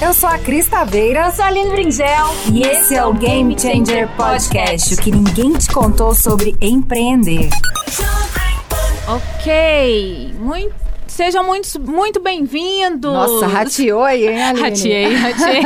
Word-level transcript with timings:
Eu 0.00 0.14
sou 0.14 0.28
a 0.28 0.38
Cris 0.38 0.68
Taveira. 0.68 1.26
Eu 1.26 1.32
sou 1.32 1.44
a 1.44 1.48
Aline 1.48 1.70
Bringel. 1.70 2.26
E 2.52 2.62
esse 2.62 2.94
é 2.94 3.04
o 3.04 3.12
Game 3.12 3.58
Changer 3.58 4.08
Podcast, 4.16 4.94
o 4.94 4.96
que 4.96 5.10
ninguém 5.10 5.52
te 5.54 5.68
contou 5.72 6.14
sobre 6.14 6.56
empreender. 6.60 7.48
Ok, 9.08 10.34
muito 10.38 10.87
Sejam 11.18 11.42
muito, 11.42 11.80
muito 11.80 12.20
bem-vindos. 12.20 13.12
Nossa, 13.12 13.48
rateou 13.48 14.04
aí, 14.04 14.28
hein, 14.28 14.40
Aline? 14.40 14.62
Ratei, 14.62 15.14
ratei. 15.16 15.62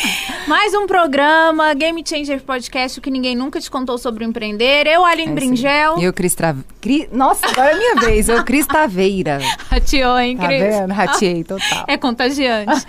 Mais 0.48 0.72
um 0.72 0.86
programa, 0.86 1.74
Game 1.74 2.02
Changer 2.02 2.42
Podcast, 2.42 2.98
o 2.98 3.02
que 3.02 3.10
ninguém 3.10 3.36
nunca 3.36 3.60
te 3.60 3.70
contou 3.70 3.98
sobre 3.98 4.24
empreender. 4.24 4.86
Eu, 4.86 5.04
Aline 5.04 5.32
é 5.32 5.34
Bringel. 5.34 5.98
E 5.98 6.04
eu, 6.04 6.12
Cris 6.14 6.34
Tra... 6.34 6.56
Cri... 6.80 7.06
Nossa, 7.12 7.46
agora 7.46 7.72
é 7.72 7.76
minha 7.76 7.96
vez. 7.96 8.30
Eu, 8.30 8.42
Cris 8.44 8.66
Taveira. 8.66 9.40
Rateou, 9.68 10.18
hein, 10.18 10.38
Cris? 10.38 10.62
Tá 10.74 10.80
vendo? 10.80 10.94
Ratei, 10.94 11.44
total. 11.44 11.84
É 11.86 11.98
contagiante. 11.98 12.86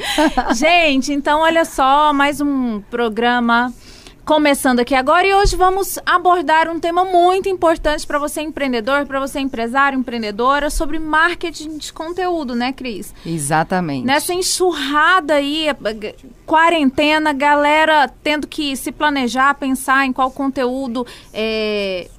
Gente, 0.55 1.11
então, 1.11 1.41
olha 1.41 1.65
só, 1.65 2.13
mais 2.13 2.39
um 2.39 2.79
programa 2.89 3.73
começando 4.25 4.79
aqui 4.79 4.95
agora 4.95 5.27
e 5.27 5.33
hoje 5.35 5.55
vamos 5.55 5.99
abordar 6.03 6.67
um 6.67 6.79
tema 6.79 7.05
muito 7.05 7.47
importante 7.47 8.07
para 8.07 8.17
você 8.17 8.41
empreendedor, 8.41 9.05
para 9.05 9.19
você 9.19 9.39
empresário, 9.39 9.99
empreendedora, 9.99 10.71
sobre 10.71 10.97
marketing 10.97 11.77
de 11.77 11.93
conteúdo, 11.93 12.55
né, 12.55 12.73
Cris? 12.73 13.13
Exatamente. 13.23 14.03
Nessa 14.03 14.33
enxurrada 14.33 15.35
aí, 15.35 15.67
quarentena, 16.43 17.31
galera 17.33 18.11
tendo 18.23 18.47
que 18.47 18.75
se 18.75 18.91
planejar, 18.91 19.53
pensar 19.53 20.07
em 20.07 20.11
qual 20.11 20.31
conteúdo 20.31 21.05
é, 21.31 22.09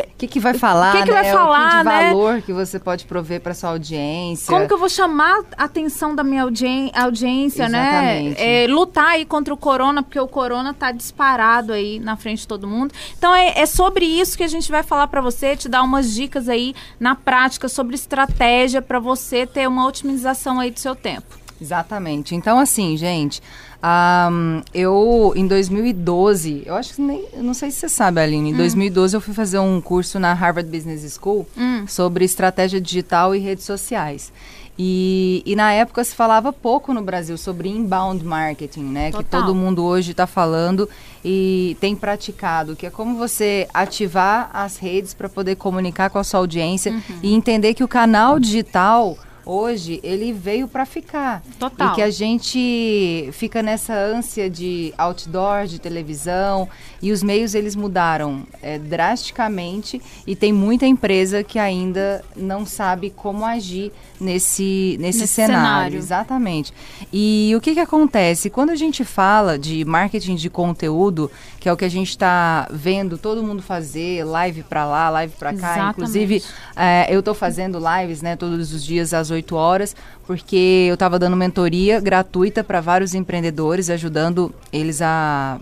o 0.00 0.16
que, 0.16 0.26
que 0.26 0.40
vai 0.40 0.54
falar, 0.54 0.92
que 0.92 1.02
que 1.02 1.10
né? 1.10 1.22
vai 1.22 1.32
falar, 1.32 1.80
o 1.80 1.84
né? 1.84 2.10
valor 2.10 2.42
que 2.42 2.52
você 2.52 2.78
pode 2.78 3.04
prover 3.04 3.40
para 3.40 3.52
sua 3.54 3.70
audiência. 3.70 4.46
Como 4.46 4.66
que 4.66 4.72
eu 4.72 4.78
vou 4.78 4.88
chamar 4.88 5.42
a 5.56 5.64
atenção 5.64 6.14
da 6.14 6.24
minha 6.24 6.42
audi 6.42 6.90
audiência, 6.94 7.64
Exatamente. 7.64 8.40
né? 8.40 8.64
É, 8.64 8.66
lutar 8.66 9.08
aí 9.08 9.24
contra 9.24 9.52
o 9.52 9.56
corona, 9.56 10.02
porque 10.02 10.18
o 10.18 10.28
corona 10.28 10.72
tá 10.72 10.92
disparado 10.92 11.72
aí 11.72 11.98
na 11.98 12.16
frente 12.16 12.40
de 12.40 12.48
todo 12.48 12.66
mundo. 12.66 12.94
Então 13.18 13.34
é, 13.34 13.60
é 13.60 13.66
sobre 13.66 14.04
isso 14.04 14.36
que 14.36 14.44
a 14.44 14.48
gente 14.48 14.70
vai 14.70 14.82
falar 14.82 15.08
para 15.08 15.20
você, 15.20 15.56
te 15.56 15.68
dar 15.68 15.82
umas 15.82 16.14
dicas 16.14 16.48
aí 16.48 16.74
na 16.98 17.14
prática 17.14 17.68
sobre 17.68 17.94
estratégia 17.94 18.80
para 18.80 18.98
você 18.98 19.46
ter 19.46 19.68
uma 19.68 19.86
otimização 19.86 20.60
aí 20.60 20.70
do 20.70 20.80
seu 20.80 20.94
tempo. 20.94 21.42
Exatamente. 21.60 22.34
Então, 22.34 22.58
assim, 22.58 22.96
gente, 22.96 23.40
um, 23.84 24.62
eu, 24.72 25.32
em 25.34 25.46
2012, 25.46 26.62
eu 26.64 26.74
acho 26.74 26.94
que 26.94 27.02
nem, 27.02 27.26
não 27.38 27.52
sei 27.52 27.70
se 27.70 27.78
você 27.78 27.88
sabe, 27.88 28.20
Aline, 28.20 28.50
em 28.50 28.54
hum. 28.54 28.58
2012 28.58 29.16
eu 29.16 29.20
fui 29.20 29.34
fazer 29.34 29.58
um 29.58 29.80
curso 29.80 30.20
na 30.20 30.32
Harvard 30.32 30.70
Business 30.70 31.18
School 31.20 31.46
hum. 31.56 31.84
sobre 31.88 32.24
estratégia 32.24 32.80
digital 32.80 33.34
e 33.34 33.38
redes 33.38 33.64
sociais. 33.64 34.32
E, 34.78 35.42
e, 35.44 35.54
na 35.54 35.72
época 35.72 36.02
se 36.02 36.14
falava 36.14 36.50
pouco 36.50 36.94
no 36.94 37.02
Brasil 37.02 37.36
sobre 37.36 37.68
inbound 37.68 38.24
marketing, 38.24 38.84
né? 38.84 39.10
Total. 39.10 39.22
Que 39.22 39.30
todo 39.30 39.54
mundo 39.54 39.84
hoje 39.84 40.12
está 40.12 40.26
falando 40.26 40.88
e 41.22 41.76
tem 41.78 41.94
praticado, 41.94 42.74
que 42.74 42.86
é 42.86 42.90
como 42.90 43.16
você 43.16 43.68
ativar 43.74 44.48
as 44.52 44.78
redes 44.78 45.12
para 45.12 45.28
poder 45.28 45.56
comunicar 45.56 46.08
com 46.08 46.18
a 46.18 46.24
sua 46.24 46.40
audiência 46.40 46.90
uhum. 46.90 47.18
e 47.22 47.34
entender 47.34 47.74
que 47.74 47.84
o 47.84 47.88
canal 47.88 48.40
digital 48.40 49.18
hoje 49.44 50.00
ele 50.02 50.32
veio 50.32 50.68
para 50.68 50.84
ficar. 50.84 51.42
Total. 51.58 51.92
E 51.92 51.94
que 51.94 52.02
a 52.02 52.10
gente 52.10 53.28
fica 53.32 53.62
nessa 53.62 53.94
ânsia 53.94 54.48
de 54.48 54.92
outdoor, 54.96 55.66
de 55.66 55.78
televisão, 55.78 56.68
e 57.00 57.12
os 57.12 57.22
meios 57.22 57.54
eles 57.54 57.74
mudaram 57.74 58.44
é, 58.62 58.78
drasticamente 58.78 60.00
e 60.26 60.36
tem 60.36 60.52
muita 60.52 60.86
empresa 60.86 61.42
que 61.42 61.58
ainda 61.58 62.24
não 62.36 62.64
sabe 62.64 63.10
como 63.10 63.44
agir 63.44 63.92
nesse, 64.20 64.96
nesse, 65.00 65.20
nesse 65.20 65.26
cenário. 65.26 65.62
cenário. 65.62 65.98
Exatamente. 65.98 66.72
E 67.12 67.52
o 67.56 67.60
que, 67.60 67.74
que 67.74 67.80
acontece? 67.80 68.48
Quando 68.48 68.70
a 68.70 68.76
gente 68.76 69.04
fala 69.04 69.58
de 69.58 69.84
marketing 69.84 70.36
de 70.36 70.48
conteúdo, 70.48 71.30
que 71.58 71.68
é 71.68 71.72
o 71.72 71.76
que 71.76 71.84
a 71.84 71.90
gente 71.90 72.10
está 72.10 72.68
vendo 72.70 73.18
todo 73.18 73.42
mundo 73.42 73.62
fazer, 73.62 74.24
live 74.24 74.62
para 74.62 74.84
lá, 74.84 75.10
live 75.10 75.34
para 75.36 75.50
cá, 75.52 75.56
Exatamente. 75.56 75.90
inclusive 75.92 76.42
é, 76.76 77.06
eu 77.12 77.18
estou 77.18 77.34
fazendo 77.34 77.78
lives 77.78 78.22
né, 78.22 78.36
todos 78.36 78.72
os 78.72 78.84
dias 78.84 79.12
às 79.12 79.30
8 79.32 79.56
horas, 79.56 79.96
porque 80.26 80.86
eu 80.88 80.94
estava 80.94 81.18
dando 81.18 81.36
mentoria 81.36 82.00
gratuita 82.00 82.62
para 82.62 82.80
vários 82.80 83.14
empreendedores, 83.14 83.90
ajudando 83.90 84.54
eles 84.72 85.02
a 85.02 85.58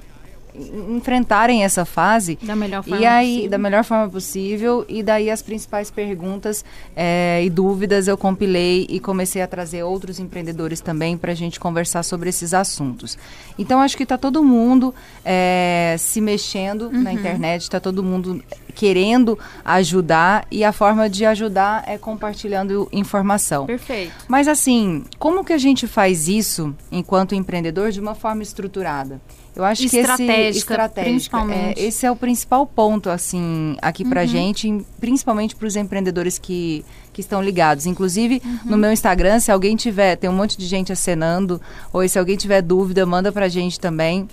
enfrentarem 0.88 1.65
essa 1.65 1.84
fase 1.84 2.38
da 2.43 2.54
melhor 2.54 2.82
forma 2.82 3.00
e 3.00 3.06
aí 3.06 3.28
possível. 3.28 3.50
da 3.50 3.59
melhor 3.59 3.84
forma 3.84 4.09
possível. 4.09 4.84
E 4.88 5.03
daí 5.03 5.31
as 5.31 5.43
principais 5.43 5.91
perguntas 5.91 6.65
é, 6.94 7.41
e 7.44 7.50
dúvidas 7.50 8.09
eu 8.09 8.16
compilei 8.16 8.87
e 8.88 9.00
comecei 9.00 9.43
a 9.43 9.47
trazer 9.47 9.82
outros 9.82 10.19
empreendedores 10.19 10.81
também 10.81 11.16
para 11.16 11.32
a 11.32 11.34
gente 11.34 11.59
conversar 11.59 12.03
sobre 12.03 12.28
esses 12.28 12.54
assuntos. 12.54 13.16
Então 13.59 13.81
acho 13.81 13.97
que 13.97 14.03
está 14.03 14.19
todo 14.19 14.43
mundo 14.43 14.94
é, 15.25 15.97
se 15.99 16.20
mexendo 16.20 16.82
uhum. 16.82 17.03
na 17.03 17.12
internet 17.12 17.62
está 17.62 17.81
todo 17.81 18.03
mundo 18.03 18.43
querendo 18.75 19.38
ajudar 19.65 20.47
e 20.50 20.65
a 20.65 20.72
forma 20.72 21.09
de 21.09 21.25
ajudar 21.25 21.84
é 21.87 21.99
compartilhando 21.99 22.88
informação. 22.93 23.66
Perfeito. 23.66 24.12
Mas 24.28 24.49
assim 24.49 25.04
como 25.19 25.44
que 25.44 25.53
a 25.53 25.59
gente 25.59 25.87
faz 25.87 26.28
isso 26.28 26.75
enquanto 26.91 27.34
empreendedor 27.34 27.91
de 27.91 28.00
uma 28.00 28.15
forma 28.15 28.43
estruturada 28.43 29.20
eu 29.55 29.65
acho 29.65 29.83
que 29.83 29.87
esse 29.87 29.99
estratégica. 29.99 31.38
É, 31.53 31.75
esse 31.77 32.06
é 32.06 32.11
o 32.11 32.16
principal 32.16 32.66
ponto 32.66 33.11
assim 33.11 33.77
aqui 33.83 34.05
para 34.05 34.22
uhum. 34.22 34.27
gente, 34.27 34.87
principalmente 35.00 35.56
para 35.56 35.66
os 35.66 35.77
empreendedores 35.77 36.38
que, 36.38 36.84
que 37.12 37.21
estão 37.21 37.43
ligados. 37.43 37.87
Inclusive 37.87 38.41
uhum. 38.44 38.59
no 38.65 38.78
meu 38.78 38.93
Instagram, 38.93 39.41
se 39.41 39.50
alguém 39.50 39.77
tiver, 39.77 40.16
tem 40.16 40.31
um 40.31 40.34
monte 40.34 40.56
de 40.56 40.66
gente 40.66 40.93
acenando, 40.93 41.61
ou 41.93 42.06
se 42.09 42.19
alguém 42.19 42.37
tiver 42.37 42.62
dúvida, 42.62 43.05
manda 43.05 43.33
para 43.33 43.47
a 43.47 43.49
gente 43.49 43.78
também. 43.78 44.28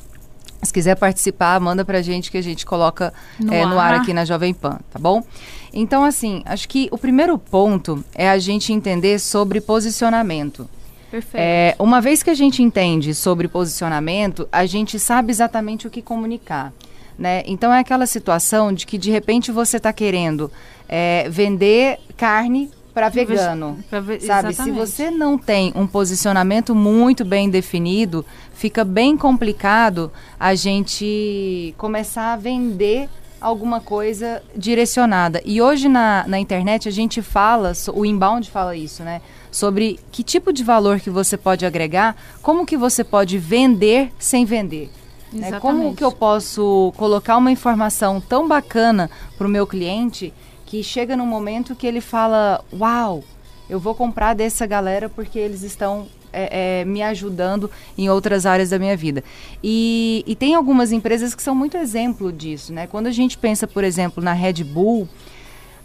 Se 0.61 0.73
quiser 0.73 0.95
participar, 0.95 1.59
manda 1.59 1.85
pra 1.85 2.01
gente 2.01 2.31
que 2.31 2.38
a 2.38 2.41
gente 2.41 2.66
coloca 2.66 3.13
no, 3.39 3.53
é, 3.53 3.66
no 3.66 3.79
ar 3.79 3.94
aqui 3.95 4.11
na 4.11 4.25
Jovem 4.25 4.53
Pan, 4.53 4.79
tá 4.91 4.97
bom? 4.97 5.23
Então, 5.72 6.03
assim, 6.03 6.41
acho 6.45 6.67
que 6.67 6.88
o 6.91 6.97
primeiro 6.97 7.38
ponto 7.38 8.03
é 8.16 8.28
a 8.28 8.39
gente 8.39 8.73
entender 8.73 9.19
sobre 9.19 9.61
posicionamento. 9.61 10.67
Perfeito. 11.09 11.41
É, 11.41 11.75
uma 11.79 12.01
vez 12.01 12.22
que 12.22 12.29
a 12.29 12.34
gente 12.34 12.62
entende 12.62 13.13
sobre 13.13 13.47
posicionamento, 13.47 14.47
a 14.51 14.66
gente 14.66 15.00
sabe 15.00 15.31
exatamente 15.31 15.88
o 15.88 15.90
que 15.90 16.01
comunicar. 16.01 16.73
Né? 17.18 17.44
Então 17.45 17.73
é 17.73 17.79
aquela 17.79 18.06
situação 18.06 18.72
de 18.72 18.85
que 18.85 18.97
de 18.97 19.09
repente 19.09 19.51
você 19.51 19.78
está 19.78 19.91
querendo 19.91 20.51
é, 20.88 21.28
vender 21.29 22.00
carne 22.16 22.69
para 22.94 23.09
vegano, 23.09 23.78
pra 23.91 24.00
ve 24.00 24.19
sabe? 24.19 24.56
Se 24.56 24.72
você 24.72 25.12
não 25.12 25.38
tem 25.38 25.72
um 25.75 25.85
posicionamento 25.85 26.73
muito 26.73 27.23
bem 27.23 27.47
definido, 27.47 28.25
fica 28.53 28.84
bem 28.84 29.16
complicado 29.16 30.12
a 30.40 30.56
gente 30.56 31.75
começar 31.78 32.34
a 32.34 32.38
vender 32.38 33.07
alguma 33.39 33.79
coisa 33.79 34.41
direcionada. 34.55 35.41
E 35.45 35.61
hoje 35.61 35.87
na, 35.87 36.25
na 36.27 36.39
internet 36.39 36.87
a 36.87 36.91
gente 36.91 37.21
fala, 37.21 37.73
o 37.93 38.05
inbound 38.05 38.49
fala 38.49 38.75
isso, 38.75 39.03
né? 39.03 39.21
Sobre 39.51 39.99
que 40.11 40.23
tipo 40.23 40.51
de 40.51 40.63
valor 40.63 40.99
que 40.99 41.09
você 41.09 41.37
pode 41.37 41.65
agregar, 41.65 42.15
como 42.41 42.65
que 42.65 42.77
você 42.77 43.03
pode 43.03 43.37
vender 43.37 44.11
sem 44.19 44.45
vender. 44.45 44.91
Né? 45.31 45.59
Como 45.59 45.95
que 45.95 46.03
eu 46.03 46.11
posso 46.11 46.93
colocar 46.95 47.37
uma 47.37 47.51
informação 47.51 48.21
tão 48.21 48.47
bacana 48.47 49.09
para 49.37 49.47
o 49.47 49.49
meu 49.49 49.67
cliente 49.67 50.33
que 50.65 50.83
chega 50.83 51.15
num 51.15 51.25
momento 51.25 51.75
que 51.75 51.87
ele 51.87 52.01
fala, 52.01 52.63
uau, 52.73 53.23
eu 53.69 53.79
vou 53.79 53.93
comprar 53.93 54.33
dessa 54.33 54.65
galera 54.65 55.09
porque 55.09 55.37
eles 55.37 55.63
estão 55.63 56.07
é, 56.37 56.81
é, 56.81 56.85
me 56.85 57.01
ajudando 57.01 57.69
em 57.97 58.09
outras 58.09 58.45
áreas 58.45 58.69
da 58.69 58.77
minha 58.77 58.95
vida. 58.95 59.23
E, 59.63 60.23
e 60.27 60.35
tem 60.35 60.53
algumas 60.53 60.91
empresas 60.91 61.33
que 61.33 61.41
são 61.41 61.55
muito 61.55 61.75
exemplo 61.77 62.31
disso, 62.31 62.71
né? 62.71 62.85
Quando 62.85 63.07
a 63.07 63.11
gente 63.11 63.37
pensa, 63.37 63.65
por 63.65 63.83
exemplo, 63.83 64.23
na 64.23 64.33
Red 64.33 64.63
Bull, 64.63 65.09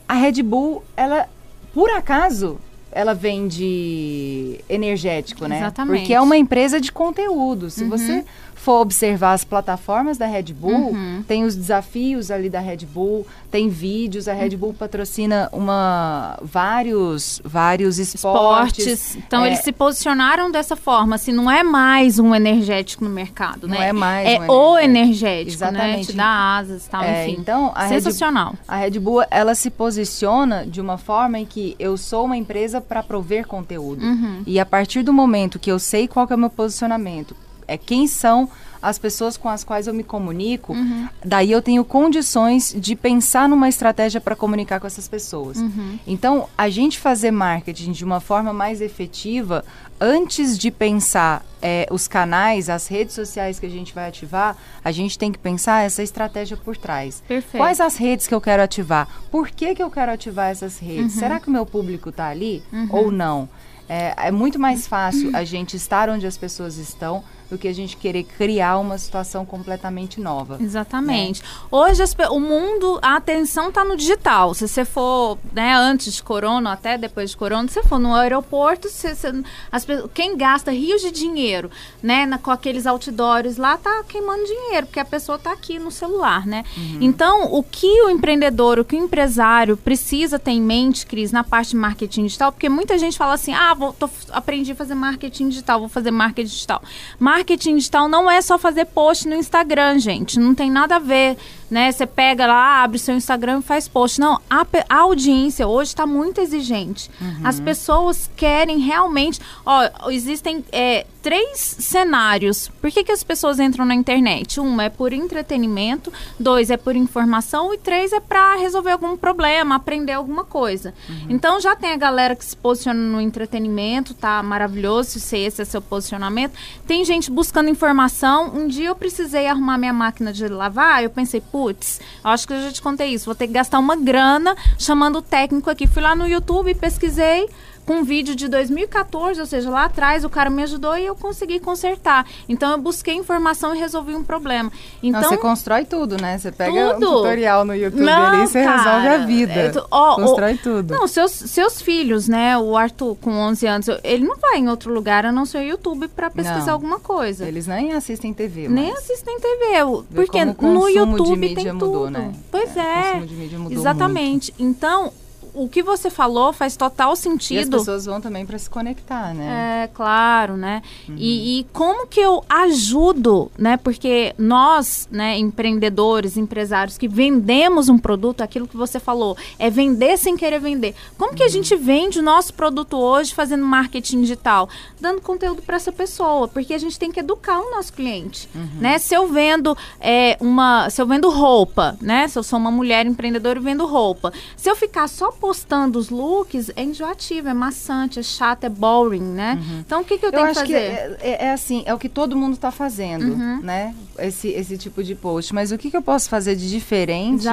a 0.06 0.14
Red 0.14 0.42
Bull, 0.42 0.84
ela, 0.96 1.26
por 1.72 1.90
acaso, 1.90 2.58
ela 2.90 3.14
vende 3.14 4.60
energético, 4.68 5.46
né? 5.46 5.58
Exatamente. 5.58 6.00
Porque 6.00 6.14
é 6.14 6.20
uma 6.20 6.36
empresa 6.36 6.78
de 6.78 6.93
conteúdo. 6.93 7.70
Se 7.70 7.84
uhum. 7.84 7.88
você 7.88 8.25
for 8.62 8.81
observar 8.81 9.32
as 9.32 9.43
plataformas 9.43 10.17
da 10.17 10.25
Red 10.25 10.55
Bull, 10.55 10.93
uhum. 10.93 11.25
tem 11.26 11.43
os 11.43 11.56
desafios 11.56 12.31
ali 12.31 12.49
da 12.49 12.61
Red 12.61 12.87
Bull, 12.87 13.26
tem 13.50 13.69
vídeos, 13.69 14.29
a 14.29 14.32
Red 14.32 14.56
Bull 14.56 14.73
patrocina 14.73 15.49
uma 15.53 16.38
vários 16.41 17.43
vários 17.44 17.99
esportes. 17.99 18.87
esportes. 18.87 19.17
Então 19.17 19.44
é, 19.44 19.49
eles 19.49 19.59
se 19.61 19.73
posicionaram 19.73 20.49
dessa 20.49 20.76
forma, 20.76 21.17
assim, 21.17 21.32
não 21.32 21.50
é 21.50 21.64
mais 21.64 22.20
um 22.20 22.32
energético 22.32 23.03
no 23.03 23.11
mercado, 23.11 23.67
não 23.67 23.76
né? 23.76 23.88
é 23.88 23.93
mais 23.93 24.29
é 24.29 24.41
um 24.41 24.49
o 24.49 24.79
energético, 24.79 25.56
Exatamente. 25.56 25.99
né? 25.99 26.05
Te 26.05 26.12
dá 26.12 26.56
asas, 26.56 26.87
tal, 26.87 27.03
é, 27.03 27.26
enfim. 27.26 27.41
Então, 27.41 27.73
a 27.75 27.88
sensacional. 27.88 28.50
Red, 28.50 28.58
a 28.69 28.76
Red 28.76 28.99
Bull, 29.00 29.25
ela 29.29 29.56
se 29.56 29.70
posiciona 29.70 30.65
de 30.65 30.81
uma 30.81 30.99
forma 30.99 31.37
em 31.41 31.44
que 31.44 31.75
eu 31.81 31.97
sou 31.97 32.26
uma 32.26 32.37
empresa 32.37 32.81
para 32.81 33.03
prover 33.03 33.44
conteúdo. 33.44 34.05
Uhum. 34.05 34.44
E 34.47 34.61
a 34.61 34.65
partir 34.65 35.03
do 35.03 35.12
momento 35.12 35.58
que 35.58 35.70
eu 35.70 35.81
sei 35.81 36.06
qual 36.06 36.29
é 36.31 36.35
o 36.37 36.38
meu 36.38 36.50
posicionamento, 36.50 37.35
é 37.72 37.78
quem 37.78 38.06
são 38.06 38.48
as 38.82 38.98
pessoas 38.98 39.36
com 39.36 39.48
as 39.48 39.62
quais 39.62 39.86
eu 39.86 39.94
me 39.94 40.02
comunico, 40.02 40.72
uhum. 40.72 41.08
daí 41.24 41.52
eu 41.52 41.62
tenho 41.62 41.84
condições 41.84 42.74
de 42.76 42.96
pensar 42.96 43.48
numa 43.48 43.69
estratégia 43.69 44.20
para 44.20 44.34
comunicar 44.34 44.80
com 44.80 44.86
essas 44.88 45.06
pessoas. 45.06 45.58
Uhum. 45.58 46.00
Então, 46.04 46.48
a 46.58 46.69
gente 46.69 46.98
fazer 46.98 47.30
marketing 47.30 47.92
de 47.92 48.04
uma 48.04 48.19
forma 48.19 48.52
mais 48.52 48.80
efetiva, 48.80 49.64
antes 50.00 50.58
de 50.58 50.72
pensar 50.72 51.46
é, 51.62 51.86
os 51.92 52.08
canais, 52.08 52.69
as 52.69 52.88
redes 52.88 53.14
sociais 53.14 53.60
que 53.60 53.66
a 53.66 53.70
gente 53.70 53.94
vai 53.94 54.08
ativar, 54.08 54.56
a 54.84 54.90
gente 54.90 55.16
tem 55.16 55.30
que 55.30 55.38
pensar 55.38 55.84
essa 55.84 56.02
estratégia 56.02 56.56
por 56.56 56.76
trás. 56.76 57.22
Perfeito. 57.28 57.62
Quais 57.62 57.80
as 57.80 57.96
redes 57.96 58.26
que 58.26 58.34
eu 58.34 58.40
quero 58.40 58.64
ativar? 58.64 59.08
Por 59.30 59.48
que, 59.48 59.76
que 59.76 59.82
eu 59.82 59.90
quero 59.92 60.10
ativar 60.10 60.50
essas 60.50 60.80
redes? 60.80 61.14
Uhum. 61.14 61.20
Será 61.20 61.38
que 61.38 61.46
o 61.46 61.52
meu 61.52 61.64
público 61.64 62.08
está 62.08 62.26
ali 62.26 62.64
uhum. 62.72 62.88
ou 62.90 63.12
não? 63.12 63.48
É, 63.88 64.14
é, 64.28 64.30
muito 64.30 64.58
mais 64.58 64.86
fácil 64.86 65.36
a 65.36 65.44
gente 65.44 65.76
estar 65.76 66.08
onde 66.08 66.26
as 66.26 66.36
pessoas 66.36 66.78
estão 66.78 67.22
do 67.52 67.58
que 67.58 67.69
a 67.69 67.75
gente 67.75 67.99
querer 67.99 68.25
criar 68.25 68.78
uma 68.78 68.96
situação 68.96 69.44
completamente 69.44 70.19
nova. 70.19 70.56
Exatamente. 70.58 71.43
Né? 71.43 71.49
Hoje 71.70 72.02
as, 72.02 72.16
o 72.31 72.40
mundo, 72.40 72.99
a 73.02 73.16
atenção 73.16 73.69
está 73.69 73.84
no 73.84 73.94
digital. 73.94 74.54
Se 74.54 74.66
você 74.66 74.87
for, 74.87 75.37
né, 75.52 75.75
antes 75.76 76.14
de 76.14 76.22
corona, 76.22 76.72
até 76.72 76.96
depois 76.96 77.32
de 77.32 77.37
corona, 77.37 77.69
se 77.69 77.75
você 77.75 77.82
for 77.82 77.99
no 77.99 78.14
aeroporto, 78.14 78.88
você, 78.88 79.14
você, 79.14 79.31
as, 79.70 79.87
quem 80.14 80.34
gasta 80.34 80.70
rios 80.70 81.02
de 81.02 81.10
dinheiro, 81.10 81.70
né, 82.02 82.25
na, 82.25 82.38
com 82.38 82.50
aqueles 82.50 82.87
outdoors 82.87 83.58
lá, 83.58 83.76
tá 83.76 84.02
queimando 84.08 84.46
dinheiro, 84.46 84.87
porque 84.87 85.00
a 85.00 85.05
pessoa 85.05 85.37
está 85.37 85.52
aqui 85.52 85.78
no 85.78 85.90
celular, 85.90 86.46
né? 86.46 86.64
Uhum. 86.75 86.98
Então, 87.02 87.52
o 87.52 87.62
que 87.62 88.00
o 88.00 88.08
empreendedor, 88.08 88.78
o 88.78 88.84
que 88.84 88.96
o 88.96 88.98
empresário 88.98 89.76
precisa 89.76 90.38
ter 90.38 90.52
em 90.52 90.62
mente, 90.62 91.05
Cris, 91.05 91.31
na 91.31 91.44
parte 91.44 91.70
de 91.70 91.76
marketing 91.76 92.22
digital, 92.25 92.50
porque 92.50 92.70
muita 92.70 92.96
gente 92.96 93.19
fala 93.19 93.34
assim, 93.34 93.52
ah, 93.52 93.75
vou, 93.75 93.93
tô, 93.93 94.08
aprendi 94.31 94.72
a 94.72 94.75
fazer 94.75 94.94
marketing 94.94 95.50
digital, 95.50 95.81
vou 95.81 95.88
fazer 95.90 96.10
marketing 96.10 96.48
digital. 96.48 96.82
Marketing 97.19 97.42
marketing 97.43 97.77
digital 97.77 98.09
não 98.09 98.31
é 98.31 98.41
só 98.41 98.56
fazer 98.56 98.85
post 98.87 99.27
no 99.27 99.35
Instagram, 99.35 99.99
gente. 99.99 100.39
Não 100.39 100.55
tem 100.55 100.71
nada 100.71 100.97
a 100.97 100.99
ver 101.00 101.37
né? 101.72 101.90
Você 101.90 102.06
pega 102.06 102.46
lá, 102.46 102.82
abre 102.82 102.98
seu 102.98 103.16
Instagram 103.16 103.60
e 103.60 103.62
faz 103.62 103.88
post. 103.88 104.20
Não, 104.20 104.38
a, 104.48 104.66
a 104.90 104.96
audiência 104.98 105.66
hoje 105.66 105.88
está 105.88 106.06
muito 106.06 106.38
exigente. 106.38 107.10
Uhum. 107.19 107.40
As 107.42 107.58
pessoas 107.58 108.30
querem 108.36 108.78
realmente. 108.78 109.40
Ó, 109.64 110.10
existem 110.10 110.62
é, 110.70 111.06
três 111.22 111.58
cenários. 111.58 112.69
Por 112.80 112.90
que, 112.90 113.02
que 113.02 113.12
as 113.12 113.24
pessoas 113.24 113.58
entram 113.58 113.86
na 113.86 113.94
internet? 113.94 114.60
Um 114.60 114.80
é 114.82 114.90
por 114.90 115.14
entretenimento, 115.14 116.12
dois 116.38 116.69
é 116.70 116.76
por 116.76 116.94
informação 116.94 117.72
e 117.72 117.78
três 117.78 118.12
é 118.12 118.20
para 118.20 118.56
resolver 118.56 118.90
algum 118.90 119.16
problema, 119.16 119.76
aprender 119.76 120.12
alguma 120.12 120.44
coisa. 120.44 120.92
Uhum. 121.08 121.26
Então 121.30 121.58
já 121.58 121.74
tem 121.74 121.92
a 121.92 121.96
galera 121.96 122.36
que 122.36 122.44
se 122.44 122.56
posiciona 122.56 123.00
no 123.00 123.19
entretenimento, 123.19 124.12
tá 124.12 124.42
maravilhoso 124.42 125.19
se 125.19 125.38
esse 125.38 125.62
é 125.62 125.64
seu 125.64 125.80
posicionamento. 125.80 126.52
Tem 126.86 127.02
gente 127.02 127.30
buscando 127.30 127.70
informação. 127.70 128.52
Um 128.54 128.69
dia 128.69 128.88
eu 128.88 128.96
precisei 128.96 129.46
arrumar 129.46 129.78
minha 129.78 129.92
máquina 129.92 130.32
de 130.34 130.46
lavar, 130.48 131.02
eu 131.02 131.10
pensei, 131.10 131.40
pô, 131.40 131.62
putz, 131.62 132.00
acho 132.25 132.49
que 132.49 132.53
eu 132.53 132.61
já 132.61 132.73
te 132.73 132.82
contei 132.82 133.11
isso, 133.11 133.26
vou 133.26 133.37
ter 133.37 133.47
que 133.47 133.53
gastar 133.53 133.79
uma 133.79 133.94
grana 133.94 134.56
chamando 134.76 135.19
o 135.19 135.23
técnico 135.23 135.70
aqui. 135.70 135.87
Fui 135.87 136.03
lá 136.03 136.17
no 136.17 136.26
YouTube, 136.26 136.75
pesquisei, 136.75 137.49
com 137.84 137.94
um 137.94 138.05
vídeo 138.05 138.34
de 138.34 138.49
2014, 138.49 139.40
ou 139.40 139.46
seja, 139.46 139.69
lá 139.69 139.84
atrás 139.84 140.25
o 140.25 140.31
cara 140.31 140.49
me 140.49 140.62
ajudou 140.62 140.96
e 140.96 141.05
eu 141.05 141.14
consegui 141.14 141.58
consertar. 141.58 142.26
Então 142.49 142.73
eu 142.73 142.79
busquei 142.79 143.14
informação 143.14 143.75
e 143.75 143.79
resolvi 143.79 144.14
um 144.14 144.23
problema. 144.23 144.70
Então 145.02 145.20
Não, 145.20 145.29
você 145.29 145.37
constrói 145.37 145.84
tudo, 145.84 146.17
né? 146.20 146.38
Você 146.38 146.52
pega 146.52 146.94
tudo. 146.94 147.11
um 147.11 147.14
tutorial 147.14 147.64
no 147.64 147.75
YouTube 147.75 148.02
não, 148.02 148.26
ali 148.26 148.44
e 148.44 148.46
você 148.46 148.64
cara, 148.64 148.76
resolve 148.76 149.08
a 149.08 149.19
vida. 149.26 149.52
É, 149.52 149.70
tu, 149.70 149.87
ó, 149.90 150.17
constrói 150.17 150.56
tudo. 150.56 150.94
Não, 150.94 151.06
seus, 151.08 151.32
seus 151.32 151.82
filhos, 151.82 152.29
né? 152.29 152.56
O 152.56 152.76
Arthur 152.76 153.17
com 153.17 153.31
11 153.31 153.67
anos, 153.67 153.87
ele 154.05 154.25
não 154.25 154.37
vai 154.37 154.58
em 154.58 154.69
outro 154.69 154.93
lugar 154.93 155.26
a 155.26 155.32
não 155.32 155.44
ser 155.44 155.58
o 155.58 155.62
YouTube 155.62 156.08
para 156.08 156.31
pesquisar 156.31 156.67
não, 156.67 156.73
alguma 156.75 157.00
coisa. 157.00 157.46
Eles 157.46 157.67
nem 157.67 157.93
assistem 157.93 158.32
TV, 158.32 158.69
Nem 158.69 158.93
assistem 158.93 159.38
TV, 159.40 160.05
porque 160.14 160.44
no 160.44 160.88
YouTube 160.88 161.55
tem 161.55 161.73
mudou, 161.73 162.05
tudo. 162.05 162.11
Né? 162.11 162.32
Pois 162.50 162.76
é. 162.76 162.81
é. 162.81 163.23
Exatamente. 163.70 164.55
Muito. 164.58 164.76
Então, 164.76 165.12
o 165.54 165.69
que 165.69 165.82
você 165.82 166.08
falou 166.08 166.52
faz 166.52 166.76
total 166.76 167.14
sentido. 167.14 167.58
E 167.58 167.62
as 167.62 167.69
pessoas 167.69 168.06
vão 168.06 168.20
também 168.20 168.46
para 168.46 168.58
se 168.58 168.70
conectar, 168.70 169.34
né? 169.34 169.84
É, 169.84 169.87
claro, 169.88 170.56
né? 170.56 170.82
Uhum. 171.08 171.16
E, 171.19 171.60
e, 171.60 171.64
como 171.72 172.06
que 172.06 172.20
eu 172.20 172.43
ajudo, 172.49 173.50
né? 173.58 173.76
Porque 173.76 174.34
nós, 174.38 175.08
né, 175.10 175.37
empreendedores, 175.37 176.37
empresários 176.37 176.96
que 176.96 177.06
vendemos 177.06 177.88
um 177.88 177.99
produto, 177.99 178.40
aquilo 178.40 178.66
que 178.66 178.76
você 178.76 178.99
falou, 178.99 179.37
é 179.58 179.69
vender 179.69 180.16
sem 180.16 180.37
querer 180.37 180.60
vender. 180.60 180.94
Como 181.19 181.34
que 181.34 181.43
a 181.43 181.46
uhum. 181.46 181.52
gente 181.52 181.76
vende 181.76 182.19
o 182.19 182.22
nosso 182.22 182.55
produto 182.55 182.96
hoje 182.96 183.34
fazendo 183.34 183.64
marketing 183.64 184.22
digital? 184.22 184.69
Dando 185.00 185.20
conteúdo 185.20 185.60
para 185.62 185.76
essa 185.76 185.93
pessoa, 185.93 186.48
porque 186.48 186.72
a 186.72 186.78
gente 186.78 186.98
tem 186.98 187.12
que 187.12 187.20
educar 187.20 187.60
o 187.60 187.70
nosso 187.70 187.93
cliente, 187.93 188.48
uhum. 188.55 188.81
né? 188.81 188.98
Se 188.98 189.14
eu 189.14 189.28
vendo 189.28 189.76
é, 190.00 190.37
uma, 190.40 190.88
se 190.88 191.00
eu 191.02 191.06
vendo 191.06 191.28
roupa, 191.28 191.96
né? 192.00 192.26
Se 192.28 192.38
eu 192.38 192.43
sou 192.43 192.58
uma 192.58 192.70
mulher 192.70 193.05
empreendedora 193.05 193.58
e 193.58 193.62
vendo 193.62 193.84
roupa, 193.87 194.32
se 194.56 194.70
eu 194.70 194.76
ficar 194.76 195.08
só 195.08 195.31
postando 195.43 195.99
os 195.99 196.09
looks 196.09 196.71
é 196.77 196.85
enjoativo, 196.85 197.49
é 197.49 197.53
maçante, 197.53 198.21
é 198.21 198.23
chato, 198.23 198.62
é 198.62 198.69
boring, 198.69 199.21
né? 199.21 199.59
Uhum. 199.61 199.79
Então 199.81 200.03
o 200.03 200.05
que, 200.05 200.17
que 200.17 200.25
eu, 200.25 200.31
eu 200.31 200.33
tenho 200.33 200.47
que 200.47 200.55
fazer? 200.55 200.69
Que 200.69 200.75
é, 200.75 201.17
é, 201.21 201.44
é, 201.47 201.53
assim, 201.53 201.83
é 201.85 201.93
o 201.93 201.99
que 201.99 202.09
todo 202.09 202.37
mundo 202.37 202.55
está 202.55 202.71
fazendo, 202.71 203.33
uhum. 203.33 203.61
né? 203.61 203.93
Esse, 204.21 204.50
esse 204.50 204.79
tipo 204.79 205.03
de 205.03 205.17
post. 205.17 205.53
Mas 205.53 205.73
o 205.73 205.79
que, 205.79 205.91
que 205.91 205.97
eu 205.97 206.03
posso 206.03 206.29
fazer 206.29 206.55
de 206.55 206.71
diferente 206.71 207.44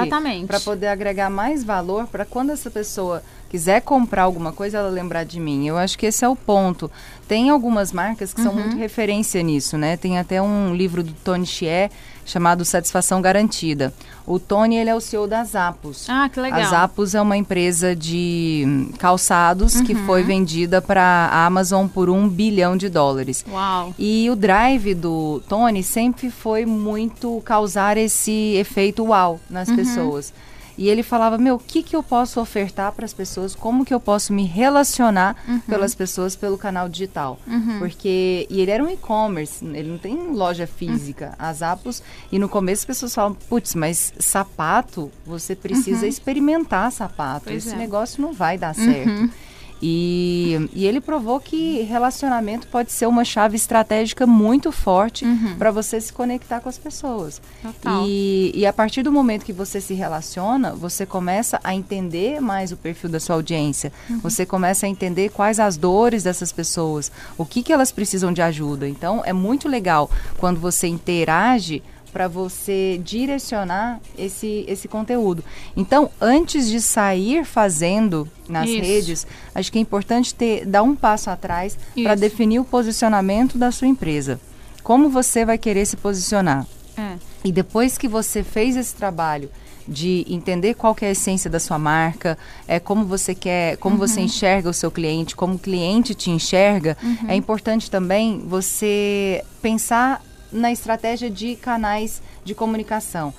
para 0.46 0.60
poder 0.60 0.86
agregar 0.86 1.28
mais 1.28 1.64
valor 1.64 2.06
para 2.06 2.24
quando 2.24 2.50
essa 2.50 2.70
pessoa 2.70 3.24
quiser 3.48 3.82
comprar 3.82 4.22
alguma 4.22 4.52
coisa, 4.52 4.78
ela 4.78 4.88
lembrar 4.88 5.24
de 5.24 5.40
mim. 5.40 5.66
Eu 5.66 5.76
acho 5.76 5.98
que 5.98 6.06
esse 6.06 6.24
é 6.24 6.28
o 6.28 6.36
ponto. 6.36 6.88
Tem 7.26 7.50
algumas 7.50 7.90
marcas 7.90 8.32
que 8.32 8.40
uhum. 8.40 8.46
são 8.46 8.54
muito 8.54 8.76
referência 8.76 9.42
nisso, 9.42 9.76
né? 9.76 9.96
Tem 9.96 10.16
até 10.16 10.40
um 10.40 10.72
livro 10.72 11.02
do 11.02 11.12
Tony 11.24 11.44
Chier 11.44 11.90
chamado 12.30 12.64
Satisfação 12.64 13.20
Garantida. 13.20 13.92
O 14.26 14.38
Tony, 14.38 14.76
ele 14.76 14.90
é 14.90 14.94
o 14.94 15.00
CEO 15.00 15.26
da 15.26 15.42
Zappos. 15.42 16.06
Ah, 16.08 16.28
que 16.28 16.40
legal. 16.40 16.60
A 16.60 16.64
Zappos 16.64 17.14
é 17.14 17.20
uma 17.20 17.36
empresa 17.36 17.96
de 17.96 18.88
calçados 18.98 19.76
uhum. 19.76 19.84
que 19.84 19.94
foi 19.94 20.22
vendida 20.22 20.80
para 20.80 21.02
a 21.02 21.46
Amazon 21.46 21.86
por 21.86 22.08
um 22.08 22.28
bilhão 22.28 22.76
de 22.76 22.88
dólares. 22.88 23.44
Uau. 23.50 23.94
E 23.98 24.30
o 24.30 24.36
drive 24.36 24.94
do 24.94 25.42
Tony 25.48 25.82
sempre 25.82 26.30
foi 26.30 26.64
muito 26.64 27.42
causar 27.44 27.96
esse 27.96 28.54
efeito 28.54 29.04
uau 29.04 29.40
nas 29.50 29.68
uhum. 29.68 29.76
pessoas. 29.76 30.32
E 30.80 30.88
ele 30.88 31.02
falava, 31.02 31.36
meu, 31.36 31.56
o 31.56 31.58
que, 31.58 31.82
que 31.82 31.94
eu 31.94 32.02
posso 32.02 32.40
ofertar 32.40 32.90
para 32.92 33.04
as 33.04 33.12
pessoas? 33.12 33.54
Como 33.54 33.84
que 33.84 33.92
eu 33.92 34.00
posso 34.00 34.32
me 34.32 34.46
relacionar 34.46 35.36
uhum. 35.46 35.60
pelas 35.60 35.94
pessoas 35.94 36.34
pelo 36.34 36.56
canal 36.56 36.88
digital? 36.88 37.38
Uhum. 37.46 37.78
Porque, 37.78 38.46
e 38.48 38.62
ele 38.62 38.70
era 38.70 38.82
um 38.82 38.88
e-commerce, 38.88 39.62
ele 39.62 39.90
não 39.90 39.98
tem 39.98 40.16
loja 40.32 40.66
física. 40.66 41.36
Uhum. 41.38 41.46
As 41.46 41.60
Apos, 41.60 42.02
e 42.32 42.38
no 42.38 42.48
começo 42.48 42.80
as 42.80 42.86
pessoas 42.86 43.14
falam, 43.14 43.34
putz, 43.34 43.74
mas 43.74 44.14
sapato, 44.18 45.12
você 45.26 45.54
precisa 45.54 46.04
uhum. 46.04 46.08
experimentar 46.08 46.90
sapato. 46.90 47.44
Pois 47.48 47.66
Esse 47.66 47.74
é. 47.74 47.78
negócio 47.78 48.22
não 48.22 48.32
vai 48.32 48.56
dar 48.56 48.74
certo. 48.74 49.30
E, 49.82 50.68
e 50.74 50.86
ele 50.86 51.00
provou 51.00 51.40
que 51.40 51.82
relacionamento 51.82 52.66
pode 52.66 52.92
ser 52.92 53.06
uma 53.06 53.24
chave 53.24 53.56
estratégica 53.56 54.26
muito 54.26 54.70
forte 54.70 55.24
uhum. 55.24 55.56
para 55.56 55.70
você 55.70 56.00
se 56.00 56.12
conectar 56.12 56.60
com 56.60 56.68
as 56.68 56.76
pessoas. 56.76 57.40
Total. 57.62 58.04
E, 58.06 58.52
e 58.54 58.66
a 58.66 58.72
partir 58.72 59.02
do 59.02 59.10
momento 59.10 59.44
que 59.44 59.52
você 59.52 59.80
se 59.80 59.94
relaciona, 59.94 60.72
você 60.72 61.06
começa 61.06 61.58
a 61.64 61.74
entender 61.74 62.40
mais 62.40 62.72
o 62.72 62.76
perfil 62.76 63.08
da 63.08 63.18
sua 63.18 63.36
audiência. 63.36 63.92
Uhum. 64.08 64.20
Você 64.20 64.44
começa 64.44 64.86
a 64.86 64.88
entender 64.88 65.30
quais 65.30 65.58
as 65.58 65.76
dores 65.76 66.24
dessas 66.24 66.52
pessoas, 66.52 67.10
o 67.38 67.46
que, 67.46 67.62
que 67.62 67.72
elas 67.72 67.90
precisam 67.90 68.32
de 68.32 68.42
ajuda. 68.42 68.88
Então, 68.88 69.22
é 69.24 69.32
muito 69.32 69.68
legal 69.68 70.10
quando 70.36 70.60
você 70.60 70.86
interage 70.86 71.82
para 72.12 72.28
você 72.28 73.00
direcionar 73.04 74.00
esse, 74.16 74.64
esse 74.68 74.88
conteúdo. 74.88 75.44
Então, 75.76 76.10
antes 76.20 76.68
de 76.68 76.80
sair 76.80 77.44
fazendo 77.44 78.28
nas 78.48 78.68
Isso. 78.68 78.82
redes, 78.82 79.26
acho 79.54 79.70
que 79.70 79.78
é 79.78 79.80
importante 79.80 80.34
ter 80.34 80.66
dar 80.66 80.82
um 80.82 80.94
passo 80.94 81.30
atrás 81.30 81.78
para 82.02 82.14
definir 82.14 82.58
o 82.58 82.64
posicionamento 82.64 83.56
da 83.56 83.70
sua 83.70 83.88
empresa. 83.88 84.40
Como 84.82 85.08
você 85.08 85.44
vai 85.44 85.58
querer 85.58 85.86
se 85.86 85.96
posicionar? 85.96 86.66
É. 86.96 87.16
E 87.44 87.52
depois 87.52 87.96
que 87.96 88.08
você 88.08 88.42
fez 88.42 88.76
esse 88.76 88.94
trabalho 88.94 89.50
de 89.86 90.24
entender 90.28 90.74
qual 90.74 90.96
é 91.00 91.06
a 91.06 91.10
essência 91.10 91.50
da 91.50 91.58
sua 91.58 91.78
marca, 91.78 92.38
é 92.68 92.78
como 92.78 93.04
você 93.04 93.34
quer, 93.34 93.76
como 93.78 93.96
uhum. 93.96 94.06
você 94.06 94.20
enxerga 94.20 94.70
o 94.70 94.72
seu 94.72 94.90
cliente, 94.90 95.34
como 95.34 95.54
o 95.54 95.58
cliente 95.58 96.14
te 96.14 96.30
enxerga, 96.30 96.96
uhum. 97.02 97.28
é 97.28 97.34
importante 97.34 97.90
também 97.90 98.40
você 98.46 99.42
pensar 99.60 100.22
na 100.52 100.72
estratégia 100.72 101.30
de 101.30 101.56
canais 101.56 102.22
de 102.44 102.54
comunicação. 102.54 103.32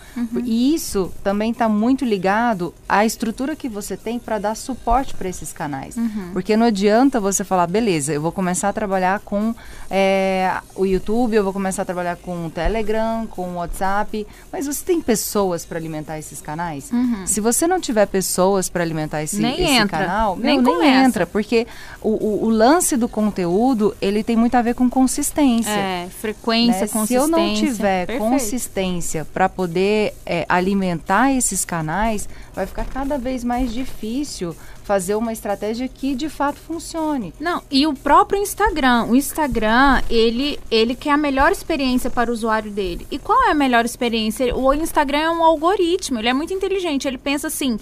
E 0.43 0.74
isso 0.74 1.12
também 1.24 1.51
está 1.51 1.67
muito 1.67 2.05
ligado 2.05 2.74
à 2.88 3.05
estrutura 3.05 3.55
que 3.55 3.67
você 3.67 3.98
tem 3.98 4.20
para 4.20 4.38
dar 4.38 4.55
suporte 4.55 5.13
para 5.15 5.29
esses 5.29 5.51
canais. 5.51 5.96
Porque 6.34 6.55
não 6.55 6.67
adianta 6.67 7.20
você 7.20 7.43
falar, 7.43 7.67
beleza, 7.67 8.13
eu 8.13 8.22
vou 8.22 8.31
começar 8.31 8.70
a 8.70 8.74
trabalhar 8.74 9.20
com 9.20 9.55
é, 9.89 10.53
o 10.75 10.86
YouTube, 10.86 11.36
eu 11.36 11.43
vou 11.43 11.53
começar 11.53 11.81
a 11.81 11.86
trabalhar 11.86 12.15
com 12.17 12.46
o 12.46 12.50
Telegram, 12.50 13.27
com 13.27 13.50
o 13.50 13.55
WhatsApp, 13.55 14.25
mas 14.51 14.67
você 14.67 14.84
tem 14.84 15.01
pessoas 15.01 15.65
para 15.65 15.77
alimentar 15.77 16.20
esses 16.20 16.41
canais? 16.41 16.91
Se 17.25 17.39
você 17.39 17.67
não 17.67 17.79
tiver 17.79 18.05
pessoas 18.05 18.70
para 18.70 18.84
alimentar 18.84 19.24
esse, 19.24 19.41
Nem 19.41 19.53
esse 19.62 19.74
entra. 19.74 20.00
canal, 20.00 20.36
Nem 20.36 20.62
meu, 20.62 20.79
nem 20.79 21.03
entra, 21.03 21.25
porque 21.25 21.67
o, 22.01 22.10
o, 22.10 22.46
o 22.46 22.50
lance 22.50 22.96
do 22.96 23.10
conteúdo, 23.10 23.96
ele 24.01 24.24
tem 24.24 24.36
muito 24.36 24.55
a 24.55 24.62
ver 24.62 24.75
com 24.75 24.89
consistência. 24.89 25.72
É, 25.72 26.08
frequência, 26.10 26.81
né? 26.81 26.88
consistência. 26.88 27.08
Se 27.08 27.13
eu 27.15 27.27
não 27.27 27.53
tiver 27.53 28.08
Perfeito. 28.08 28.29
consistência 28.29 28.90
para 29.33 29.48
poder 29.48 30.13
é, 30.25 30.45
alimentar 30.50 31.31
esses 31.31 31.63
canais, 31.63 32.27
vai 32.53 32.65
ficar 32.65 32.86
cada 32.86 33.17
vez 33.17 33.43
mais 33.43 33.74
difícil 33.74 34.55
fazer 34.83 35.15
uma 35.15 35.31
estratégia 35.31 35.88
que 35.88 36.15
de 36.15 36.27
fato 36.27 36.60
funcione. 36.60 37.33
Não, 37.39 37.62
e 37.71 37.88
o 37.88 37.93
próprio 37.93 38.41
Instagram. 38.41 39.05
O 39.05 39.15
Instagram, 39.15 40.01
ele, 40.10 40.60
ele 40.69 40.95
quer 40.95 41.12
a 41.12 41.17
melhor 41.17 41.51
experiência 41.51 42.10
para 42.10 42.29
o 42.29 42.33
usuário 42.33 42.71
dele. 42.71 43.07
E 43.10 43.17
qual 43.17 43.48
é 43.48 43.51
a 43.51 43.55
melhor 43.55 43.86
experiência? 43.86 44.55
O 44.55 44.74
Instagram 44.74 45.19
é 45.19 45.29
um 45.29 45.43
algoritmo, 45.43 46.19
ele 46.19 46.29
é 46.29 46.33
muito 46.33 46.53
inteligente. 46.53 47.07
Ele 47.07 47.17
pensa 47.17 47.48
assim. 47.48 47.79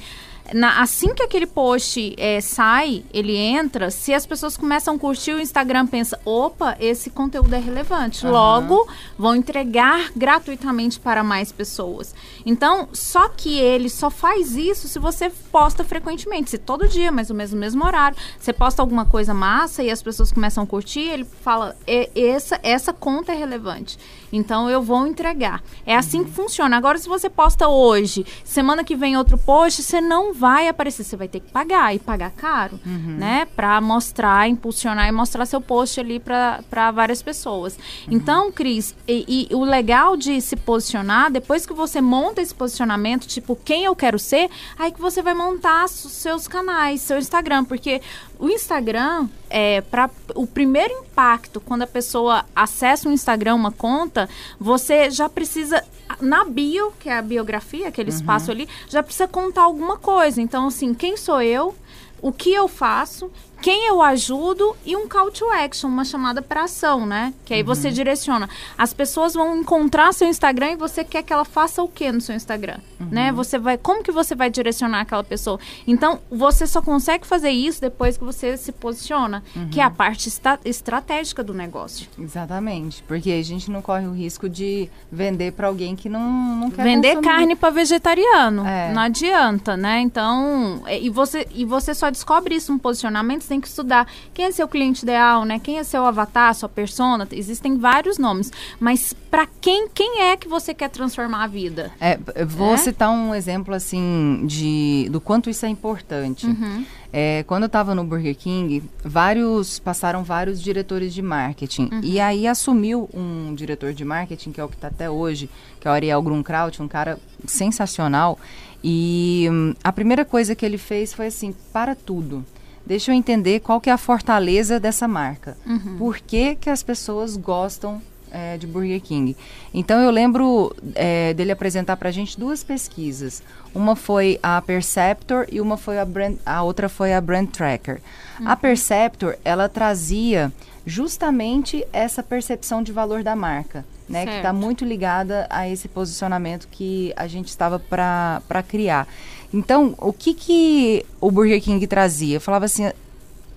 Na- 0.53 0.81
assim 0.81 1.13
que 1.13 1.23
aquele 1.23 1.45
post 1.47 2.13
é, 2.17 2.39
sai, 2.41 3.03
ele 3.13 3.35
entra, 3.35 3.89
se 3.91 4.13
as 4.13 4.25
pessoas 4.25 4.55
começam 4.57 4.95
a 4.95 4.99
curtir, 4.99 5.31
o 5.33 5.39
Instagram 5.41 5.87
pensa, 5.87 6.19
opa, 6.25 6.75
esse 6.79 7.09
conteúdo 7.09 7.53
é 7.53 7.59
relevante. 7.59 8.25
Aham. 8.25 8.31
Logo, 8.33 8.87
vão 9.17 9.35
entregar 9.35 10.11
gratuitamente 10.15 10.99
para 10.99 11.23
mais 11.23 11.51
pessoas. 11.51 12.13
Então, 12.45 12.87
só 12.93 13.27
que 13.29 13.57
ele 13.59 13.89
só 13.89 14.09
faz 14.09 14.55
isso 14.55 14.87
se 14.87 14.99
você 14.99 15.29
posta 15.51 15.83
frequentemente, 15.83 16.49
se 16.51 16.57
todo 16.57 16.87
dia, 16.87 17.11
mas 17.11 17.29
no 17.29 17.35
mesmo, 17.35 17.59
mesmo 17.59 17.85
horário. 17.85 18.17
Você 18.39 18.53
posta 18.53 18.81
alguma 18.81 19.05
coisa 19.05 19.33
massa 19.33 19.83
e 19.83 19.89
as 19.91 20.01
pessoas 20.01 20.31
começam 20.31 20.63
a 20.63 20.67
curtir, 20.67 21.01
ele 21.01 21.25
fala, 21.25 21.75
"E- 21.87 22.09
essa, 22.15 22.59
essa 22.63 22.93
conta 22.93 23.31
é 23.31 23.35
relevante. 23.35 23.97
Então 24.31 24.69
eu 24.69 24.81
vou 24.81 25.05
entregar. 25.07 25.61
É 25.85 25.95
assim 25.95 26.23
que 26.23 26.31
funciona. 26.31 26.77
Agora, 26.77 26.97
se 26.97 27.07
você 27.07 27.29
posta 27.29 27.67
hoje, 27.67 28.25
semana 28.43 28.83
que 28.83 28.95
vem 28.95 29.17
outro 29.17 29.37
post, 29.37 29.83
você 29.83 29.99
não 30.01 30.33
vai 30.33 30.67
aparecer. 30.67 31.03
Você 31.03 31.15
vai 31.15 31.27
ter 31.27 31.39
que 31.39 31.51
pagar 31.51 31.95
e 31.95 31.99
pagar 31.99 32.31
caro, 32.31 32.79
né? 32.85 33.47
Pra 33.55 33.79
mostrar, 33.81 34.47
impulsionar 34.47 35.07
e 35.07 35.11
mostrar 35.11 35.45
seu 35.45 35.61
post 35.61 35.99
ali 35.99 36.19
para 36.19 36.91
várias 36.91 37.21
pessoas. 37.21 37.77
Então, 38.09 38.51
Cris, 38.51 38.95
e, 39.07 39.47
e 39.51 39.55
o 39.55 39.63
legal 39.63 40.15
de 40.15 40.39
se 40.41 40.55
posicionar, 40.55 41.31
depois 41.31 41.65
que 41.65 41.73
você 41.73 42.01
monta 42.01 42.41
esse 42.41 42.53
posicionamento, 42.53 43.27
tipo, 43.27 43.55
quem 43.55 43.85
eu 43.85 43.95
quero 43.95 44.19
ser, 44.19 44.49
aí 44.77 44.91
que 44.91 44.99
você 44.99 45.21
vai 45.21 45.33
montar 45.33 45.87
seus 45.87 46.47
canais, 46.47 47.01
seu 47.01 47.17
Instagram, 47.17 47.65
porque 47.65 48.01
o 48.39 48.49
Instagram 48.49 49.27
é 49.49 49.81
para 49.81 50.09
o 50.33 50.47
primeiro 50.47 50.93
impacto 50.93 51.59
quando 51.59 51.81
a 51.81 51.87
pessoa 51.87 52.45
acessa 52.55 53.09
o 53.09 53.11
Instagram, 53.11 53.53
uma 53.55 53.71
conta, 53.71 54.29
você 54.57 55.11
já 55.11 55.27
precisa 55.27 55.83
na 56.21 56.45
bio, 56.45 56.93
que 56.99 57.09
é 57.09 57.17
a 57.17 57.21
biografia, 57.21 57.89
aquele 57.89 58.09
espaço 58.09 58.49
ali, 58.49 58.67
já 58.87 59.03
precisa 59.03 59.27
contar 59.27 59.63
alguma 59.63 59.97
coisa. 59.97 60.41
Então, 60.41 60.67
assim, 60.67 60.93
quem 60.93 61.17
sou 61.17 61.41
eu? 61.41 61.75
O 62.21 62.31
que 62.31 62.53
eu 62.53 62.67
faço? 62.67 63.29
Quem 63.61 63.87
eu 63.87 64.01
ajudo 64.01 64.75
e 64.85 64.95
um 64.95 65.07
call 65.07 65.31
to 65.31 65.45
action, 65.49 65.89
uma 65.89 66.05
chamada 66.05 66.41
para 66.41 66.63
ação, 66.63 67.05
né? 67.05 67.33
Que 67.45 67.53
aí 67.53 67.63
você 67.63 67.91
direciona. 67.91 68.49
As 68.77 68.93
pessoas 68.93 69.33
vão 69.33 69.57
encontrar 69.57 70.13
seu 70.13 70.27
Instagram 70.27 70.71
e 70.71 70.75
você 70.75 71.03
quer 71.03 71.23
que 71.23 71.33
ela 71.33 71.43
faça 71.45 71.83
o 71.83 71.87
que 71.87 72.11
no 72.11 72.21
seu 72.21 72.35
Instagram, 72.35 72.77
né? 72.99 73.31
Você 73.31 73.57
vai, 73.59 73.77
como 73.77 74.03
que 74.03 74.11
você 74.11 74.33
vai 74.35 74.49
direcionar 74.49 75.01
aquela 75.01 75.23
pessoa? 75.23 75.59
Então, 75.85 76.19
você 76.31 76.65
só 76.65 76.81
consegue 76.81 77.27
fazer 77.27 77.49
isso 77.49 77.81
depois 77.81 78.17
que 78.17 78.23
você 78.23 78.55
se 78.57 78.71
posiciona, 78.71 79.43
que 79.71 79.79
é 79.79 79.83
a 79.83 79.89
parte 79.89 80.29
esta- 80.29 80.59
estratégica 80.63 81.43
do 81.43 81.53
negócio. 81.53 82.07
Exatamente, 82.17 83.03
porque 83.07 83.31
a 83.31 83.43
gente 83.43 83.69
não 83.69 83.81
corre 83.81 84.07
o 84.07 84.13
risco 84.13 84.47
de 84.47 84.89
vender 85.11 85.51
para 85.53 85.67
alguém 85.67 85.95
que 85.95 86.07
não, 86.07 86.21
não 86.55 86.71
quer 86.71 86.83
Vender 86.83 87.15
consumir. 87.15 87.27
carne 87.35 87.55
para 87.55 87.69
vegetariano, 87.69 88.65
É. 88.65 88.93
não 88.93 89.01
adianta, 89.01 89.75
né? 89.75 89.99
Então, 89.99 90.81
e 90.89 91.09
você 91.09 91.45
e 91.53 91.65
você 91.65 91.93
só 91.93 92.09
descobre 92.09 92.55
isso 92.55 92.71
no 92.71 92.79
posicionamento, 92.79 93.41
você 93.49 93.55
tem 93.55 93.59
que 93.59 93.67
estudar 93.67 94.07
quem 94.33 94.45
é 94.45 94.51
seu 94.51 94.67
cliente 94.67 95.03
ideal, 95.03 95.43
né? 95.43 95.59
Quem 95.59 95.79
é 95.79 95.83
seu 95.83 96.05
avatar, 96.05 96.53
sua 96.53 96.69
persona, 96.69 97.27
existem 97.31 97.77
vários 97.77 98.17
nomes, 98.19 98.51
mas 98.79 99.11
para 99.31 99.47
quem 99.59 99.87
quem 99.89 100.21
é 100.21 100.37
que 100.37 100.47
você 100.47 100.73
quer 100.73 100.89
transformar 100.89 101.43
a 101.43 101.47
vida? 101.47 101.91
É, 101.99 102.17
vou 102.45 102.75
É? 102.75 102.77
citar 102.77 103.09
um 103.09 103.33
exemplo 103.33 103.73
assim 103.73 104.45
de 104.45 105.07
do 105.11 105.19
quanto 105.19 105.49
isso 105.49 105.65
é 105.65 105.69
importante. 105.69 106.45
Uhum. 106.45 106.85
É, 107.11 107.43
quando 107.47 107.63
eu 107.63 107.67
estava 107.67 107.95
no 107.95 108.03
Burger 108.03 108.35
King, 108.35 108.83
vários 109.03 109.79
passaram 109.79 110.23
vários 110.23 110.61
diretores 110.61 111.11
de 111.11 111.23
marketing 111.23 111.89
Uhum. 111.91 112.01
e 112.03 112.19
aí 112.19 112.45
assumiu 112.45 113.09
um 113.11 113.55
diretor 113.55 113.93
de 113.93 114.05
marketing 114.05 114.51
que 114.51 114.61
é 114.61 114.63
o 114.63 114.67
que 114.69 114.75
está 114.75 114.89
até 114.89 115.09
hoje, 115.09 115.49
que 115.79 115.87
é 115.87 115.91
o 115.91 115.93
Ariel 115.93 116.21
Grunkraut, 116.21 116.79
um 116.83 116.87
cara 116.87 117.17
sensacional. 117.47 118.37
E 118.83 119.47
hum, 119.51 119.73
a 119.83 119.91
primeira 119.91 120.23
coisa 120.23 120.53
que 120.55 120.63
ele 120.65 120.77
fez 120.77 121.11
foi 121.13 121.27
assim, 121.27 121.53
para 121.73 121.95
tudo. 121.95 122.45
Deixa 122.89 123.11
eu 123.11 123.15
entender 123.15 123.59
qual 123.59 123.79
que 123.79 123.87
é 123.87 123.93
a 123.93 123.97
fortaleza 123.99 124.79
dessa 124.79 125.07
marca. 125.07 125.55
Uhum. 125.63 125.95
Por 125.99 126.17
que, 126.17 126.55
que 126.55 126.71
as 126.71 126.81
pessoas 126.81 127.37
gostam 127.37 128.01
é, 128.31 128.57
de 128.57 128.65
Burger 128.65 128.99
King? 128.99 129.37
Então 129.71 129.99
eu 129.99 130.09
lembro 130.09 130.75
é, 130.95 131.31
dele 131.35 131.51
apresentar 131.51 131.95
para 131.97 132.09
a 132.09 132.11
gente 132.11 132.39
duas 132.39 132.63
pesquisas. 132.63 133.43
Uma 133.75 133.95
foi 133.95 134.39
a 134.41 134.59
Perceptor 134.59 135.45
e 135.51 135.61
uma 135.61 135.77
foi 135.77 135.99
a 135.99 136.05
brand, 136.05 136.37
a 136.43 136.63
outra 136.63 136.89
foi 136.89 137.13
a 137.13 137.21
Brand 137.21 137.47
Tracker. 137.49 138.01
A 138.43 138.55
Perceptor 138.55 139.37
ela 139.45 139.69
trazia 139.69 140.51
justamente 140.83 141.85
essa 141.93 142.23
percepção 142.23 142.81
de 142.81 142.91
valor 142.91 143.21
da 143.21 143.35
marca, 143.35 143.85
né? 144.07 144.25
Que 144.25 144.31
está 144.31 144.49
Certo. 144.49 144.55
muito 144.55 144.83
ligada 144.83 145.45
a 145.47 145.69
esse 145.69 145.87
posicionamento 145.87 146.67
que 146.71 147.13
a 147.15 147.27
gente 147.27 147.49
estava 147.49 147.77
para 147.77 148.63
criar. 148.67 149.07
Então, 149.53 149.95
o 149.97 150.13
que 150.13 150.33
que 150.33 151.05
o 151.19 151.31
Burger 151.31 151.61
King 151.61 151.85
trazia? 151.87 152.39
Falava 152.39 152.65
assim, 152.65 152.91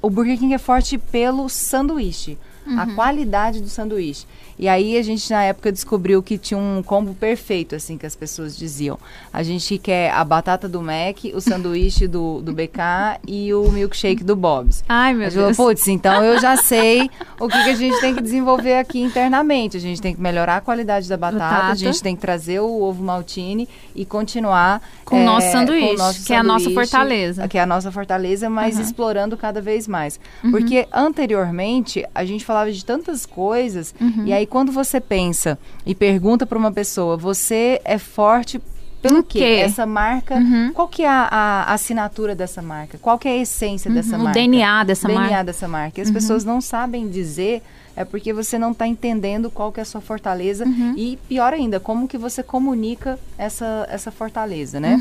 o 0.01 0.09
Burger 0.09 0.39
King 0.39 0.55
é 0.55 0.59
forte 0.59 0.97
pelo 0.97 1.49
sanduíche, 1.49 2.39
a 2.79 2.87
qualidade 2.95 3.61
do 3.61 3.69
sanduíche. 3.69 4.27
E 4.59 4.69
aí 4.69 4.97
a 4.97 5.03
gente 5.03 5.29
na 5.31 5.43
época 5.43 5.73
descobriu 5.73 6.23
que 6.23 6.39
tinha 6.39 6.59
um 6.59 6.83
combo 6.83 7.15
perfeito, 7.15 7.75
assim, 7.75 7.99
que 7.99 8.07
as 8.07 8.15
pessoas 8.15 8.57
diziam. 8.57 8.99
A 9.33 9.43
gente 9.43 9.77
quer 9.79 10.13
a 10.13 10.23
batata 10.25 10.69
do 10.69 10.81
Mac, 10.81 11.19
o 11.35 11.41
sanduíche 11.41 12.07
do, 12.07 12.41
do 12.43 12.53
BK 12.53 13.19
e 13.27 13.53
o 13.53 13.71
milkshake 13.73 14.23
do 14.23 14.37
Bob's. 14.37 14.85
Ai, 14.89 15.15
meu 15.15 15.31
Deus. 15.31 15.57
putz, 15.57 15.89
então 15.89 16.23
eu 16.25 16.39
já 16.41 16.57
sei 16.57 17.11
o 17.41 17.49
que, 17.49 17.65
que 17.65 17.71
a 17.71 17.75
gente 17.75 17.99
tem 18.01 18.15
que 18.15 18.23
desenvolver 18.23 18.77
aqui 18.79 19.01
internamente. 19.01 19.77
A 19.77 19.81
gente 19.81 20.01
tem 20.01 20.15
que 20.15 20.21
melhorar 20.21 20.57
a 20.59 20.61
qualidade 20.61 21.09
da 21.09 21.17
batata, 21.17 21.43
Batata. 21.43 21.73
a 21.73 21.75
gente 21.75 22.01
tem 22.03 22.15
que 22.15 22.21
trazer 22.23 22.61
o 22.61 22.83
ovo 22.83 23.03
maltine 23.03 23.69
e 23.97 24.05
continuar 24.05 24.81
Com 25.05 25.21
o 25.23 25.25
nosso 25.25 25.47
é, 25.49 25.51
sanduíche, 25.53 25.87
com 25.89 25.95
o 25.95 25.99
nosso 25.99 26.25
que 26.25 26.33
é 26.33 26.37
a 26.37 26.43
nossa 26.43 26.65
sanduíche, 26.67 26.91
fortaleza. 26.91 27.49
Que 27.49 27.59
é 27.59 27.61
a 27.63 27.67
nossa 27.67 27.91
fortaleza, 27.91 28.49
mas 28.49 28.77
Uhum. 28.77 28.83
explorando 28.83 29.37
cada 29.37 29.61
vez 29.61 29.89
mais. 29.89 30.21
Porque 30.51 30.87
anteriormente 30.93 32.05
a 32.15 32.25
gente 32.25 32.45
falava 32.53 32.71
de 32.71 32.85
tantas 32.85 33.25
coisas, 33.27 33.95
Uhum. 34.01 34.25
e 34.27 34.33
aí 34.33 34.47
quando 34.47 34.71
você 34.71 35.01
pensa 35.01 35.59
e 35.87 35.95
pergunta 35.95 36.45
para 36.47 36.59
uma 36.59 36.71
pessoa, 36.73 37.17
você 37.17 37.81
é 37.85 37.99
forte 37.99 38.61
pelo 39.01 39.23
quê? 39.25 39.61
Essa 39.65 39.85
marca, 39.85 40.37
Uhum. 40.37 40.71
qual 40.73 40.87
que 40.87 41.03
é 41.03 41.09
a, 41.09 41.29
a 41.33 41.73
assinatura 41.73 42.37
dessa 42.37 42.63
marca? 42.63 42.99
Qual 42.99 43.19
que 43.19 43.27
é 43.27 43.33
a 43.33 43.37
essência 43.39 43.91
dessa 43.91 44.15
Uhum, 44.15 44.21
o 44.21 44.25
marca? 44.25 44.39
DNA 44.41 44.85
dessa 44.85 45.09
DNA 45.09 45.21
marca. 45.23 45.39
Uhum. 45.41 45.45
dessa 45.45 45.69
marca. 45.69 46.01
E 46.01 46.03
as 46.03 46.11
pessoas 46.11 46.45
não 46.45 46.61
sabem 46.61 47.09
dizer, 47.09 47.63
é 47.97 48.05
porque 48.05 48.33
você 48.33 48.57
não 48.59 48.71
está 48.71 48.87
entendendo 48.87 49.51
qual 49.51 49.73
que 49.73 49.81
é 49.81 49.83
a 49.83 49.87
sua 49.87 50.01
fortaleza 50.01 50.65
Uhum. 50.65 50.95
e, 50.97 51.19
pior 51.29 51.53
ainda, 51.53 51.81
como 51.81 52.07
que 52.07 52.17
você 52.17 52.45
comunica 52.45 53.19
essa, 53.37 53.87
essa 53.91 54.13
fortaleza, 54.13 54.79
né? 54.79 54.95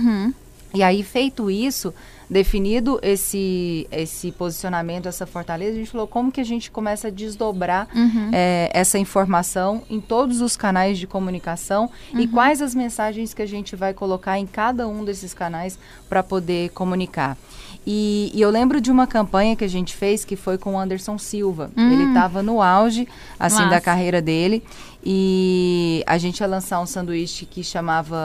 Uhum. 0.74 0.80
E 0.80 0.84
aí, 0.84 1.04
feito 1.04 1.50
isso, 1.52 1.94
definido 2.30 2.98
esse, 3.04 3.86
esse 3.92 4.32
posicionamento, 4.32 5.06
essa 5.08 5.26
fortaleza, 5.26 5.74
a 5.74 5.76
gente 5.80 5.92
falou 5.92 6.08
como 6.08 6.32
que 6.32 6.40
a 6.40 6.46
gente 6.46 6.72
começa 6.72 7.10
a 7.10 7.12
desdobrar 7.12 7.88
Uhum. 7.94 8.30
eh, 8.32 8.70
essa 8.74 8.98
informação 8.98 9.84
em 9.90 10.00
todos 10.00 10.40
os 10.40 10.56
canais 10.56 10.98
de 10.98 11.06
comunicação 11.06 11.90
e 12.14 12.26
quais 12.28 12.62
as 12.62 12.74
mensagens 12.74 13.34
que 13.34 13.42
a 13.42 13.46
gente 13.46 13.76
vai 13.76 13.94
colocar 13.94 14.40
em 14.40 14.48
cada 14.48 14.88
um 14.88 15.04
desses 15.04 15.34
canais 15.34 15.78
para 16.08 16.24
poder 16.24 16.70
comunicar. 16.70 17.38
E, 17.86 18.32
e 18.34 18.40
eu 18.40 18.50
lembro 18.52 18.80
de 18.80 18.92
uma 18.92 19.08
campanha 19.08 19.56
que 19.56 19.64
a 19.64 19.68
gente 19.68 19.96
fez 19.96 20.24
que 20.24 20.36
foi 20.36 20.58
com 20.58 20.76
o 20.76 20.80
Anderson 20.80 21.18
Silva. 21.18 21.72
Ele 21.76 22.04
estava 22.10 22.44
no 22.44 22.62
auge, 22.62 23.08
assim, 23.40 23.58
da 23.64 23.66
Massa. 23.66 23.82
carreira 23.82 24.22
dele. 24.22 24.64
E 25.04 26.04
a 26.06 26.18
gente 26.18 26.40
ia 26.40 26.48
lançar 26.48 26.80
um 26.80 26.86
sanduíche 26.86 27.46
que 27.46 27.64
chamava 27.64 28.18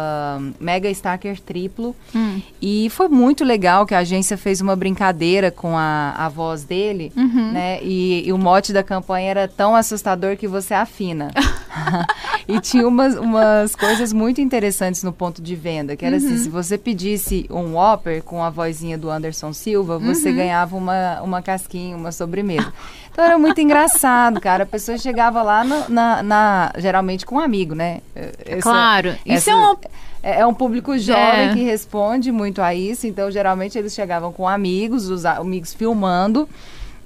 Mega 0.61 0.91
Stacker 0.91 1.41
Triplo. 1.41 1.95
Hum. 2.15 2.41
E 2.61 2.89
foi 2.91 3.09
muito 3.09 3.45
legal 3.45 3.87
que 3.87 3.95
a 3.95 3.99
agência 3.99 4.37
fez 4.37 4.61
uma 4.61 4.77
brincadeira 4.77 5.51
com 5.51 5.77
a, 5.77 6.15
a 6.17 6.29
voz 6.29 6.65
dele, 6.65 7.13
Uhum. 7.17 7.53
né? 7.53 7.79
E, 7.83 8.27
e 8.27 8.33
o 8.33 8.39
mote 8.39 8.73
da 8.73 8.83
campanha 8.83 9.31
era 9.31 9.49
tão 9.49 9.75
assustador 9.75 10.37
que 10.37 10.47
você 10.47 10.75
afina. 10.75 11.31
e 12.49 12.59
tinha 12.61 12.89
umas, 12.89 13.15
umas 13.17 13.75
coisas 13.77 14.13
muito 14.13 14.41
interessantes 14.41 15.03
no 15.03 15.13
ponto 15.13 15.43
de 15.43 15.55
venda, 15.55 15.95
que 15.95 16.05
era 16.07 16.17
assim, 16.17 16.39
se 16.39 16.49
você 16.49 16.79
pedisse 16.79 17.47
um 17.51 17.75
Whopper 17.75 18.23
com 18.23 18.43
a 18.43 18.49
vozinha 18.49 18.97
do 18.97 19.11
Anderson 19.11 19.53
Silva, 19.53 19.99
você 19.99 20.33
ganhava 20.33 20.75
uma, 20.77 21.21
uma 21.21 21.43
casquinha, 21.43 21.97
uma 21.97 22.13
sobremesa. 22.13 22.73
Então 23.13 23.25
era 23.25 23.39
muito 23.39 23.61
engraçado, 23.61 24.41
cara. 24.41 24.63
A 24.65 24.67
pessoa 24.67 24.97
chegava 24.99 25.43
lá 25.43 25.65
no- 25.65 25.89
na, 25.89 26.23
na- 26.23 26.66
geralmente 26.79 27.25
com 27.27 27.37
um 27.37 27.41
amigo, 27.41 27.75
né? 27.75 28.01
Essa- 28.45 28.63
Claro. 28.63 29.09
Isso 29.25 29.51
essa- 29.51 29.51
é 29.51 29.55
uma 29.55 29.79
é 30.23 30.41
é 30.41 30.47
um 30.47 30.53
público 30.55 30.99
jovem 30.99 31.51
É. 31.51 31.53
que 31.55 31.63
responde 31.63 32.33
muito 32.33 32.61
a 32.61 32.75
isso, 32.75 33.07
então 33.07 33.31
geralmente 33.31 33.79
eles 33.79 33.95
chegavam 33.95 34.33
com 34.33 34.49
amigos, 34.49 35.09
os 35.09 35.25
amigos 35.25 35.73
filmando, 35.73 36.49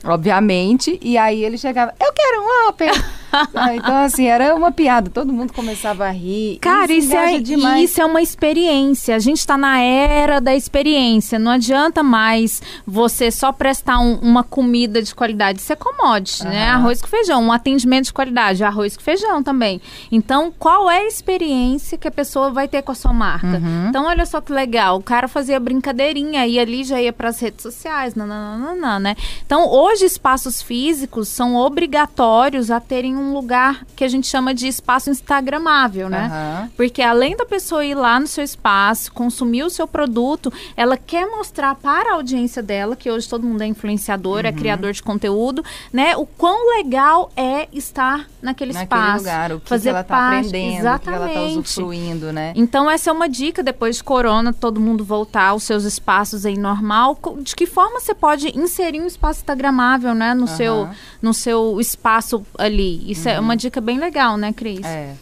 obviamente, 0.05 0.99
e 1.02 1.19
aí 1.19 1.45
ele 1.45 1.59
chegava, 1.59 1.93
eu 2.00 2.12
quero 2.12 2.40
um 2.40 2.67
Whopper! 2.67 2.90
Ah, 3.55 3.75
então, 3.75 3.97
assim, 3.97 4.27
era 4.27 4.55
uma 4.55 4.73
piada, 4.73 5.11
todo 5.11 5.33
mundo 5.33 5.53
começava 5.53 6.05
a 6.07 6.11
rir. 6.11 6.59
Cara, 6.61 6.93
isso, 6.93 7.09
engaja 7.09 7.37
é, 7.37 7.39
demais. 7.41 7.91
isso 7.91 8.01
é 8.01 8.05
uma 8.05 8.21
experiência. 8.21 9.15
A 9.15 9.19
gente 9.19 9.39
está 9.39 9.57
na 9.57 9.79
era 9.81 10.41
da 10.41 10.55
experiência. 10.55 11.39
Não 11.39 11.53
adianta 11.53 12.03
mais 12.03 12.61
você 12.87 13.31
só 13.31 13.53
prestar 13.53 13.99
um- 14.01 14.17
uma 14.17 14.43
comida 14.43 15.03
de 15.03 15.15
qualidade. 15.15 15.61
Isso 15.61 15.73
é 15.73 15.77
commodity, 15.77 16.45
né? 16.45 16.69
Aham. 16.69 16.81
Arroz 16.81 17.01
com 17.03 17.09
feijão. 17.09 17.43
Um 17.43 17.53
atendimento 17.53 18.07
de 18.07 18.13
qualidade. 18.13 18.63
Arroz 18.65 18.97
com 18.97 19.03
feijão 19.03 19.43
também. 19.43 19.81
Então, 20.11 20.53
qual 20.59 20.91
é 20.91 20.99
a 21.01 21.07
experiência 21.07 21.97
que 21.99 22.09
a 22.09 22.11
pessoa 22.11 22.51
vai 22.51 22.67
ter 22.69 22.83
com 22.83 22.93
a 22.93 22.95
sua 22.95 23.13
marca? 23.13 23.47
Uhum. 23.47 23.87
Então, 23.89 24.07
olha 24.07 24.27
só 24.27 24.41
que 24.41 24.53
legal. 24.53 24.97
O 24.99 25.03
cara 25.03 25.29
fazia 25.29 25.61
brincadeirinha 25.61 26.47
e 26.47 26.59
ali 26.59 26.85
já 26.85 27.01
ia 27.01 27.13
para 27.13 27.29
as 27.29 27.41
redes 27.41 27.63
sociais, 27.63 28.15
nananana, 28.15 28.99
né? 28.99 29.17
Então, 29.47 29.69
hoje, 29.69 30.05
espaços 30.05 30.61
físicos 30.63 31.29
são 31.29 31.55
obrigatórios 31.57 32.71
a 32.71 32.81
terem 32.81 33.17
um 33.21 33.33
lugar 33.35 33.85
que 33.95 34.03
a 34.05 34.09
gente 34.09 34.27
chama 34.27 34.55
de 34.55 34.67
espaço 34.67 35.11
instagramável, 35.11 36.09
né? 36.09 36.27
Aham. 36.27 36.71
Porque 36.77 37.03
além 37.03 37.37
da 37.37 37.45
pessoa 37.47 37.85
ir 37.85 37.95
lá 37.95 38.19
no 38.19 38.27
seu 38.27 38.43
espaço, 38.45 39.12
consumir 39.12 39.62
o 39.62 39.71
seu 39.71 39.87
produto, 39.87 40.53
ela 40.77 40.97
quer 40.97 41.27
mostrar 41.27 41.75
para 41.75 42.11
a 42.12 42.15
audiência 42.15 42.62
dela, 42.62 42.97
que 42.97 43.11
hoje 43.11 43.29
todo 43.29 43.47
mundo 43.47 43.62
é 43.62 43.67
influenciador, 43.67 44.41
Uhum. 44.43 44.47
é 44.47 44.53
criador 44.53 44.93
de 44.93 45.03
conteúdo, 45.03 45.65
né? 45.93 46.17
O 46.17 46.25
quão 46.27 46.77
legal 46.77 47.31
é 47.37 47.69
estar 47.73 48.27
naquele, 48.41 48.73
Naquele 48.73 49.00
espaço. 49.00 49.19
lugar, 49.19 49.53
o 49.53 49.61
que, 49.61 49.69
fazer 49.69 49.83
que 49.85 49.89
ela 49.91 50.05
tá 50.05 50.15
parte. 50.15 50.47
aprendendo, 50.49 50.79
Exatamente. 50.79 51.23
o 51.23 51.27
que 51.29 51.35
ela 51.39 51.47
tá 51.47 51.59
usufruindo, 51.59 52.33
né? 52.33 52.53
Então, 52.57 52.91
essa 52.91 53.11
é 53.11 53.12
uma 53.12 53.29
dica, 53.29 53.62
depois 53.62 53.97
de 53.97 54.05
corona, 54.05 54.53
todo 54.53 54.81
mundo 54.81 55.05
voltar 55.05 55.49
aos 55.49 55.62
seus 55.65 55.85
espaços 55.85 56.47
aí 56.47 56.57
normal. 56.57 57.19
De 57.43 57.55
que 57.55 57.67
forma 57.67 58.00
você 58.00 58.15
pode 58.15 58.57
inserir 58.59 59.00
um 59.00 59.07
espaço 59.07 59.41
instagramável, 59.41 60.15
né? 60.15 60.35
No, 60.35 60.47
seu. 60.47 60.75
Uhum. 60.75 60.91
no 61.23 61.35
seu 61.35 61.81
espaço 61.81 62.45
ali. 62.59 63.10
Isso 63.12 63.29
é 63.29 63.38
uma 63.40 63.57
dica 63.57 63.81
bem 63.81 63.99
legal, 63.99 64.37
né, 64.37 64.52
Cris? 64.52 64.85
É. 64.85 65.14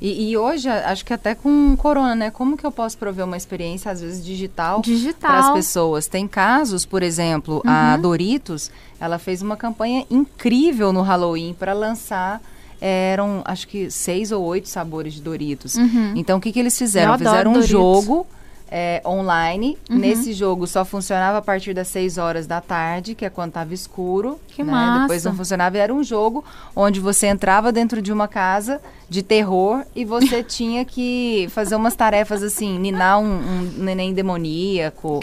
E, 0.00 0.30
e 0.30 0.36
hoje, 0.36 0.68
acho 0.68 1.04
que 1.04 1.12
até 1.12 1.34
com 1.34 1.74
corona, 1.76 2.14
né? 2.14 2.30
Como 2.30 2.56
que 2.56 2.64
eu 2.64 2.70
posso 2.70 2.98
prover 2.98 3.24
uma 3.24 3.36
experiência, 3.36 3.90
às 3.90 4.00
vezes, 4.00 4.24
digital 4.24 4.82
Digital. 4.82 5.30
para 5.30 5.38
as 5.40 5.50
pessoas? 5.54 6.06
Tem 6.06 6.28
casos, 6.28 6.84
por 6.84 7.02
exemplo, 7.02 7.62
Uhum. 7.64 7.70
a 7.70 7.96
Doritos, 7.96 8.70
ela 9.00 9.18
fez 9.18 9.40
uma 9.40 9.56
campanha 9.56 10.04
incrível 10.10 10.92
no 10.92 11.00
Halloween 11.02 11.54
para 11.58 11.72
lançar. 11.72 12.42
Eram, 12.78 13.40
acho 13.46 13.66
que, 13.68 13.90
seis 13.90 14.30
ou 14.32 14.44
oito 14.44 14.68
sabores 14.68 15.14
de 15.14 15.22
Doritos. 15.22 15.76
Uhum. 15.76 16.12
Então, 16.14 16.36
o 16.36 16.40
que, 16.42 16.52
que 16.52 16.58
eles 16.60 16.76
fizeram? 16.76 17.16
Fizeram 17.16 17.52
um 17.52 17.54
Doritos. 17.54 17.70
jogo 17.70 18.26
é, 18.70 19.00
online. 19.06 19.78
Uhum. 19.88 19.96
Nesse 19.96 20.34
jogo 20.34 20.66
só 20.66 20.84
funcionava 20.84 21.38
a 21.38 21.42
partir 21.42 21.72
das 21.72 21.88
6 21.88 22.18
horas 22.18 22.46
da 22.46 22.60
tarde, 22.60 23.14
que 23.14 23.24
é 23.24 23.30
quando 23.30 23.48
estava 23.48 23.72
escuro. 23.72 24.38
Que 24.56 24.64
né? 24.64 24.72
massa. 24.72 25.00
Depois 25.02 25.24
não 25.24 25.36
funcionava. 25.36 25.76
Era 25.76 25.92
um 25.92 26.02
jogo 26.02 26.42
onde 26.74 26.98
você 26.98 27.26
entrava 27.26 27.70
dentro 27.70 28.00
de 28.00 28.10
uma 28.10 28.26
casa 28.26 28.80
de 29.06 29.22
terror 29.22 29.84
e 29.94 30.02
você 30.02 30.40
tinha 30.42 30.82
que 30.82 31.46
fazer 31.50 31.76
umas 31.76 31.94
tarefas 31.94 32.42
assim, 32.42 32.78
ninar 32.78 33.18
um, 33.18 33.24
um 33.24 33.70
neném 33.76 34.14
demoníaco, 34.14 35.20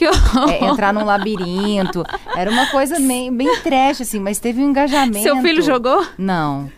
é, 0.51 0.63
entrar 0.63 0.93
num 0.93 1.03
labirinto. 1.03 2.05
Era 2.35 2.51
uma 2.51 2.67
coisa 2.67 2.99
bem, 2.99 3.35
bem 3.35 3.59
trash, 3.61 4.01
assim, 4.01 4.19
mas 4.19 4.37
teve 4.37 4.61
um 4.61 4.69
engajamento. 4.69 5.23
Seu 5.23 5.41
filho 5.41 5.63
jogou? 5.63 6.05
Não, 6.15 6.69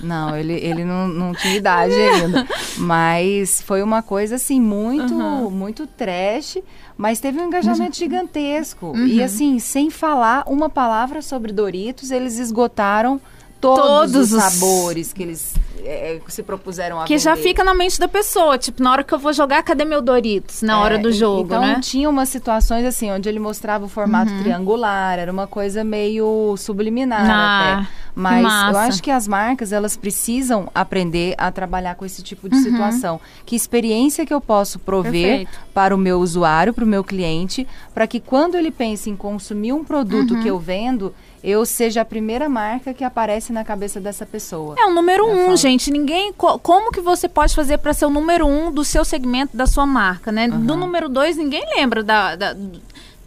não, 0.00 0.36
ele, 0.36 0.54
ele 0.54 0.84
não, 0.84 1.06
não 1.06 1.32
tinha 1.32 1.54
idade 1.54 1.94
ainda. 1.94 2.44
Mas 2.76 3.60
foi 3.62 3.82
uma 3.82 4.02
coisa 4.02 4.36
assim, 4.36 4.60
muito, 4.60 5.14
muito 5.50 5.86
trash, 5.86 6.58
mas 7.00 7.18
teve 7.18 7.40
um 7.40 7.46
engajamento 7.46 7.96
gigantesco. 7.96 8.88
Uhum. 8.88 9.06
E 9.06 9.22
assim, 9.22 9.58
sem 9.58 9.88
falar 9.88 10.44
uma 10.46 10.68
palavra 10.68 11.22
sobre 11.22 11.50
Doritos, 11.50 12.10
eles 12.10 12.38
esgotaram 12.38 13.18
todos, 13.60 14.12
Todos 14.12 14.14
os 14.16 14.32
os- 14.32 14.42
sabores 14.42 15.12
que 15.12 15.22
eles 15.22 15.54
eh, 15.82 16.20
se 16.28 16.42
propuseram 16.42 17.00
a 17.00 17.04
Que 17.04 17.18
já 17.18 17.34
vender. 17.34 17.48
fica 17.48 17.64
na 17.64 17.74
mente 17.74 17.98
da 17.98 18.08
pessoa. 18.08 18.56
Tipo, 18.58 18.82
na 18.82 18.92
hora 18.92 19.04
que 19.04 19.12
eu 19.12 19.18
vou 19.18 19.32
jogar, 19.32 19.62
cadê 19.62 19.84
meu 19.84 20.00
Doritos? 20.02 20.62
Na 20.62 20.74
É, 20.74 20.76
hora 20.76 20.98
do 20.98 21.10
jogo, 21.12 21.44
então, 21.46 21.60
né? 21.60 21.74
Uhum. 21.74 21.80
tinha 21.80 22.08
umas 22.08 22.28
situações 22.28 22.84
assim, 22.84 23.10
onde 23.10 23.28
ele 23.28 23.38
mostrava 23.38 23.84
o 23.84 23.88
formato 23.88 24.30
triangular, 24.42 25.18
era 25.18 25.30
uma 25.32 25.46
coisa 25.46 25.82
meio 25.84 26.54
subliminar 26.58 27.28
Ah, 27.30 27.78
até. 27.80 27.88
Mas 28.14 28.44
eu 28.72 28.78
acho 28.78 29.02
que 29.02 29.10
as 29.10 29.26
marcas, 29.28 29.72
elas 29.72 29.96
precisam 29.96 30.68
aprender 30.74 31.34
a 31.38 31.50
trabalhar 31.50 31.94
com 31.94 32.04
esse 32.04 32.22
tipo 32.22 32.48
de 32.48 32.56
Uhum. 32.56 32.62
situação. 32.62 33.20
Que 33.46 33.54
experiência 33.56 34.26
que 34.26 34.34
eu 34.34 34.40
posso 34.40 34.78
prover 34.78 35.12
Perfeito. 35.12 35.50
para 35.72 35.94
o 35.94 35.98
meu 35.98 36.18
usuário, 36.20 36.74
para 36.74 36.84
o 36.84 36.86
meu 36.86 37.04
cliente, 37.04 37.66
para 37.94 38.06
que 38.06 38.20
quando 38.20 38.56
ele 38.56 38.70
pense 38.70 39.08
em 39.08 39.16
consumir 39.16 39.72
um 39.72 39.84
produto 39.84 40.34
Uhum. 40.34 40.42
que 40.42 40.48
eu 40.48 40.58
vendo, 40.58 41.14
eu 41.42 41.64
seja 41.64 42.02
a 42.02 42.04
primeira 42.04 42.48
marca 42.48 42.92
que 42.94 43.02
aparece 43.04 43.52
na 43.52 43.64
cabeça 43.64 44.00
dessa 44.00 44.26
pessoa. 44.26 44.74
É 44.78 44.84
o 44.86 44.94
número 44.94 45.26
Eu 45.26 45.32
um, 45.34 45.44
falo. 45.46 45.56
gente. 45.56 45.90
Ninguém. 45.90 46.32
co- 46.32 46.58
como 46.58 46.90
que 46.92 47.00
você 47.00 47.28
pode 47.28 47.54
fazer 47.54 47.78
para 47.78 47.92
ser 47.92 48.04
o 48.06 48.10
número 48.10 48.46
um 48.46 48.70
do 48.70 48.84
seu 48.84 49.04
segmento, 49.04 49.56
da 49.56 49.66
sua 49.66 49.86
marca, 49.86 50.30
né? 50.30 50.48
Do 50.48 50.76
número 50.76 51.08
dois, 51.08 51.36
ninguém 51.36 51.64
lembra 51.76 52.02
da. 52.02 52.36
da- 52.36 52.56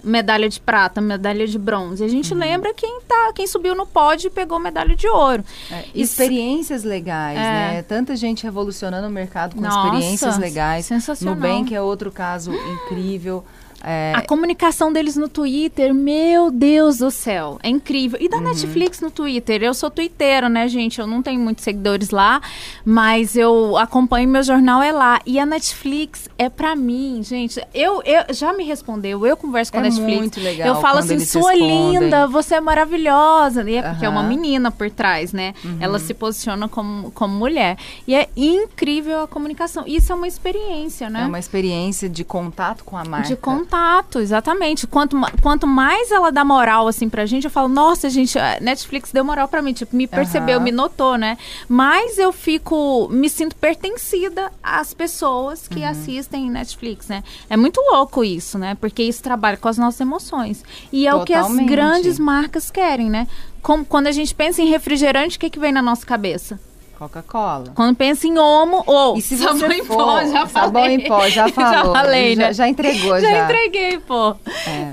Medalha 0.06 0.50
de 0.50 0.60
prata, 0.60 1.00
medalha 1.00 1.48
de 1.48 1.58
bronze. 1.58 2.04
A 2.04 2.06
Uhum. 2.06 2.12
gente 2.12 2.34
lembra 2.34 2.74
quem 2.74 3.00
tá, 3.08 3.32
quem 3.34 3.48
subiu 3.48 3.74
no 3.74 3.86
pódio 3.88 4.28
e 4.28 4.30
pegou 4.30 4.60
medalha 4.60 4.98
de 4.98 5.08
ouro. 5.08 5.46
É, 5.72 5.86
experiências 5.96 6.84
legais, 6.84 7.38
É. 7.38 7.42
né? 7.42 7.82
Tanta 7.88 8.14
gente 8.18 8.44
revolucionando 8.44 9.08
o 9.08 9.10
mercado 9.10 9.56
com 9.56 9.62
Nossa, 9.62 9.88
experiências 9.88 10.38
legais. 10.38 10.86
sensacional. 10.88 11.36
Nubank 11.36 11.74
é 11.74 11.82
outro 11.82 12.12
caso 12.12 12.52
incrível. 12.54 13.46
É, 13.84 14.14
A 14.16 14.22
comunicação 14.22 14.92
deles 14.94 15.16
no 15.18 15.28
Twitter, 15.28 15.94
meu 15.94 16.50
Deus 16.50 17.00
do 17.00 17.12
céu, 17.12 17.60
é 17.62 17.70
incrível. 17.70 18.18
E 18.22 18.30
da 18.30 18.38
Uhum. 18.38 18.44
Netflix 18.44 19.02
no 19.02 19.12
Twitter, 19.12 19.62
eu 19.62 19.74
sou 19.74 19.90
twitteira, 19.92 20.48
né, 20.50 20.68
gente? 20.68 21.00
Eu 21.00 21.08
não 21.08 21.22
tenho 21.22 21.40
muitos 21.40 21.64
seguidores 21.64 22.10
lá, 22.10 22.42
mas 22.86 23.36
eu 23.36 23.78
acompanho 23.78 24.28
meu 24.30 24.44
jornal 24.44 24.82
é 24.82 24.92
lá. 24.92 25.20
E 25.26 25.40
a 25.40 25.46
Netflix 25.46 26.30
é 26.38 26.50
pra 26.50 26.76
mim, 26.76 27.22
gente. 27.24 27.62
Eu, 27.74 28.02
eu 28.04 28.34
já 28.34 28.54
me 28.54 28.64
respondeu, 28.64 29.26
eu 29.26 29.36
converso 29.38 29.72
com 29.72 29.78
É 29.78 29.82
a 29.82 29.84
Netflix. 29.84 30.18
muito 30.18 30.40
legal 30.40 30.68
eu 30.68 30.76
falo 30.82 31.00
assim, 31.00 31.20
sua 31.20 31.54
linda, 31.54 32.28
você 32.28 32.56
é 32.56 32.62
maravilhosa. 32.62 33.70
E 33.70 33.76
é 33.76 33.82
porque 33.82 34.06
é 34.06 34.10
uma. 34.10 34.22
Uhum. 34.22 34.28
menina 34.30 34.72
por 34.72 34.90
trás, 34.90 35.34
né? 35.34 35.54
Ela 35.80 36.00
se 36.00 36.14
posiciona 36.14 36.68
como, 36.70 37.12
como 37.12 37.34
mulher. 37.38 37.78
E 38.08 38.16
é 38.16 38.30
incrível 38.36 39.24
a 39.24 39.28
comunicação. 39.28 39.84
Isso 39.86 40.12
é 40.12 40.16
uma 40.16 40.28
experiência, 40.28 41.10
né? 41.10 41.24
é 41.24 41.26
uma 41.26 41.40
experiência 41.40 42.08
de 42.10 42.24
contato 42.24 42.84
com 42.84 42.98
a 42.98 43.04
marca. 43.04 43.28
De 43.28 43.36
contato, 43.36 43.73
exatamente. 44.20 44.86
Quanto, 44.88 45.18
quanto 45.42 45.66
mais 45.68 46.12
ela 46.12 46.32
dá 46.32 46.44
moral, 46.46 46.88
assim, 46.88 47.10
pra 47.10 47.26
gente, 47.26 47.46
eu 47.46 47.52
falo, 47.52 47.68
nossa, 47.68 48.10
gente, 48.10 48.38
a 48.38 48.60
Netflix 48.62 49.12
deu 49.12 49.24
moral 49.24 49.48
pra 49.48 49.62
mim, 49.62 49.74
tipo, 49.74 49.96
me 49.96 50.08
percebeu, 50.08 50.56
Aham. 50.58 50.64
me 50.64 50.72
notou, 50.72 51.18
né? 51.18 51.38
Mas 51.68 52.18
eu 52.18 52.32
fico, 52.32 53.08
me 53.12 53.30
sinto 53.30 53.56
pertencida 53.56 54.52
às 54.62 54.94
pessoas 54.94 55.64
Uhum. 55.68 55.78
que 55.78 55.84
assistem 55.84 56.50
Netflix, 56.50 57.08
né? 57.08 57.24
É 57.50 57.58
muito 57.58 57.80
louco 57.92 58.24
isso, 58.24 58.58
né? 58.58 58.76
Porque 58.80 59.04
isso 59.04 59.22
trabalha 59.24 59.58
com 59.58 59.68
as 59.68 59.78
nossas 59.78 60.02
emoções. 60.02 60.64
E 60.92 61.08
é 61.08 61.14
o 61.14 61.24
que 61.24 61.34
as 61.34 61.44
Totalmente. 61.48 61.70
grandes 61.70 62.20
marcas 62.20 62.70
querem, 62.70 63.10
né? 63.10 63.28
Como, 63.62 63.86
quando 63.86 64.08
a 64.08 64.12
gente 64.12 64.36
pensa 64.36 64.62
em 64.62 64.70
refrigerante, 64.70 65.38
o 65.38 65.40
que, 65.40 65.50
que 65.50 65.60
vem 65.60 65.72
na 65.72 65.82
nossa 65.82 66.06
cabeça? 66.06 66.60
Coca-Cola. 66.98 67.72
Quando 67.76 67.96
pensa 67.96 68.28
em 68.28 68.38
homo, 68.38 68.84
ou 68.86 69.20
se 69.20 69.38
sabão 69.38 69.72
em 69.72 69.86
pó, 69.86 70.24
já 70.26 70.48
sabão 70.48 70.82
falei. 70.84 70.96
em 70.96 71.08
pó, 71.08 71.28
já 71.30 71.48
falou. 71.54 71.94
falei, 71.94 72.36
já, 72.36 72.42
né? 72.44 72.54
já 72.54 72.68
entregou, 72.70 73.20
já. 73.20 73.30
Já 73.30 73.44
entreguei, 73.46 74.00
pô. 74.00 74.36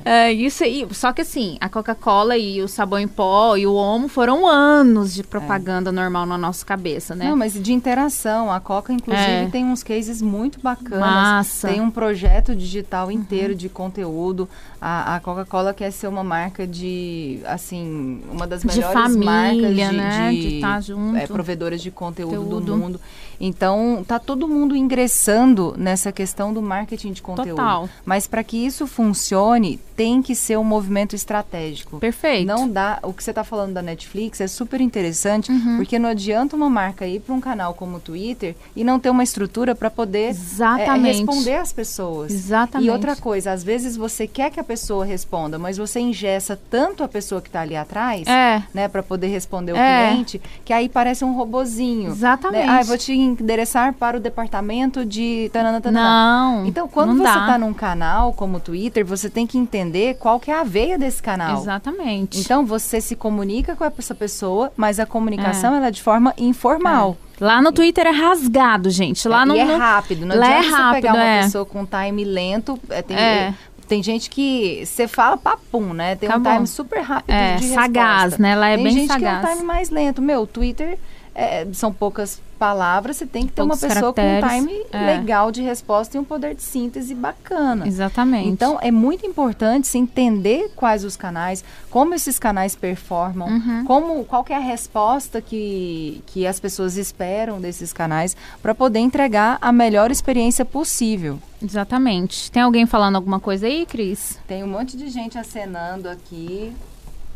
É. 0.05 0.29
É, 0.29 0.33
isso 0.33 0.65
aí. 0.65 0.87
Só 0.93 1.13
que 1.13 1.23
assim, 1.23 1.57
a 1.61 1.69
Coca-Cola 1.69 2.37
e 2.37 2.61
o 2.63 2.69
sabão 2.69 2.99
em 2.99 3.09
pó 3.09 3.57
e 3.57 3.67
o 3.67 3.75
Omo 3.75 4.09
foram 4.09 4.47
anos 4.47 5.15
de 5.15 5.23
propaganda 5.23 5.93
normal 5.93 6.27
na 6.27 6.37
nossa 6.39 6.65
cabeça, 6.65 7.15
né? 7.15 7.29
Não, 7.29 7.37
mas 7.37 7.53
de 7.55 7.73
interação. 7.73 8.51
A 8.51 8.61
Coca, 8.61 8.93
inclusive, 8.93 9.27
É. 9.31 9.49
tem 9.51 9.65
uns 9.65 9.83
cases 9.83 10.21
muito 10.23 10.59
bacanas. 10.61 10.99
Massa. 11.01 11.69
Tem 11.69 11.81
um 11.81 11.91
projeto 11.91 12.55
digital 12.55 13.11
inteiro 13.11 13.55
de 13.55 13.69
conteúdo. 13.69 14.49
A, 14.81 15.17
a 15.17 15.21
Coca-Cola 15.21 15.75
quer 15.75 15.91
ser 15.91 16.07
uma 16.09 16.25
marca 16.25 16.67
de, 16.67 17.41
assim, 17.47 18.23
uma 18.33 18.47
das 18.47 18.63
De 18.63 18.67
melhores 18.69 18.95
marcas 19.17 19.61
família, 19.61 19.89
de, 19.91 19.97
né? 19.97 20.31
de, 20.31 20.49
De 20.55 20.61
tá 20.61 20.81
junto. 20.81 21.17
é, 21.19 21.27
provedoras 21.27 21.83
de 21.83 21.89
de 21.90 21.94
conteúdo, 21.94 22.37
Conteúdo. 22.37 22.61
do 22.61 22.76
mundo. 22.76 23.00
Então, 23.40 24.05
tá 24.07 24.18
todo 24.18 24.46
mundo 24.46 24.76
ingressando 24.76 25.74
nessa 25.79 26.12
questão 26.12 26.53
do 26.53 26.61
marketing 26.61 27.12
de 27.12 27.22
conteúdo. 27.22 27.57
Total. 27.57 27.88
Mas 28.05 28.26
para 28.26 28.44
que 28.44 28.57
isso 28.66 28.87
funcione, 28.87 29.81
tem 29.96 30.20
que 30.22 30.35
ser 30.35 30.59
um 30.59 30.64
movimento 30.64 31.14
estratégico. 31.16 31.98
Perfeito. 31.98 32.46
Não 32.46 32.68
dá. 32.68 32.98
O 33.03 33.12
que 33.12 33.22
você 33.24 33.31
está 33.31 33.42
falando 33.44 33.72
da 33.74 33.83
Netflix 33.83 34.40
é 34.40 34.46
super 34.46 34.81
interessante, 34.81 35.50
Uhum. 35.50 35.76
porque 35.76 35.98
não 35.98 36.09
adianta 36.11 36.55
uma 36.57 36.68
marca 36.70 37.07
ir 37.07 37.20
para 37.20 37.35
um 37.35 37.40
canal 37.40 37.74
como 37.74 37.96
o 37.96 38.00
Twitter 38.00 38.55
e 38.76 38.85
não 38.85 38.98
ter 39.00 39.11
uma 39.11 39.22
estrutura 39.22 39.74
para 39.74 39.90
poder 39.90 40.18
é, 40.26 40.29
Exatamente. 40.31 41.18
responder 41.18 41.57
às 41.57 41.72
pessoas. 41.72 42.33
Exatamente. 42.33 42.88
E 42.88 42.90
outra 42.90 43.16
coisa, 43.16 43.53
às 43.53 43.62
vezes 43.64 43.96
você 43.96 44.26
quer 44.26 44.50
que 44.50 44.61
a 44.61 44.64
pessoa 44.64 45.05
responda, 45.05 45.59
mas 45.59 45.76
você 45.79 45.98
ingessa 46.00 46.59
tanto 46.70 47.03
a 47.03 47.09
pessoa 47.09 47.40
que 47.40 47.48
está 47.48 47.61
ali 47.62 47.76
atrás, 47.76 48.26
É. 48.26 48.62
né, 48.74 48.88
para 48.88 49.03
poder 49.03 49.29
responder 49.29 49.72
o 49.72 49.76
É. 49.76 50.09
cliente, 50.11 50.40
que 50.64 50.72
aí 50.72 50.88
parece 50.88 51.24
um 51.24 51.35
robozinho. 51.35 52.11
Exatamente. 52.11 52.66
Né? 52.66 52.72
Ah, 52.72 52.83
vou 52.83 52.98
te 52.98 53.12
endereçar 53.31 53.93
para 53.95 54.16
o 54.16 54.21
departamento 54.21 55.05
de 55.05 55.51
tanana, 55.53 55.81
tanana. 55.81 56.09
Não. 56.09 56.66
Então, 56.66 56.87
quando 56.88 57.14
não 57.14 57.25
você 57.25 57.38
está 57.38 57.59
num 57.59 57.73
canal 57.73 58.33
como 58.33 58.57
o 58.57 58.61
Twitter, 58.61 59.05
você 59.05 59.29
tem 59.31 59.47
que 59.47 59.57
entender 59.59 60.16
qual 60.19 60.38
que 60.40 60.51
é 60.51 60.55
a 60.59 60.64
veia 60.64 60.99
desse 60.99 61.23
canal. 61.23 61.61
Exatamente. 61.61 62.38
Então, 62.40 62.64
você 62.66 63.01
se 63.01 63.14
comunica 63.16 63.75
com 63.77 63.85
essa 63.85 64.14
pessoa, 64.14 64.73
mas 64.77 64.99
a 64.99 65.05
É. 65.05 65.07
comunicação 65.07 65.75
ela 65.75 65.88
é 65.88 65.90
de 65.90 66.03
forma 66.03 66.33
informal. 66.38 67.16
Lá 67.40 67.62
no 67.62 67.73
Twitter 67.73 68.07
é 68.07 68.11
rasgado, 68.11 68.90
gente. 68.90 69.27
Lá 69.27 69.45
e 69.45 69.47
no, 69.47 69.57
é 69.57 69.64
no- 69.64 69.79
rápido. 69.79 70.27
Não 70.27 70.37
lá 70.37 70.47
é 70.47 70.59
adianta 70.59 70.77
você 70.77 70.95
pegar 70.95 71.11
rápido, 71.12 71.23
uma 71.23 71.25
é. 71.25 71.43
pessoa 71.43 71.64
com 71.64 71.87
time 71.87 72.25
lento. 72.25 72.79
é, 72.90 73.01
tem, 73.01 73.16
É. 73.16 73.55
tem 73.88 74.03
gente 74.03 74.29
que 74.29 74.85
você 74.85 75.09
fala 75.09 75.38
papum, 75.38 75.95
né? 75.95 76.16
Tem 76.16 76.29
um 76.29 76.33
Acabou. 76.33 76.53
time 76.53 76.66
super 76.66 77.01
rápido 77.01 77.35
É, 77.35 77.55
de 77.57 77.69
sagaz, 77.69 78.23
resposta. 78.25 78.43
né? 78.43 78.51
Ela 78.51 78.69
é 78.69 78.75
tem 78.75 78.85
bem 78.85 78.93
gente 78.93 79.07
sagaz. 79.09 79.40
que 79.40 79.47
é 79.47 79.53
um 79.53 79.55
time 79.55 79.66
mais 79.66 79.88
lento. 79.88 80.21
Meu, 80.21 80.47
Twitter 80.47 80.99
é, 81.40 81.66
são 81.72 81.92
poucas 81.92 82.40
palavras, 82.59 83.16
você 83.16 83.26
tem 83.26 83.46
que 83.46 83.53
ter 83.53 83.62
Poucos 83.62 83.83
uma 83.83 83.88
pessoa 83.88 84.12
com 84.12 84.20
um 84.20 84.48
time 84.48 84.85
é. 84.92 85.07
legal 85.16 85.50
de 85.50 85.62
resposta 85.62 86.14
e 86.14 86.20
um 86.20 86.24
poder 86.24 86.55
de 86.55 86.62
síntese 86.62 87.14
bacana. 87.14 87.88
Exatamente. 87.88 88.50
Então, 88.50 88.79
é 88.83 88.90
muito 88.90 89.24
importante 89.26 89.88
se 89.88 89.96
entender 89.96 90.70
quais 90.76 91.03
os 91.03 91.16
canais, 91.16 91.64
como 91.88 92.14
esses 92.14 92.38
canais 92.38 92.76
performam, 92.76 93.48
Uhum. 93.48 93.85
como, 93.87 94.24
qual 94.26 94.44
que 94.44 94.53
é 94.53 94.57
a 94.57 94.61
resposta 94.61 95.40
que, 95.40 96.22
que 96.26 96.46
as 96.46 96.61
pessoas 96.61 96.98
esperam 96.98 97.59
desses 97.59 97.94
canais 97.94 98.37
para 98.61 98.74
poder 98.74 98.98
entregar 98.98 99.57
a 99.62 99.72
melhor 99.72 100.11
experiência 100.11 100.64
possível. 100.64 101.38
Exatamente. 101.62 102.50
Tem 102.50 102.62
alguém 102.62 102.85
falando 102.85 103.16
alguma 103.16 103.40
coisa 103.40 103.66
aí, 103.66 103.87
Cris? 103.87 104.38
Tem 104.46 104.62
um 104.62 104.68
monte 104.68 104.98
de 104.98 105.09
gente 105.09 105.38
acenando 105.38 106.11
aqui, 106.11 106.74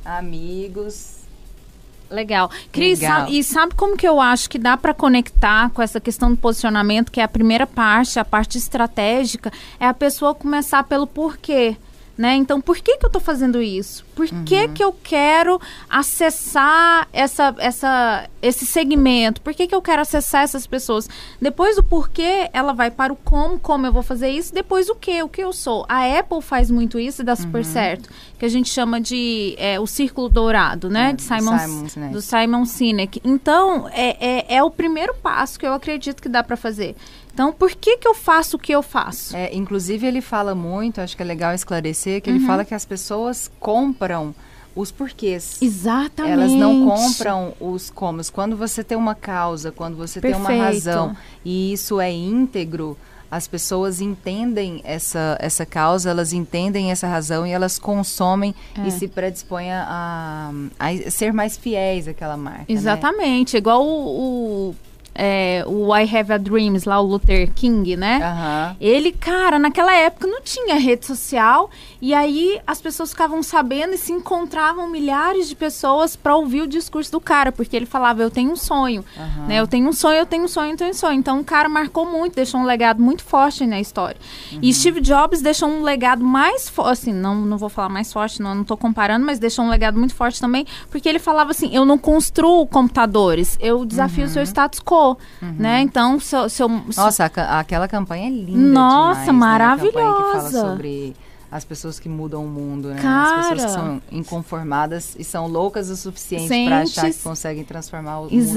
amigos. 0.04 1.23
Legal. 2.14 2.50
Cris, 2.72 3.00
Legal. 3.00 3.20
sabe- 3.20 3.38
e 3.38 3.44
sabe 3.44 3.74
como 3.74 3.96
que 3.96 4.07
eu 4.07 4.20
acho 4.20 4.48
que 4.48 4.59
dá 4.59 4.77
para 4.77 4.94
conectar 4.94 5.70
com 5.70 5.83
essa 5.83 6.00
questão 6.00 6.31
do 6.31 6.37
posicionamento, 6.37 7.11
que 7.12 7.20
é 7.20 7.24
a 7.24 7.29
primeira 7.29 7.66
parte, 7.66 8.18
a 8.18 8.24
parte 8.24 8.57
estratégica, 8.57 9.53
é 9.79 9.87
a 9.87 9.92
pessoa 9.94 10.35
começar 10.35 10.85
pelo 10.85 11.07
porquê. 11.07 11.77
Né? 12.16 12.37
Então, 12.37 12.61
por 12.61 12.77
que, 12.77 12.96
que 12.96 13.05
eu 13.05 13.09
estou 13.09 13.20
fazendo 13.20 13.61
isso? 13.61 14.05
Por 14.14 14.29
que, 14.44 14.68
que 14.68 14.85
eu 14.85 14.92
quero 14.92 15.61
acessar 15.90 17.09
essa, 17.12 17.53
essa, 17.59 18.31
esse 18.40 18.64
segmento? 18.64 19.40
Por 19.40 19.53
que, 19.53 19.66
que 19.66 19.74
eu 19.74 19.83
quero 19.83 20.03
acessar 20.03 20.42
essas 20.42 20.64
pessoas? 20.64 21.09
Depois 21.40 21.74
do 21.74 21.83
porquê, 21.83 22.48
ela 22.53 22.72
vai 22.72 22.88
para 22.88 23.12
o 23.12 23.16
como, 23.16 23.59
como 23.59 23.87
eu 23.87 23.92
vou 23.92 24.03
fazer 24.03 24.29
isso, 24.29 24.55
depois 24.55 24.88
o 24.88 24.94
que, 24.94 25.20
o 25.24 25.29
que 25.29 25.42
eu 25.42 25.53
sou. 25.53 25.85
A 25.88 26.07
Apple 26.18 26.40
faz 26.40 26.70
muito 26.70 27.00
isso 27.00 27.22
e 27.22 27.24
dá 27.24 27.35
super 27.35 27.64
certo, 27.64 28.09
que 28.38 28.44
a 28.44 28.48
gente 28.48 28.70
chama 28.70 29.00
de 29.00 29.57
é, 29.59 29.81
o 29.81 29.87
círculo 29.87 30.29
dourado, 30.29 30.88
né? 30.88 31.11
É, 31.11 31.12
de 31.14 31.22
Simon, 31.22 31.59
Simon 31.59 31.88
Sinek. 31.88 32.12
do 32.12 32.22
Simon 32.22 32.64
Sinek. 32.64 33.20
Então, 33.24 33.88
é, 33.88 34.16
é, 34.24 34.57
é 34.57 34.62
o 34.62 34.70
primeiro 34.70 35.14
passo 35.14 35.59
que 35.59 35.66
eu 35.66 35.72
acredito 35.72 36.22
que 36.22 36.29
dá 36.29 36.44
para 36.44 36.57
fazer. 36.57 36.94
Então, 37.35 37.53
por 37.53 37.73
que, 37.73 37.97
que 37.99 38.07
eu 38.07 38.14
faço 38.14 38.57
o 38.57 38.61
que 38.61 38.70
eu 38.73 38.81
faço? 38.83 39.37
É, 39.37 39.53
inclusive, 39.53 40.07
ele 40.07 40.20
fala 40.20 40.55
muito, 40.55 41.01
acho 41.01 41.16
que 41.16 41.23
é 41.23 41.27
legal 41.27 41.53
esclarecer, 41.53 42.23
que 42.23 42.31
Uhum. 42.31 42.37
ele 42.37 42.47
fala 42.47 42.64
que 42.64 42.73
as 42.75 42.85
pessoas 42.85 43.51
compram 43.59 44.33
os 44.77 44.90
porquês. 44.92 45.61
Exatamente. 45.61 46.33
Elas 46.33 46.53
não 46.53 46.87
compram 46.87 47.53
os 47.61 47.90
comos. 47.90 48.31
Quando 48.31 48.57
você 48.57 48.83
tem 48.85 48.97
uma 48.97 49.14
causa, 49.14 49.73
quando 49.73 49.97
você 49.97 50.20
tem 50.20 50.33
uma 50.35 50.47
Perfeito. 50.49 50.62
razão 50.64 51.16
e 51.44 51.73
isso 51.73 52.01
é 52.01 52.11
íntegro, 52.12 52.97
as 53.31 53.49
pessoas 53.49 54.01
entendem 54.01 54.81
essa, 54.85 55.37
essa 55.40 55.66
causa, 55.66 56.11
elas 56.11 56.33
entendem 56.33 56.92
essa 56.92 57.09
razão 57.09 57.44
e 57.44 57.51
elas 57.51 57.79
consomem 57.81 58.55
É. 58.79 58.87
e 58.87 58.90
se 58.92 59.09
predispõem 59.09 59.73
a, 59.73 60.53
a 60.79 61.11
ser 61.11 61.33
mais 61.33 61.57
fiéis 61.57 62.07
àquela 62.07 62.37
marca. 62.37 62.61
né? 62.61 62.64
Exatamente. 62.68 63.57
Igual 63.57 63.85
o, 63.85 64.70
o, 64.70 64.75
é, 65.14 65.64
o 65.66 65.94
I 65.96 66.03
Have 66.03 66.33
a 66.33 66.38
Dreams, 66.38 66.88
lá 66.88 67.00
o 67.00 67.07
Luther 67.07 67.50
King, 67.55 67.96
né? 67.96 68.20
Aham. 68.22 68.77
Ele, 68.81 69.12
cara, 69.12 69.59
naquela 69.59 69.94
época 69.94 70.27
não 70.27 70.40
tinha 70.42 70.74
rede 70.77 71.07
social 71.07 71.70
e 72.00 72.12
aí 72.12 72.61
as 72.66 72.81
pessoas 72.81 73.11
ficavam 73.11 73.42
sabendo 73.42 73.94
e 73.94 73.98
se 73.98 74.12
encontravam 74.12 74.88
milhares 74.88 75.48
de 75.48 75.55
pessoas 75.57 76.16
para 76.16 76.35
ouvir 76.37 76.62
o 76.62 76.66
discurso 76.66 77.12
do 77.12 77.20
cara, 77.20 77.53
porque 77.53 77.77
ele 77.77 77.87
falava: 77.87 78.22
Eu 78.22 78.31
tenho 78.31 78.50
um 78.53 78.57
sonho, 78.57 79.05
Aham. 79.16 79.46
né? 79.46 79.61
Eu 79.61 79.66
tenho 79.66 79.88
um 79.88 79.92
sonho, 79.92 80.18
eu 80.18 80.27
tenho 80.27 80.44
um 80.44 80.48
sonho, 80.48 80.72
eu 80.72 80.77
tenho 80.77 80.90
um 80.90 80.94
sonho. 80.94 81.18
Então 81.18 81.40
o 81.40 81.44
cara 81.44 81.68
marcou 81.68 82.05
muito, 82.11 82.35
deixou 82.35 82.61
um 82.61 82.64
legado 82.64 83.00
muito 83.03 83.22
forte 83.22 83.66
na 83.66 83.81
história. 83.81 84.16
E 84.61 84.66
Uhum. 84.66 84.72
Steve 84.72 85.00
Jobs 85.00 85.40
deixou 85.40 85.68
um 85.68 85.83
legado 85.83 86.24
mais 86.24 86.68
forte, 86.68 86.92
assim, 86.92 87.12
não, 87.12 87.35
não 87.37 87.57
vou 87.59 87.68
falar 87.68 87.88
mais 87.88 88.12
forte, 88.12 88.40
não, 88.42 88.55
não 88.55 88.64
tô 88.64 88.77
comparando, 88.77 89.24
mas 89.24 89.38
deixou 89.38 89.64
um 89.64 89.68
legado 89.68 89.98
muito 89.98 90.14
forte 90.14 90.40
também, 90.40 90.66
porque 90.90 91.09
ele 91.09 91.18
falava 91.18 91.50
assim: 91.50 91.74
Eu 91.74 91.85
não 91.85 91.96
construo 91.98 92.66
computadores, 92.66 93.57
eu 93.61 93.85
desafio 93.85 94.24
o 94.24 94.29
seu 94.29 94.42
status 94.42 94.81
quo, 94.81 95.03
né? 95.40 95.80
Então, 95.80 96.18
se 96.18 96.34
eu- 96.36 96.48
se 96.48 96.62
eu- 96.62 96.68
se 96.68 96.74
Uhum. 96.74 97.04
Nossa, 97.04 97.30
a 97.36 97.58
aquela 97.60 97.86
campanha 97.88 98.26
é 98.26 98.30
linda 98.30 98.58
Nossa, 98.80 99.24
demais, 99.24 99.58
né? 99.58 99.64
A 99.64 99.76
campanha 99.76 99.90
que 99.92 99.92
fala 99.92 100.08
maravilhosa. 100.22 100.60
sobre 100.68 101.16
as 101.54 101.64
pessoas 101.64 102.00
que 102.00 102.08
mudam 102.08 102.44
o 102.44 102.48
mundo, 102.48 102.88
né? 102.88 103.00
Cara. 103.00 103.38
As 103.38 103.48
pessoas 103.50 103.64
que 103.64 103.78
são 103.78 104.02
inconformadas 104.10 105.14
e 105.16 105.22
são 105.22 105.46
loucas 105.46 105.88
o 105.88 105.96
suficiente 105.96 106.48
para 106.66 106.80
achar 106.80 107.08
que 107.08 107.18
conseguem 107.20 107.62
transformar 107.62 108.18
o 108.18 108.22
mundo. 108.24 108.30
São 108.30 108.38
as 108.40 108.48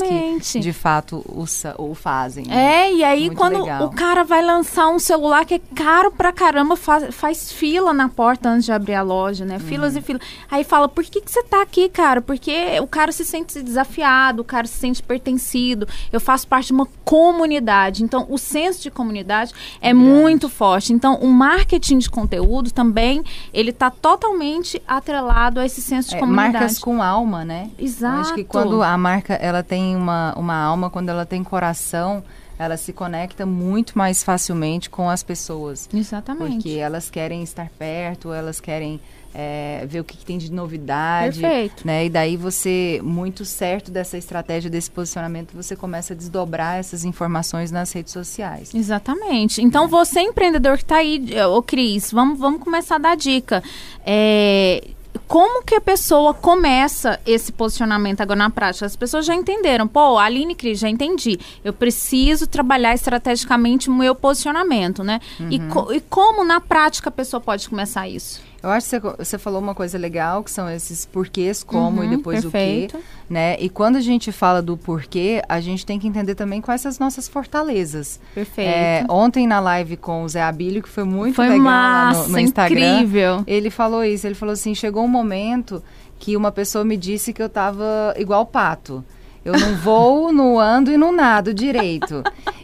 Exatamente. 0.00 0.52
que, 0.54 0.60
de 0.60 0.72
fato, 0.72 1.22
o, 1.28 1.44
o 1.78 1.94
fazem. 1.94 2.46
né? 2.46 2.86
É, 2.88 2.94
e 2.94 3.04
aí 3.04 3.26
Muito 3.26 3.36
quando 3.36 3.60
legal. 3.60 3.84
o 3.84 3.90
cara 3.90 4.24
vai 4.24 4.42
lançar 4.42 4.88
um 4.88 4.98
celular 4.98 5.44
que 5.44 5.52
é 5.52 5.60
caro 5.74 6.10
pra 6.10 6.32
caramba, 6.32 6.76
faz, 6.76 7.14
faz 7.14 7.52
fila 7.52 7.92
na 7.92 8.08
porta 8.08 8.48
antes 8.48 8.64
de 8.64 8.72
abrir 8.72 8.94
a 8.94 9.02
loja, 9.02 9.44
né? 9.44 9.58
Filas 9.58 9.92
Uhum. 9.92 9.98
e 9.98 10.02
filas. 10.02 10.22
Aí 10.50 10.64
fala, 10.64 10.88
por 10.88 11.04
que, 11.04 11.20
que 11.20 11.30
você 11.30 11.42
tá 11.42 11.60
aqui, 11.60 11.90
cara? 11.90 12.22
Porque 12.22 12.80
o 12.80 12.86
cara 12.86 13.12
se 13.12 13.22
sente 13.26 13.62
desafiado, 13.62 14.40
o 14.40 14.44
cara 14.46 14.66
se 14.66 14.78
sente 14.78 15.02
pertencido. 15.02 15.86
Eu 16.10 16.20
faço 16.20 16.48
parte 16.48 16.68
de 16.68 16.72
uma 16.72 16.88
comunidade. 17.04 18.02
Então, 18.02 18.26
o 18.30 18.38
senso 18.38 18.82
de 18.82 18.90
comunidade 18.90 19.52
é 19.78 19.92
Grande. 19.92 20.08
muito 20.08 20.48
forte. 20.48 20.94
Então, 20.94 21.16
o 21.16 21.28
marketing 21.28 21.98
de 21.98 22.08
conteúdo 22.08 22.45
também, 22.72 23.22
ele 23.52 23.72
tá 23.72 23.90
totalmente 23.90 24.80
atrelado 24.86 25.60
a 25.60 25.66
esse 25.66 25.80
senso 25.82 26.10
de 26.10 26.16
É, 26.16 26.18
comunidade. 26.18 26.52
marcas 26.52 26.78
com 26.78 27.02
alma, 27.02 27.44
né? 27.44 27.70
Eu 27.78 27.84
Exato. 27.84 28.20
acho 28.20 28.34
que 28.34 28.44
quando 28.44 28.82
a 28.82 28.96
marca 28.96 29.34
ela 29.34 29.62
tem 29.62 29.94
uma, 29.96 30.34
uma 30.36 30.54
alma, 30.56 30.90
quando 30.90 31.08
ela 31.08 31.24
tem 31.26 31.42
coração, 31.44 32.22
ela 32.58 32.76
se 32.76 32.92
conecta 32.92 33.44
muito 33.44 33.96
mais 33.98 34.22
facilmente 34.22 34.88
com 34.88 35.10
as 35.10 35.22
pessoas. 35.22 35.88
Exatamente. 35.92 36.54
Porque 36.54 36.70
elas 36.78 37.10
querem 37.10 37.42
estar 37.42 37.68
perto, 37.78 38.32
elas 38.32 38.60
querem 38.60 39.00
é, 39.38 39.84
ver 39.86 40.00
o 40.00 40.04
que, 40.04 40.16
que 40.16 40.24
tem 40.24 40.38
de 40.38 40.50
novidade. 40.50 41.40
Perfeito. 41.40 41.86
Né? 41.86 42.06
E 42.06 42.08
daí 42.10 42.38
você, 42.38 42.98
muito 43.04 43.44
certo 43.44 43.90
dessa 43.90 44.16
estratégia, 44.16 44.70
desse 44.70 44.90
posicionamento, 44.90 45.52
você 45.52 45.76
começa 45.76 46.14
a 46.14 46.16
desdobrar 46.16 46.78
essas 46.78 47.04
informações 47.04 47.70
nas 47.70 47.92
redes 47.92 48.14
sociais. 48.14 48.74
Exatamente. 48.74 49.60
Então, 49.60 49.88
você, 49.88 50.20
empreendedor 50.20 50.78
que 50.78 50.84
está 50.84 50.96
aí, 50.96 51.22
ô 51.54 51.62
Cris, 51.62 52.10
vamos, 52.10 52.38
vamos 52.38 52.62
começar 52.62 52.94
a 52.94 52.98
dar 52.98 53.16
dica. 53.16 53.62
É, 54.06 54.82
como 55.26 55.62
que 55.64 55.74
a 55.74 55.80
pessoa 55.80 56.32
começa 56.34 57.18
esse 57.26 57.52
posicionamento 57.52 58.20
agora 58.20 58.38
na 58.38 58.50
prática? 58.50 58.86
As 58.86 58.96
pessoas 58.96 59.24
já 59.26 59.34
entenderam. 59.34 59.86
Pô, 59.86 60.18
Aline 60.18 60.54
Cris, 60.54 60.78
já 60.78 60.88
entendi. 60.88 61.38
Eu 61.64 61.72
preciso 61.72 62.46
trabalhar 62.46 62.94
estrategicamente 62.94 63.88
o 63.90 63.94
meu 63.94 64.14
posicionamento, 64.14 65.02
né? 65.04 65.20
E, 65.50 65.58
co- 65.60 65.92
e 65.92 66.00
como 66.00 66.44
na 66.44 66.60
prática 66.60 67.08
a 67.08 67.12
pessoa 67.12 67.40
pode 67.40 67.68
começar 67.68 68.08
isso? 68.08 68.40
Eu 68.62 68.70
acho 68.70 68.88
que 68.88 68.98
você, 68.98 69.16
você 69.18 69.38
falou 69.38 69.60
uma 69.60 69.74
coisa 69.76 69.96
legal, 69.96 70.42
que 70.42 70.50
são 70.50 70.68
esses 70.68 71.06
porquês, 71.06 71.62
como 71.62 72.00
Uhum, 72.00 72.04
e 72.12 72.16
depois 72.16 72.40
perfeito. 72.42 72.96
o 72.96 72.98
quê, 73.00 73.04
né? 73.30 73.56
E 73.60 73.68
quando 73.68 73.94
a 73.94 74.00
gente 74.00 74.32
fala 74.32 74.60
do 74.60 74.76
porquê, 74.76 75.40
a 75.48 75.60
gente 75.60 75.86
tem 75.86 76.00
que 76.00 76.08
entender 76.08 76.34
também 76.34 76.60
quais 76.60 76.80
são 76.80 76.88
as 76.88 76.98
nossas 76.98 77.28
fortalezas. 77.28 78.18
Perfeito. 78.34 78.68
É, 78.68 79.04
ontem 79.08 79.46
na 79.46 79.60
live 79.60 79.96
com 79.96 80.24
o 80.24 80.28
Zé 80.28 80.42
Abílio, 80.42 80.82
que 80.82 80.88
foi 80.88 81.04
muito 81.04 81.36
Foi 81.36 81.46
legal 81.48 81.62
massa, 81.64 82.20
lá 82.22 82.26
no, 82.26 82.32
no 82.32 82.38
Instagram, 82.40 82.94
incrível. 82.96 83.44
ele 83.46 83.70
falou 83.70 84.02
isso, 84.04 84.26
ele 84.26 84.34
falou 84.34 84.54
assim, 84.54 84.74
chegou 84.74 85.04
um 85.06 85.10
momento 85.10 85.82
que 86.18 86.36
uma 86.36 86.52
pessoa 86.52 86.84
me 86.84 86.96
disse 86.96 87.32
que 87.32 87.42
eu 87.42 87.48
tava 87.48 88.14
igual 88.16 88.44
pato. 88.46 89.04
Eu 89.44 89.52
não 89.52 89.76
vou, 89.80 90.32
não 90.32 90.58
ando 90.58 90.90
e 90.90 90.96
não 90.96 91.12
nado 91.12 91.54
direito. 91.54 92.22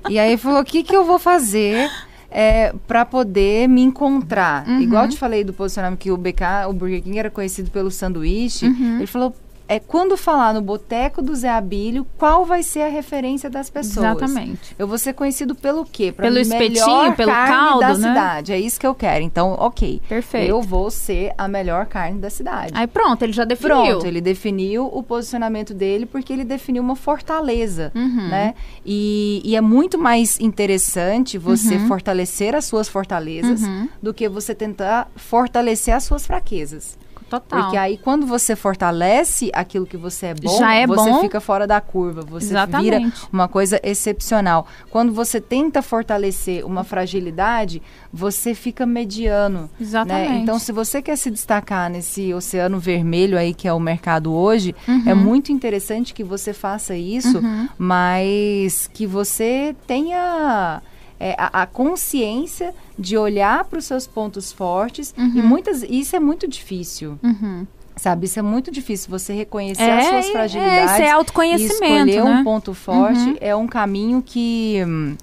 E 0.08 0.18
aí 0.18 0.36
falou, 0.36 0.60
o 0.60 0.64
que 0.64 0.82
que 0.82 0.94
eu 0.94 1.04
vou 1.04 1.18
fazer 1.18 1.88
é, 2.30 2.74
para 2.86 3.04
poder 3.04 3.68
me 3.68 3.82
encontrar? 3.82 4.66
Uhum. 4.66 4.80
Igual 4.80 5.04
eu 5.04 5.10
te 5.10 5.18
falei 5.18 5.44
do 5.44 5.52
posicionamento 5.52 6.00
que 6.00 6.10
o 6.10 6.16
BK, 6.16 6.66
o 6.68 6.72
Burger 6.72 7.02
King 7.02 7.18
era 7.18 7.30
conhecido 7.30 7.70
pelo 7.70 7.90
sanduíche. 7.90 8.66
Uhum. 8.66 8.96
Ele 8.96 9.06
falou, 9.06 9.34
é 9.72 9.80
quando 9.80 10.16
falar 10.16 10.52
no 10.52 10.60
boteco 10.60 11.22
do 11.22 11.34
Zé 11.34 11.48
Abílio, 11.48 12.06
qual 12.18 12.44
vai 12.44 12.62
ser 12.62 12.82
a 12.82 12.88
referência 12.88 13.48
das 13.48 13.70
pessoas? 13.70 14.04
Exatamente. 14.04 14.74
Eu 14.78 14.86
vou 14.86 14.98
ser 14.98 15.14
conhecido 15.14 15.54
pelo 15.54 15.84
quê? 15.84 16.12
Pra 16.12 16.26
pelo 16.26 16.38
espetinho, 16.38 17.14
pelo 17.16 17.32
caldo, 17.32 17.80
da 17.80 17.88
né? 17.88 17.94
cidade. 17.94 18.52
É 18.52 18.60
isso 18.60 18.78
que 18.78 18.86
eu 18.86 18.94
quero. 18.94 19.24
Então, 19.24 19.52
ok. 19.58 20.00
Perfeito. 20.08 20.50
Eu 20.50 20.60
vou 20.60 20.90
ser 20.90 21.32
a 21.38 21.48
melhor 21.48 21.86
carne 21.86 22.18
da 22.20 22.28
cidade. 22.28 22.72
Aí 22.74 22.86
pronto, 22.86 23.22
ele 23.22 23.32
já 23.32 23.44
definiu. 23.44 23.76
Pronto, 23.76 24.06
ele 24.06 24.20
definiu 24.20 24.86
o 24.86 25.02
posicionamento 25.02 25.72
dele 25.72 26.04
porque 26.04 26.32
ele 26.32 26.44
definiu 26.44 26.82
uma 26.82 26.96
fortaleza, 26.96 27.90
uhum. 27.94 28.28
né? 28.28 28.54
E, 28.84 29.40
e, 29.44 29.56
é 29.56 29.60
muito 29.60 29.98
mais 29.98 30.38
interessante 30.38 31.38
você 31.38 31.76
uhum. 31.76 31.88
fortalecer 31.88 32.54
as 32.54 32.66
suas 32.66 32.88
fortalezas 32.88 33.62
uhum. 33.62 33.88
do 34.02 34.12
que 34.12 34.28
você 34.28 34.54
tentar 34.54 35.08
fortalecer 35.16 35.94
as 35.94 36.04
suas 36.04 36.26
fraquezas. 36.26 36.98
Total. 37.32 37.62
Porque 37.62 37.76
aí, 37.78 37.96
quando 37.96 38.26
você 38.26 38.54
fortalece 38.54 39.50
aquilo 39.54 39.86
que 39.86 39.96
você 39.96 40.26
é 40.26 40.34
bom, 40.34 40.58
Já 40.58 40.74
é 40.74 40.86
você 40.86 41.10
bom. 41.10 41.20
fica 41.22 41.40
fora 41.40 41.66
da 41.66 41.80
curva. 41.80 42.20
Você 42.22 42.46
Exatamente. 42.52 42.84
vira 43.06 43.12
uma 43.32 43.48
coisa 43.48 43.80
excepcional. 43.82 44.66
Quando 44.90 45.12
você 45.14 45.40
tenta 45.40 45.80
fortalecer 45.80 46.64
uma 46.66 46.84
fragilidade, 46.84 47.80
você 48.12 48.54
fica 48.54 48.84
mediano. 48.84 49.70
Exatamente. 49.80 50.28
Né? 50.30 50.38
Então, 50.40 50.58
se 50.58 50.72
você 50.72 51.00
quer 51.00 51.16
se 51.16 51.30
destacar 51.30 51.88
nesse 51.88 52.34
oceano 52.34 52.78
vermelho 52.78 53.38
aí, 53.38 53.54
que 53.54 53.66
é 53.66 53.72
o 53.72 53.80
mercado 53.80 54.32
hoje, 54.34 54.74
Uhum. 54.86 55.02
é 55.06 55.14
muito 55.14 55.50
interessante 55.52 56.12
que 56.12 56.22
você 56.22 56.52
faça 56.52 56.94
isso, 56.94 57.38
Uhum. 57.38 57.68
mas 57.78 58.90
que 58.92 59.06
você 59.06 59.74
tenha 59.86 60.82
é, 61.22 61.34
a, 61.38 61.62
a 61.62 61.66
consciência 61.66 62.74
de 62.98 63.16
olhar 63.16 63.64
para 63.64 63.78
os 63.78 63.84
seus 63.84 64.06
pontos 64.08 64.50
fortes 64.52 65.14
e 65.16 65.40
muitas 65.40 65.82
isso 65.84 66.16
é 66.16 66.20
muito 66.20 66.48
difícil. 66.48 67.16
Uhum. 67.22 67.64
Sabe, 67.94 68.24
isso 68.26 68.38
é 68.38 68.42
muito 68.42 68.70
difícil. 68.72 69.08
Você 69.10 69.32
reconhecer 69.32 69.82
É, 69.82 69.98
as 69.98 70.06
suas 70.06 70.26
é, 70.26 70.32
fragilidades 70.32 71.00
é 71.00 71.06
e 71.06 71.10
autoconhecimento, 71.10 72.08
escolher 72.10 72.24
né? 72.24 72.40
um 72.40 72.42
ponto 72.44 72.74
forte 72.74 73.20
Uhum. 73.20 73.36
é 73.40 73.54
um 73.54 73.66
caminho 73.68 74.22
que 74.24 74.82
hum, 74.84 75.14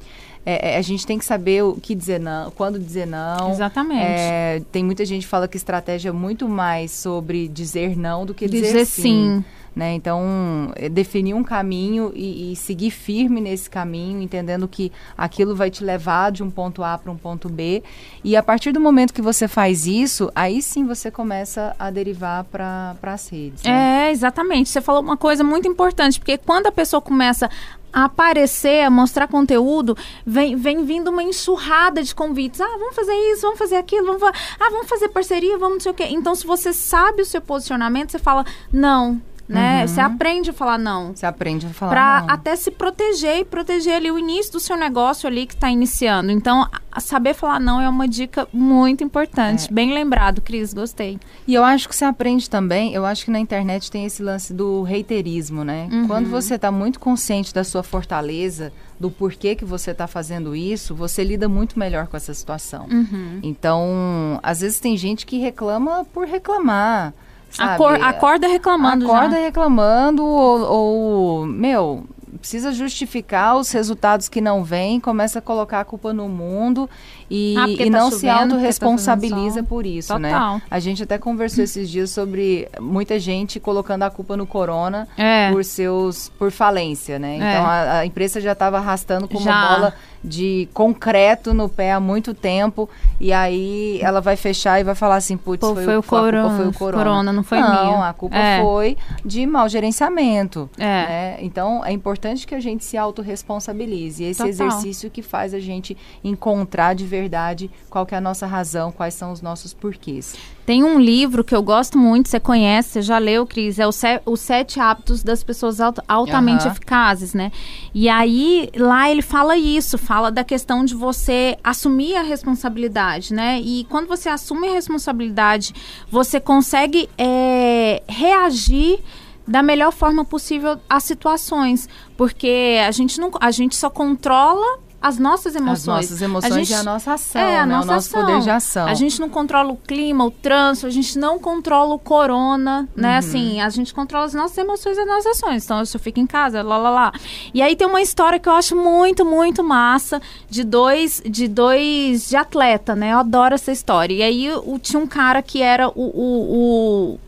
é, 0.45 0.75
é, 0.75 0.77
a 0.77 0.81
gente 0.81 1.05
tem 1.05 1.17
que 1.17 1.25
saber 1.25 1.63
o 1.63 1.73
que 1.75 1.93
dizer 1.93 2.19
não, 2.19 2.49
quando 2.51 2.79
dizer 2.79 3.05
não. 3.05 3.49
Exatamente. 3.51 4.01
É, 4.01 4.61
tem 4.71 4.83
muita 4.83 5.03
gente 5.03 5.23
que 5.23 5.27
fala 5.27 5.47
que 5.47 5.57
estratégia 5.57 6.09
é 6.09 6.13
muito 6.13 6.47
mais 6.47 6.91
sobre 6.91 7.47
dizer 7.49 7.97
não 7.97 8.25
do 8.25 8.33
que 8.33 8.47
dizer, 8.47 8.67
Dizer 8.67 8.85
sim. 8.85 9.01
sim. 9.01 9.45
Né? 9.79 9.93
Então, 9.93 10.73
é 10.75 10.89
definir 10.89 11.33
um 11.33 11.41
caminho 11.41 12.11
e, 12.13 12.51
e 12.51 12.55
seguir 12.57 12.91
firme 12.91 13.39
nesse 13.39 13.69
caminho, 13.69 14.21
entendendo 14.21 14.67
que 14.67 14.91
aquilo 15.17 15.55
vai 15.55 15.71
te 15.71 15.85
levar 15.85 16.33
de 16.33 16.43
um 16.43 16.51
ponto 16.51 16.83
A 16.83 16.97
para 16.97 17.09
um 17.09 17.15
ponto 17.15 17.47
B. 17.47 17.81
E 18.21 18.35
a 18.35 18.43
partir 18.43 18.73
do 18.73 18.79
momento 18.81 19.13
que 19.13 19.21
você 19.21 19.47
faz 19.47 19.87
isso, 19.87 20.29
aí 20.35 20.61
sim 20.61 20.85
você 20.85 21.09
começa 21.09 21.73
a 21.79 21.89
derivar 21.89 22.43
para 22.43 22.93
as 23.03 23.29
redes. 23.29 23.63
né? 23.63 24.07
É, 24.07 24.11
exatamente. 24.11 24.67
Você 24.67 24.81
falou 24.81 25.01
uma 25.01 25.15
coisa 25.15 25.45
muito 25.45 25.65
importante, 25.65 26.19
porque 26.19 26.37
quando 26.37 26.67
a 26.67 26.73
pessoa 26.73 27.01
começa 27.01 27.49
a 27.93 28.03
aparecer, 28.03 28.83
a 28.83 28.89
mostrar 28.89 29.29
conteúdo, 29.29 29.95
vem, 30.25 30.57
vem 30.57 30.83
vindo 30.83 31.09
uma 31.09 31.23
enxurrada 31.23 32.03
de 32.03 32.13
convites. 32.13 32.59
Ah, 32.59 32.75
vamos 32.77 32.95
fazer 32.95 33.13
isso, 33.31 33.43
vamos 33.43 33.57
fazer 33.57 33.77
aquilo, 33.77 34.05
vamos 34.07 34.19
fa- 34.21 34.33
ah, 34.59 34.69
vamos 34.71 34.89
fazer 34.89 35.07
parceria, 35.07 35.57
vamos 35.57 35.75
não 35.75 35.79
sei 35.79 35.91
o 35.93 35.95
quê. 35.95 36.07
Então, 36.09 36.35
se 36.35 36.45
você 36.45 36.73
sabe 36.73 37.21
o 37.21 37.25
seu 37.25 37.39
posicionamento, 37.41 38.11
você 38.11 38.19
fala 38.19 38.45
não, 38.73 39.21
né? 39.49 39.81
Uhum. 39.81 39.87
Você 39.87 39.99
aprende 39.99 40.49
a 40.51 40.53
falar 40.53 40.77
não. 40.77 41.15
Você 41.15 41.25
aprende 41.25 41.65
a 41.65 41.69
falar 41.69 41.91
Pra 41.91 42.21
não. 42.21 42.33
até 42.35 42.55
se 42.55 42.69
proteger 42.69 43.37
e 43.39 43.45
proteger 43.45 43.95
ali 43.95 44.11
o 44.11 44.19
início 44.19 44.53
do 44.53 44.59
seu 44.59 44.77
negócio 44.77 45.27
ali 45.27 45.47
que 45.47 45.55
está 45.55 45.71
iniciando. 45.71 46.31
Então, 46.31 46.69
saber 46.99 47.33
falar 47.33 47.59
não 47.59 47.81
é 47.81 47.89
uma 47.89 48.07
dica 48.07 48.47
muito 48.53 49.03
importante. 49.03 49.67
É. 49.67 49.73
Bem 49.73 49.91
lembrado, 49.91 50.39
Cris, 50.39 50.71
gostei. 50.71 51.19
E 51.47 51.55
eu 51.55 51.63
acho 51.63 51.89
que 51.89 51.95
você 51.95 52.05
aprende 52.05 52.47
também, 52.47 52.93
eu 52.93 53.03
acho 53.05 53.25
que 53.25 53.31
na 53.31 53.39
internet 53.39 53.89
tem 53.89 54.05
esse 54.05 54.21
lance 54.21 54.53
do 54.53 54.83
reiterismo, 54.83 55.63
né? 55.63 55.89
Uhum. 55.91 56.07
Quando 56.07 56.29
você 56.29 56.53
está 56.55 56.71
muito 56.71 56.99
consciente 56.99 57.51
da 57.51 57.63
sua 57.63 57.81
fortaleza, 57.81 58.71
do 58.99 59.09
porquê 59.09 59.55
que 59.55 59.65
você 59.65 59.91
está 59.91 60.05
fazendo 60.05 60.55
isso, 60.55 60.93
você 60.93 61.23
lida 61.23 61.49
muito 61.49 61.79
melhor 61.79 62.05
com 62.05 62.17
essa 62.17 62.33
situação. 62.35 62.85
Uhum. 62.91 63.39
Então, 63.41 64.39
às 64.43 64.61
vezes 64.61 64.79
tem 64.79 64.95
gente 64.95 65.25
que 65.25 65.39
reclama 65.39 66.05
por 66.13 66.27
reclamar. 66.27 67.13
Sabe? 67.49 67.73
Acor- 67.73 68.01
acorda 68.03 68.47
reclamando 68.47 69.05
Acorda 69.05 69.35
já. 69.35 69.41
reclamando 69.41 70.23
ou, 70.23 70.61
ou, 70.61 71.45
meu, 71.45 72.05
precisa 72.39 72.71
justificar 72.71 73.57
os 73.57 73.71
resultados 73.71 74.29
que 74.29 74.39
não 74.39 74.63
vêm, 74.63 74.99
começa 74.99 75.39
a 75.39 75.41
colocar 75.41 75.79
a 75.81 75.85
culpa 75.85 76.13
no 76.13 76.29
mundo 76.29 76.89
e, 77.29 77.55
Ah, 77.57 77.67
e 77.69 77.77
tá 77.77 77.85
não 77.97 78.09
se 78.11 78.21
chovendo, 78.21 78.33
tá 78.33 78.43
autorresponsabiliza 78.55 79.59
sol. 79.59 79.63
por 79.63 79.85
isso, 79.85 80.13
Total. 80.13 80.55
né? 80.55 80.61
A 80.69 80.79
gente 80.79 81.03
até 81.03 81.17
conversou 81.17 81.63
esses 81.63 81.89
dias 81.89 82.09
sobre 82.09 82.67
muita 82.79 83.19
gente 83.19 83.59
colocando 83.59 84.03
a 84.03 84.09
culpa 84.09 84.35
no 84.35 84.45
corona 84.47 85.07
É. 85.17 85.51
por 85.51 85.63
seus 85.63 86.29
por 86.39 86.51
falência, 86.51 87.19
né? 87.19 87.33
É. 87.33 87.35
Então 87.37 87.65
a, 87.65 87.91
a 87.99 88.05
empresa 88.05 88.39
já 88.41 88.53
estava 88.53 88.77
arrastando 88.77 89.27
com 89.27 89.39
Já. 89.39 89.51
uma 89.51 89.75
bola 89.75 89.93
de 90.21 90.67
concreto 90.73 91.53
no 91.53 91.69
pé 91.69 91.93
há 91.93 91.99
muito 91.99 92.33
tempo 92.33 92.89
e 93.21 93.31
aí 93.31 93.99
ela 94.01 94.19
vai 94.19 94.35
fechar 94.35 94.77
e 94.79 94.83
vai 94.83 94.93
falar 94.93 95.15
assim, 95.15 95.37
putz, 95.37 95.65
foi, 95.65 95.85
foi 95.85 95.97
o, 95.97 96.03
corona, 96.03 96.39
a 96.39 96.43
culpa 96.49 96.55
foi 96.57 96.67
o 96.67 96.73
corona. 96.73 97.03
corona, 97.03 97.33
não 97.33 97.43
foi 97.43 97.59
não, 97.61 97.85
minha. 97.85 98.09
a 98.09 98.11
culpa 98.13 98.35
É. 98.35 98.61
foi 98.61 98.97
de 99.23 99.45
mau 99.45 99.69
gerenciamento. 99.69 100.69
É. 100.77 100.83
né? 100.83 101.37
Então 101.39 101.85
é 101.85 101.91
importante 101.93 102.45
que 102.45 102.53
a 102.53 102.59
gente 102.59 102.83
se 102.83 102.97
autorresponsabilize. 102.97 104.23
Esse 104.23 104.39
Total. 104.43 104.49
exercício 104.49 105.09
que 105.09 105.21
faz 105.21 105.53
a 105.53 105.59
gente 105.59 105.95
encontrar 106.23 106.93
de 106.95 107.05
verdade 107.19 107.69
qual 107.89 108.05
que 108.05 108.13
é 108.15 108.17
a 108.17 108.21
nossa 108.21 108.45
razão, 108.45 108.91
quais 108.91 109.13
são 109.13 109.31
os 109.31 109.41
nossos 109.41 109.73
porquês. 109.73 110.35
Tem 110.65 110.83
um 110.83 110.99
livro 110.99 111.43
que 111.43 111.55
eu 111.55 111.63
gosto 111.63 111.97
muito, 111.97 112.29
você 112.29 112.39
conhece, 112.39 112.89
você 112.89 113.01
já 113.01 113.17
leu, 113.17 113.45
Cris, 113.47 113.79
é 113.79 113.87
o 113.87 113.91
Se- 113.91 114.21
Os 114.25 114.39
Sete 114.39 114.79
Hábitos 114.79 115.23
das 115.23 115.43
Pessoas 115.43 115.81
Alt- 115.81 115.99
Altamente 116.07 116.63
Aham. 116.65 116.71
Eficazes, 116.71 117.33
né? 117.33 117.51
E 117.93 118.07
aí, 118.07 118.69
lá 118.75 119.09
ele 119.09 119.21
fala 119.23 119.57
isso, 119.57 119.97
fala 119.97 120.31
da 120.31 120.43
questão 120.43 120.85
de 120.85 120.93
você 120.93 121.57
assumir 121.63 122.15
a 122.15 122.21
responsabilidade, 122.21 123.33
né? 123.33 123.59
E 123.59 123.85
quando 123.89 124.07
você 124.07 124.29
assume 124.29 124.67
a 124.69 124.73
responsabilidade, 124.73 125.73
você 126.11 126.39
consegue 126.39 127.09
é, 127.17 128.03
reagir 128.07 128.99
da 129.47 129.63
melhor 129.63 129.91
forma 129.91 130.23
possível 130.23 130.77
às 130.87 131.03
situações, 131.03 131.89
porque 132.15 132.77
a 132.85 132.91
gente 132.91 133.19
não, 133.19 133.31
a 133.41 133.49
gente 133.49 133.75
só 133.75 133.89
controla 133.89 134.77
as 135.01 135.17
nossas 135.17 135.55
emoções. 135.55 135.79
As 135.79 136.09
nossas 136.09 136.21
emoções 136.21 136.51
A 136.53 136.57
gente- 136.57 136.71
e 136.71 136.73
a 136.73 136.83
nossa 136.83 137.13
ação, 137.13 137.41
é, 137.41 137.59
a 137.59 137.65
né? 137.65 137.73
nossa 137.75 137.87
o 137.87 137.91
nosso 137.95 138.07
ação. 138.09 138.21
poder 138.25 138.41
de 138.41 138.49
ação. 138.49 138.87
A 138.87 138.93
gente 138.93 139.19
não 139.19 139.29
controla 139.29 139.71
o 139.71 139.77
clima, 139.77 140.25
o 140.25 140.31
trânsito, 140.31 140.87
a 140.87 140.89
gente 140.89 141.17
não 141.17 141.39
controla 141.39 141.93
o 141.95 141.99
corona, 141.99 142.87
né? 142.95 143.11
Uhum. 143.13 143.17
Assim, 143.17 143.61
a 143.61 143.69
gente 143.69 143.93
controla 143.93 144.25
as 144.25 144.33
nossas 144.33 144.57
emoções 144.57 144.97
e 144.97 145.01
as 145.01 145.07
nossas 145.07 145.25
ações. 145.37 145.63
Então, 145.63 145.83
se 145.85 145.95
eu 145.95 146.01
fico 146.01 146.19
em 146.19 146.27
casa, 146.27 146.61
lá, 146.61 146.77
lá, 146.77 146.89
lá. 146.89 147.11
E 147.53 147.61
aí 147.61 147.75
tem 147.75 147.87
uma 147.87 148.01
história 148.01 148.39
que 148.39 148.49
eu 148.49 148.53
acho 148.53 148.75
muito, 148.75 149.23
muito 149.25 149.63
massa 149.63 150.21
de 150.49 150.63
dois, 150.63 151.21
de 151.25 151.47
dois, 151.47 152.27
de 152.29 152.35
atleta, 152.35 152.95
né? 152.95 153.13
Eu 153.13 153.19
adoro 153.19 153.55
essa 153.55 153.71
história. 153.71 154.13
E 154.13 154.21
aí 154.21 154.51
o, 154.51 154.77
tinha 154.79 154.99
um 155.01 155.07
cara 155.07 155.41
que 155.41 155.61
era 155.61 155.87
o, 155.87 155.93
o, 155.95 157.13
o- 157.13 157.19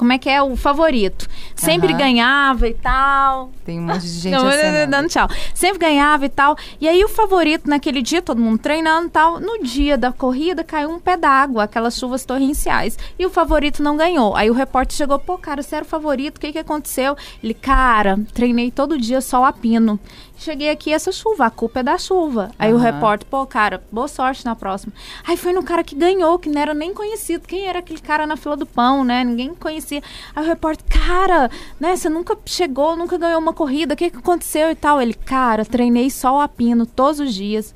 como 0.00 0.14
é 0.14 0.18
que 0.18 0.30
é? 0.30 0.40
O 0.42 0.56
favorito. 0.56 1.28
Sempre 1.54 1.90
Aham. 1.90 1.98
ganhava 1.98 2.66
e 2.66 2.72
tal. 2.72 3.50
Tem 3.66 3.78
um 3.78 3.82
monte 3.82 4.00
de 4.00 4.08
gente 4.08 4.32
Não, 4.32 4.48
acenando. 4.48 4.90
dando 4.90 5.08
tchau. 5.10 5.28
Sempre 5.54 5.78
ganhava 5.80 6.24
e 6.24 6.28
tal. 6.30 6.56
E 6.80 6.88
aí 6.88 7.04
o 7.04 7.08
favorito 7.08 7.68
naquele 7.68 8.00
dia, 8.00 8.22
todo 8.22 8.40
mundo 8.40 8.58
treinando 8.58 9.08
e 9.08 9.10
tal. 9.10 9.38
No 9.38 9.62
dia 9.62 9.98
da 9.98 10.10
corrida 10.10 10.64
caiu 10.64 10.88
um 10.90 10.98
pé 10.98 11.18
d'água, 11.18 11.64
aquelas 11.64 11.98
chuvas 11.98 12.24
torrenciais. 12.24 12.98
E 13.18 13.26
o 13.26 13.30
favorito 13.30 13.82
não 13.82 13.94
ganhou. 13.94 14.34
Aí 14.34 14.48
o 14.48 14.54
repórter 14.54 14.96
chegou, 14.96 15.18
pô, 15.18 15.36
cara, 15.36 15.62
você 15.62 15.76
era 15.76 15.84
o 15.84 15.88
favorito, 15.88 16.38
o 16.38 16.40
que 16.40 16.50
que 16.52 16.58
aconteceu? 16.58 17.14
Ele, 17.44 17.52
cara, 17.52 18.18
treinei 18.32 18.70
todo 18.70 18.96
dia 18.98 19.20
sol 19.20 19.44
a 19.44 19.52
pino. 19.52 20.00
Cheguei 20.40 20.70
aqui 20.70 20.90
essa 20.90 21.12
chuva, 21.12 21.44
a 21.44 21.50
culpa 21.50 21.80
é 21.80 21.82
da 21.82 21.98
chuva. 21.98 22.50
Aí 22.58 22.72
o 22.72 22.78
repórter, 22.78 23.28
pô, 23.28 23.44
cara, 23.44 23.82
boa 23.92 24.08
sorte 24.08 24.42
na 24.42 24.56
próxima. 24.56 24.90
Aí 25.26 25.36
foi 25.36 25.52
no 25.52 25.62
cara 25.62 25.84
que 25.84 25.94
ganhou, 25.94 26.38
que 26.38 26.48
não 26.48 26.58
era 26.58 26.72
nem 26.72 26.94
conhecido. 26.94 27.46
Quem 27.46 27.66
era 27.66 27.80
aquele 27.80 28.00
cara 28.00 28.26
na 28.26 28.38
fila 28.38 28.56
do 28.56 28.64
pão, 28.64 29.04
né? 29.04 29.22
Ninguém 29.22 29.54
conhecia. 29.54 30.02
Aí 30.34 30.42
o 30.42 30.46
repórter, 30.46 30.82
cara, 30.88 31.50
né? 31.78 31.94
Você 31.94 32.08
nunca 32.08 32.38
chegou, 32.46 32.96
nunca 32.96 33.18
ganhou 33.18 33.38
uma 33.38 33.52
corrida. 33.52 33.92
O 33.92 33.96
que, 33.98 34.08
que 34.08 34.16
aconteceu 34.16 34.70
e 34.70 34.74
tal? 34.74 34.98
Ele, 34.98 35.12
cara, 35.12 35.62
treinei 35.62 36.08
sol 36.08 36.40
a 36.40 36.48
pino 36.48 36.86
todos 36.86 37.20
os 37.20 37.34
dias. 37.34 37.74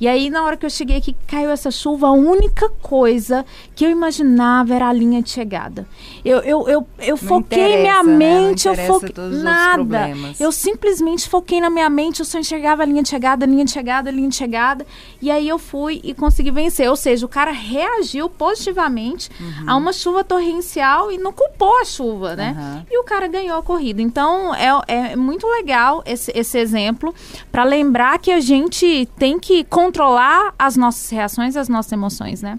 E 0.00 0.06
aí, 0.06 0.28
na 0.30 0.44
hora 0.44 0.56
que 0.56 0.66
eu 0.66 0.70
cheguei 0.70 0.96
aqui, 0.98 1.16
caiu 1.26 1.50
essa 1.50 1.70
chuva, 1.70 2.08
a 2.08 2.12
única 2.12 2.68
coisa 2.82 3.44
que 3.74 3.84
eu 3.84 3.90
imaginava 3.90 4.74
era 4.74 4.88
a 4.88 4.92
linha 4.92 5.22
de 5.22 5.30
chegada. 5.30 5.86
Eu, 6.24 6.38
eu, 6.40 6.68
eu, 6.68 6.86
eu 6.98 7.16
foquei 7.16 7.78
minha 7.82 8.02
né? 8.02 8.16
Mente, 8.16 8.68
eu 8.68 8.74
foquei. 8.74 9.12
Nada. 9.42 10.10
Eu 10.38 10.52
simplesmente 10.52 11.28
foquei 11.28 11.60
na 11.60 11.70
minha 11.70 11.88
mente, 11.88 12.20
eu 12.20 12.26
só 12.26 12.38
enxergava 12.38 12.82
a 12.82 12.86
linha 12.86 13.02
de 13.02 13.08
chegada, 13.08 13.46
linha 13.46 13.64
de 13.64 13.70
chegada, 13.70 14.10
linha 14.10 14.28
de 14.28 14.36
chegada. 14.36 14.86
E 15.20 15.30
aí 15.30 15.48
eu 15.48 15.58
fui 15.58 16.00
e 16.04 16.12
consegui 16.14 16.50
vencer. 16.50 16.88
Ou 16.90 16.96
seja, 16.96 17.24
o 17.24 17.28
cara 17.28 17.50
reagiu 17.50 18.28
positivamente 18.28 19.30
Uhum. 19.40 19.64
a 19.66 19.76
uma 19.76 19.92
chuva 19.92 20.22
torrencial 20.24 21.10
e 21.10 21.18
não 21.18 21.32
culpou 21.32 21.80
a 21.80 21.84
chuva, 21.84 22.36
né? 22.36 22.54
Aham. 22.56 22.86
E 22.90 22.98
o 22.98 23.04
cara 23.04 23.26
ganhou 23.28 23.58
a 23.58 23.62
corrida. 23.62 24.02
Então 24.02 24.54
é, 24.54 24.68
é 24.88 25.16
muito 25.16 25.46
legal 25.46 26.02
esse, 26.06 26.32
esse 26.34 26.58
exemplo 26.58 27.14
para 27.50 27.64
lembrar 27.64 28.18
que 28.18 28.30
a 28.30 28.40
gente 28.40 29.08
tem 29.18 29.38
que 29.38 29.64
controlar 29.86 30.54
as 30.58 30.76
nossas 30.76 31.08
reações 31.10 31.54
e 31.54 31.58
as 31.58 31.68
nossas 31.68 31.92
emoções, 31.92 32.42
né? 32.42 32.58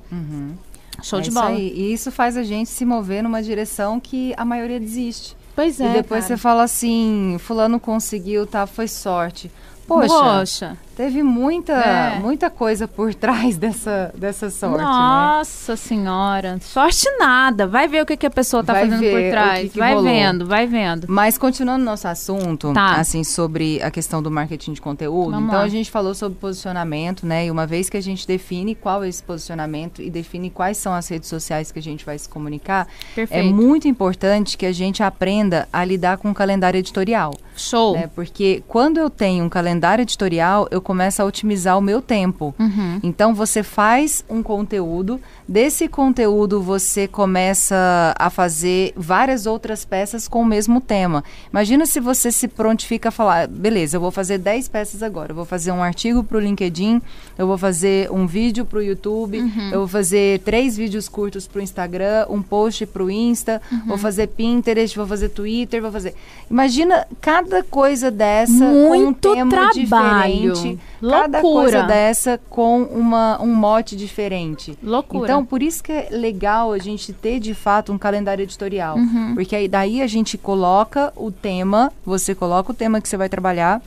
Show 1.03 1.19
É 1.19 1.21
de 1.21 1.29
isso 1.29 1.39
bola. 1.39 1.49
aí. 1.55 1.73
E 1.75 1.93
isso 1.93 2.11
faz 2.11 2.35
a 2.37 2.43
gente 2.43 2.69
se 2.69 2.85
mover 2.85 3.21
numa 3.21 3.41
direção 3.43 3.99
que 3.99 4.33
a 4.37 4.43
maioria 4.45 4.79
desiste. 4.79 5.35
Pois 5.55 5.79
é. 5.79 5.89
E 5.89 5.93
depois 5.93 6.25
cara. 6.25 6.35
você 6.35 6.41
fala 6.41 6.63
assim, 6.63 7.37
fulano 7.39 7.79
conseguiu, 7.79 8.45
tá, 8.47 8.65
foi 8.65 8.87
sorte. 8.87 9.51
Poxa, 9.87 10.07
Poxa. 10.07 10.77
Teve 10.97 11.21
muita, 11.21 11.73
É. 11.73 12.19
muita 12.19 12.49
coisa 12.49 12.87
por 12.87 13.13
trás 13.15 13.55
dessa, 13.55 14.11
dessa 14.17 14.49
sorte, 14.49 14.77
né? 14.79 14.83
Nossa 14.83 15.75
senhora. 15.75 16.57
Sorte 16.61 17.05
nada. 17.19 17.67
Vai 17.67 17.87
ver 17.87 18.01
o 18.01 18.05
que, 18.05 18.17
que 18.17 18.25
a 18.25 18.29
pessoa 18.31 18.63
tá 18.63 18.73
Vai 18.73 18.89
fazendo 18.89 19.09
por 19.09 19.29
trás. 19.29 19.61
que 19.61 19.69
que 19.69 19.79
vai 19.79 19.93
rolou. 19.93 20.09
vendo, 20.09 20.45
vai 20.47 20.65
vendo. 20.65 21.05
Mas 21.07 21.37
continuando 21.37 21.85
nosso 21.85 22.07
assunto, 22.07 22.73
Tá. 22.73 22.95
assim, 22.95 23.23
sobre 23.23 23.81
a 23.83 23.91
questão 23.91 24.21
do 24.23 24.31
marketing 24.31 24.73
de 24.73 24.81
conteúdo, 24.81 25.31
Vamos 25.31 25.47
então 25.49 25.59
lá. 25.59 25.65
a 25.65 25.69
gente 25.69 25.91
falou 25.91 26.15
sobre 26.15 26.37
posicionamento, 26.39 27.25
né? 27.25 27.45
E 27.45 27.51
uma 27.51 27.67
vez 27.67 27.89
que 27.89 27.97
a 27.97 28.01
gente 28.01 28.25
define 28.27 28.73
qual 28.73 29.03
é 29.03 29.07
esse 29.07 29.21
posicionamento 29.21 30.01
e 30.01 30.09
define 30.09 30.49
quais 30.49 30.77
são 30.77 30.93
as 30.93 31.07
redes 31.07 31.29
sociais 31.29 31.71
que 31.71 31.77
a 31.77 31.81
gente 31.83 32.03
vai 32.03 32.17
se 32.17 32.27
comunicar, 32.27 32.87
Perfeito. 33.13 33.39
é 33.39 33.43
muito 33.51 33.87
importante 33.87 34.57
que 34.57 34.65
a 34.65 34.71
gente 34.71 35.03
aprenda 35.03 35.67
a 35.71 35.85
lidar 35.85 36.17
com 36.17 36.31
o 36.31 36.33
calendário 36.33 36.79
editorial. 36.79 37.31
Show. 37.55 37.93
né? 37.93 38.07
Porque 38.13 38.63
quando 38.67 38.97
eu 38.99 39.09
tenho 39.09 39.43
um 39.43 39.49
calendário 39.49 40.03
editorial, 40.03 40.67
eu 40.71 40.79
começo 40.87 41.21
a 41.21 41.25
otimizar 41.25 41.77
o 41.77 41.81
meu 41.81 42.01
tempo. 42.01 42.55
Uhum. 42.57 43.01
Então 43.03 43.35
você 43.35 43.61
faz 43.61 44.23
um 44.29 44.41
conteúdo, 44.41 45.19
desse 45.45 45.89
conteúdo 45.89 46.61
você 46.61 47.09
começa 47.09 48.15
a 48.17 48.29
fazer 48.29 48.93
várias 48.95 49.45
outras 49.45 49.83
peças 49.83 50.29
com 50.29 50.41
o 50.41 50.45
mesmo 50.45 50.79
tema. 50.79 51.25
Imagina 51.51 51.85
se 51.85 51.99
você 51.99 52.31
se 52.31 52.47
prontifica 52.47 53.09
a 53.09 53.11
falar, 53.11 53.49
beleza, 53.49 53.97
eu 53.97 54.01
vou 54.01 54.11
fazer 54.11 54.37
10 54.37 54.69
peças 54.69 55.03
agora, 55.03 55.33
eu 55.33 55.35
vou 55.35 55.43
fazer 55.43 55.73
um 55.73 55.83
artigo 55.83 56.23
para 56.23 56.37
o 56.37 56.39
LinkedIn, 56.39 57.01
eu 57.37 57.45
vou 57.45 57.57
fazer 57.57 58.09
um 58.09 58.25
vídeo 58.25 58.63
para 58.63 58.79
o 58.79 58.81
YouTube, 58.81 59.43
eu 59.73 59.79
vou 59.79 59.87
fazer 59.89 60.39
três 60.39 60.77
vídeos 60.77 61.09
curtos 61.09 61.47
para 61.47 61.59
o 61.59 61.61
Instagram, 61.61 62.27
um 62.29 62.41
post 62.41 62.85
para 62.85 63.03
o 63.03 63.11
Insta, 63.11 63.61
vou 63.85 63.97
fazer 63.97 64.27
Pinterest, 64.27 64.95
vou 64.95 65.05
fazer 65.05 65.27
Twitter, 65.29 65.81
vou 65.81 65.91
fazer. 65.91 66.15
Imagina 66.49 67.05
cada 67.19 67.61
coisa 67.61 68.09
dessa 68.09 68.53
Muito 68.53 69.27
com 69.27 69.33
um 69.33 69.35
tema 69.35 69.51
trabalho. 69.51 70.53
diferente, 70.53 70.76
cada 71.01 71.41
Loucura. 71.41 71.41
coisa 71.41 71.83
dessa 71.83 72.39
com 72.49 72.83
uma, 72.83 73.41
um 73.41 73.53
mote 73.53 73.95
diferente. 73.95 74.77
Loucura. 74.81 75.25
Então, 75.25 75.45
por 75.45 75.61
isso 75.61 75.83
que 75.83 75.91
é 75.91 76.07
legal 76.11 76.71
a 76.71 76.77
gente 76.77 77.13
ter 77.13 77.39
de 77.39 77.53
fato 77.53 77.91
um 77.91 77.97
calendário 77.97 78.43
editorial. 78.43 78.97
Uhum. 78.97 79.35
Porque 79.35 79.55
aí 79.55 79.67
daí 79.67 80.01
a 80.01 80.07
gente 80.07 80.37
coloca 80.37 81.11
o 81.15 81.31
tema, 81.31 81.91
você 82.05 82.33
coloca 82.33 82.71
o 82.71 82.75
tema 82.75 83.01
que 83.01 83.07
você 83.07 83.17
vai 83.17 83.29
trabalhar. 83.29 83.81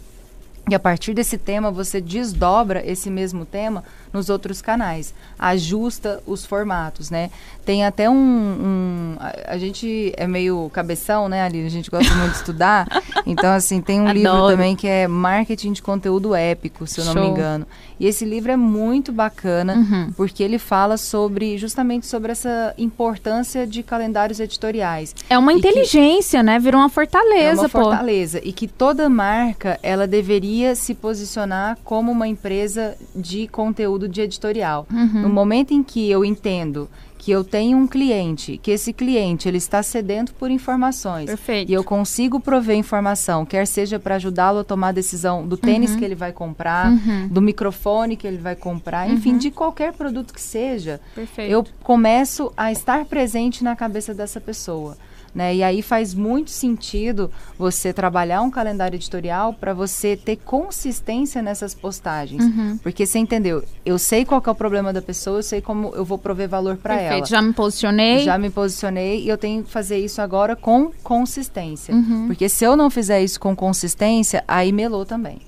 E 0.68 0.74
a 0.74 0.78
partir 0.78 1.14
desse 1.14 1.36
tema, 1.36 1.70
você 1.70 2.00
desdobra 2.00 2.86
esse 2.88 3.10
mesmo 3.10 3.44
tema 3.44 3.82
nos 4.12 4.28
outros 4.28 4.60
canais. 4.62 5.14
Ajusta 5.38 6.22
os 6.26 6.44
formatos, 6.46 7.10
né? 7.10 7.30
Tem 7.64 7.84
até 7.84 8.08
um... 8.08 8.14
um- 8.14 9.16
a, 9.18 9.52
a 9.54 9.58
gente 9.58 10.12
é 10.16 10.26
meio 10.26 10.70
cabeção, 10.72 11.28
né, 11.28 11.42
Ali? 11.42 11.64
A 11.64 11.68
gente 11.68 11.90
gosta 11.90 12.12
muito 12.14 12.30
de 12.32 12.36
estudar. 12.38 12.86
Então, 13.26 13.52
assim, 13.52 13.80
tem 13.82 14.00
um 14.00 14.10
livro 14.10 14.30
Adoro. 14.30 14.52
também 14.56 14.74
que 14.74 14.88
é 14.88 15.06
Marketing 15.06 15.72
de 15.72 15.82
Conteúdo 15.82 16.34
Épico, 16.34 16.86
se 16.86 17.00
eu 17.00 17.04
não 17.04 17.14
me 17.14 17.20
Show. 17.20 17.30
engano. 17.30 17.66
E 17.98 18.06
esse 18.06 18.24
livro 18.24 18.50
é 18.50 18.56
muito 18.56 19.12
bacana, 19.12 19.74
Uhum. 19.74 20.12
porque 20.16 20.42
ele 20.42 20.58
fala 20.58 20.96
sobre, 20.96 21.58
justamente 21.58 22.06
sobre 22.06 22.32
essa 22.32 22.74
importância 22.78 23.66
de 23.66 23.82
calendários 23.82 24.40
editoriais. 24.40 25.14
É 25.28 25.36
uma 25.38 25.52
E 25.52 25.60
que- 25.60 25.68
inteligência, 25.68 26.42
né? 26.42 26.58
Virou 26.58 26.80
uma 26.80 26.86
É 26.86 26.90
fortaleza, 26.90 27.62
uma 27.62 27.68
pô. 27.68 27.82
fortaleza. 27.82 28.40
E 28.42 28.52
que 28.52 28.66
toda 28.66 29.08
marca, 29.08 29.78
ela 29.82 30.06
deveria 30.06 30.74
se 30.74 30.94
posicionar 30.94 31.76
como 31.84 32.10
uma 32.10 32.26
empresa 32.26 32.96
de 33.14 33.46
conteúdo 33.48 33.99
de 34.08 34.20
editorial. 34.20 34.86
Uhum. 34.92 35.22
No 35.22 35.28
momento 35.28 35.72
em 35.72 35.82
que 35.82 36.10
eu 36.10 36.24
entendo 36.24 36.88
que 37.18 37.30
eu 37.30 37.44
tenho 37.44 37.76
um 37.76 37.86
cliente, 37.86 38.58
que 38.62 38.70
esse 38.70 38.94
cliente 38.94 39.46
ele 39.46 39.58
está 39.58 39.82
sedento 39.82 40.32
por 40.32 40.50
informações. 40.50 41.26
Perfeito. 41.26 41.70
E 41.70 41.74
eu 41.74 41.84
consigo 41.84 42.40
prover 42.40 42.76
informação, 42.76 43.44
quer 43.44 43.66
seja 43.66 43.98
para 43.98 44.14
ajudá-lo 44.14 44.60
a 44.60 44.64
tomar 44.64 44.88
a 44.88 44.92
decisão 44.92 45.46
do 45.46 45.54
tênis 45.54 45.94
que 45.94 46.02
ele 46.02 46.14
vai 46.14 46.32
comprar, 46.32 46.90
Uhum. 46.90 47.28
do 47.28 47.42
microfone 47.42 48.16
que 48.16 48.26
ele 48.26 48.38
vai 48.38 48.56
comprar, 48.56 49.10
enfim, 49.10 49.36
de 49.36 49.50
qualquer 49.50 49.92
produto 49.92 50.32
que 50.32 50.40
seja 50.40 50.98
Perfeito. 51.14 51.52
eu 51.52 51.62
começo 51.82 52.50
a 52.56 52.72
estar 52.72 53.04
presente 53.04 53.62
na 53.62 53.76
cabeça 53.76 54.14
dessa 54.14 54.40
pessoa. 54.40 54.96
Né? 55.34 55.56
E 55.56 55.62
aí 55.62 55.80
faz 55.80 56.12
muito 56.12 56.50
sentido 56.50 57.30
você 57.56 57.92
trabalhar 57.92 58.42
um 58.42 58.50
calendário 58.50 58.96
editorial 58.96 59.54
para 59.54 59.72
você 59.72 60.16
ter 60.16 60.36
consistência 60.36 61.40
nessas 61.40 61.74
postagens. 61.74 62.42
Uhum. 62.42 62.78
Porque 62.82 63.06
você 63.06 63.18
entendeu, 63.18 63.62
eu 63.86 63.98
sei 63.98 64.24
qual 64.24 64.42
é 64.44 64.50
o 64.50 64.54
problema 64.54 64.92
da 64.92 65.00
pessoa, 65.00 65.38
eu 65.38 65.42
sei 65.42 65.60
como 65.60 65.92
eu 65.94 66.04
vou 66.04 66.18
prover 66.18 66.48
valor 66.48 66.76
para 66.76 67.00
ela. 67.00 67.24
Já 67.24 67.40
me 67.40 67.52
posicionei. 67.52 68.24
Já 68.24 68.36
me 68.36 68.50
posicionei 68.50 69.22
e 69.22 69.28
eu 69.28 69.38
tenho 69.38 69.62
que 69.62 69.70
fazer 69.70 69.98
isso 69.98 70.20
agora 70.20 70.56
com 70.56 70.90
consistência. 71.02 71.94
Uhum. 71.94 72.26
Porque 72.26 72.48
se 72.48 72.64
eu 72.64 72.76
não 72.76 72.90
fizer 72.90 73.22
isso 73.22 73.38
com 73.38 73.54
consistência, 73.54 74.42
aí 74.48 74.72
melou 74.72 75.06
também. 75.06 75.38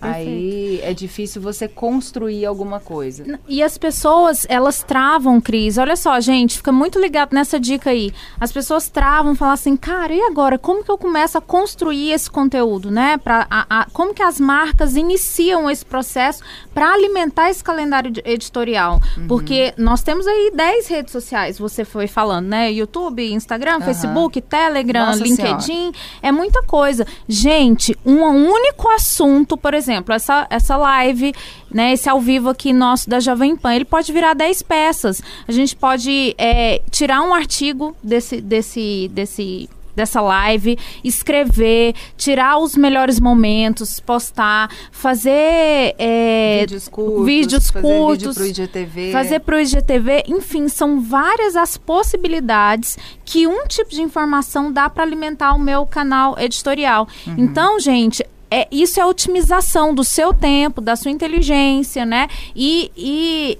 Perfeito. 0.00 0.28
Aí 0.28 0.80
é 0.82 0.92
difícil 0.94 1.40
você 1.40 1.66
construir 1.68 2.44
alguma 2.46 2.78
coisa. 2.80 3.38
E 3.48 3.62
as 3.62 3.78
pessoas, 3.78 4.46
elas 4.48 4.82
travam, 4.82 5.40
Cris. 5.40 5.78
Olha 5.78 5.96
só, 5.96 6.18
gente, 6.20 6.56
fica 6.58 6.70
muito 6.72 6.98
ligado 6.98 7.32
nessa 7.32 7.58
dica 7.58 7.90
aí. 7.90 8.12
As 8.40 8.52
pessoas 8.52 8.88
travam, 8.88 9.34
falam 9.34 9.54
assim, 9.54 9.76
cara, 9.76 10.12
e 10.12 10.20
agora? 10.22 10.58
Como 10.58 10.84
que 10.84 10.90
eu 10.90 10.98
começo 10.98 11.38
a 11.38 11.40
construir 11.40 12.12
esse 12.12 12.30
conteúdo, 12.30 12.90
né? 12.90 13.16
Pra, 13.18 13.46
a- 13.50 13.66
a- 13.68 13.86
como 13.92 14.12
que 14.12 14.22
as 14.22 14.38
marcas 14.38 14.96
iniciam 14.96 15.70
esse 15.70 15.84
processo 15.84 16.42
para 16.74 16.92
alimentar 16.92 17.50
esse 17.50 17.64
calendário 17.64 18.12
editorial? 18.24 19.00
Uhum. 19.16 19.26
Porque 19.26 19.72
nós 19.76 20.02
temos 20.02 20.26
aí 20.26 20.50
10 20.54 20.86
redes 20.88 21.12
sociais, 21.12 21.58
você 21.58 21.84
foi 21.84 22.06
falando, 22.06 22.46
né? 22.46 22.70
YouTube, 22.70 23.32
Instagram, 23.32 23.80
Facebook, 23.80 24.40
Telegram, 24.40 25.06
Nossa 25.06 25.22
LinkedIn. 25.24 25.92
É 26.22 26.30
muita 26.30 26.62
coisa. 26.62 27.06
Gente, 27.28 27.96
um 28.04 28.22
único 28.22 28.88
assunto, 28.90 29.56
por 29.56 29.72
exemplo, 29.74 29.86
essa, 30.08 30.46
essa 30.50 30.76
live, 30.76 31.34
né, 31.70 31.92
esse 31.92 32.08
ao 32.08 32.20
vivo 32.20 32.48
aqui 32.48 32.72
nosso 32.72 33.08
da 33.08 33.20
Jovem 33.20 33.56
Pan, 33.56 33.74
ele 33.74 33.84
pode 33.84 34.12
virar 34.12 34.34
10 34.34 34.62
peças. 34.62 35.22
A 35.46 35.52
gente 35.52 35.76
pode 35.76 36.34
é, 36.38 36.80
tirar 36.90 37.22
um 37.22 37.32
artigo 37.34 37.96
desse, 38.02 38.40
desse, 38.40 39.10
desse 39.12 39.68
dessa 39.96 40.20
live, 40.20 40.78
escrever, 41.02 41.94
tirar 42.18 42.58
os 42.58 42.76
melhores 42.76 43.18
momentos, 43.18 43.98
postar, 43.98 44.70
fazer 44.92 45.94
é, 45.98 46.58
vídeos 46.60 46.86
curtos, 46.86 47.24
vídeos 47.24 47.70
fazer 47.70 47.88
vídeo 47.88 48.04
curtos, 48.04 48.34
pro 48.36 48.46
IGTV. 48.46 49.12
fazer 49.12 49.40
pro 49.40 49.58
IGTV, 49.58 50.24
enfim, 50.28 50.68
são 50.68 51.00
várias 51.00 51.56
as 51.56 51.78
possibilidades 51.78 52.98
que 53.24 53.46
um 53.46 53.66
tipo 53.66 53.90
de 53.90 54.02
informação 54.02 54.70
dá 54.70 54.90
para 54.90 55.02
alimentar 55.02 55.54
o 55.54 55.58
meu 55.58 55.86
canal 55.86 56.38
editorial. 56.38 57.08
Uhum. 57.26 57.34
Então, 57.38 57.80
gente, 57.80 58.22
é, 58.50 58.68
isso 58.70 59.00
é 59.00 59.04
otimização 59.04 59.94
do 59.94 60.04
seu 60.04 60.32
tempo, 60.32 60.80
da 60.80 60.96
sua 60.96 61.10
inteligência, 61.10 62.06
né? 62.06 62.28
E, 62.54 62.90
e 62.96 63.58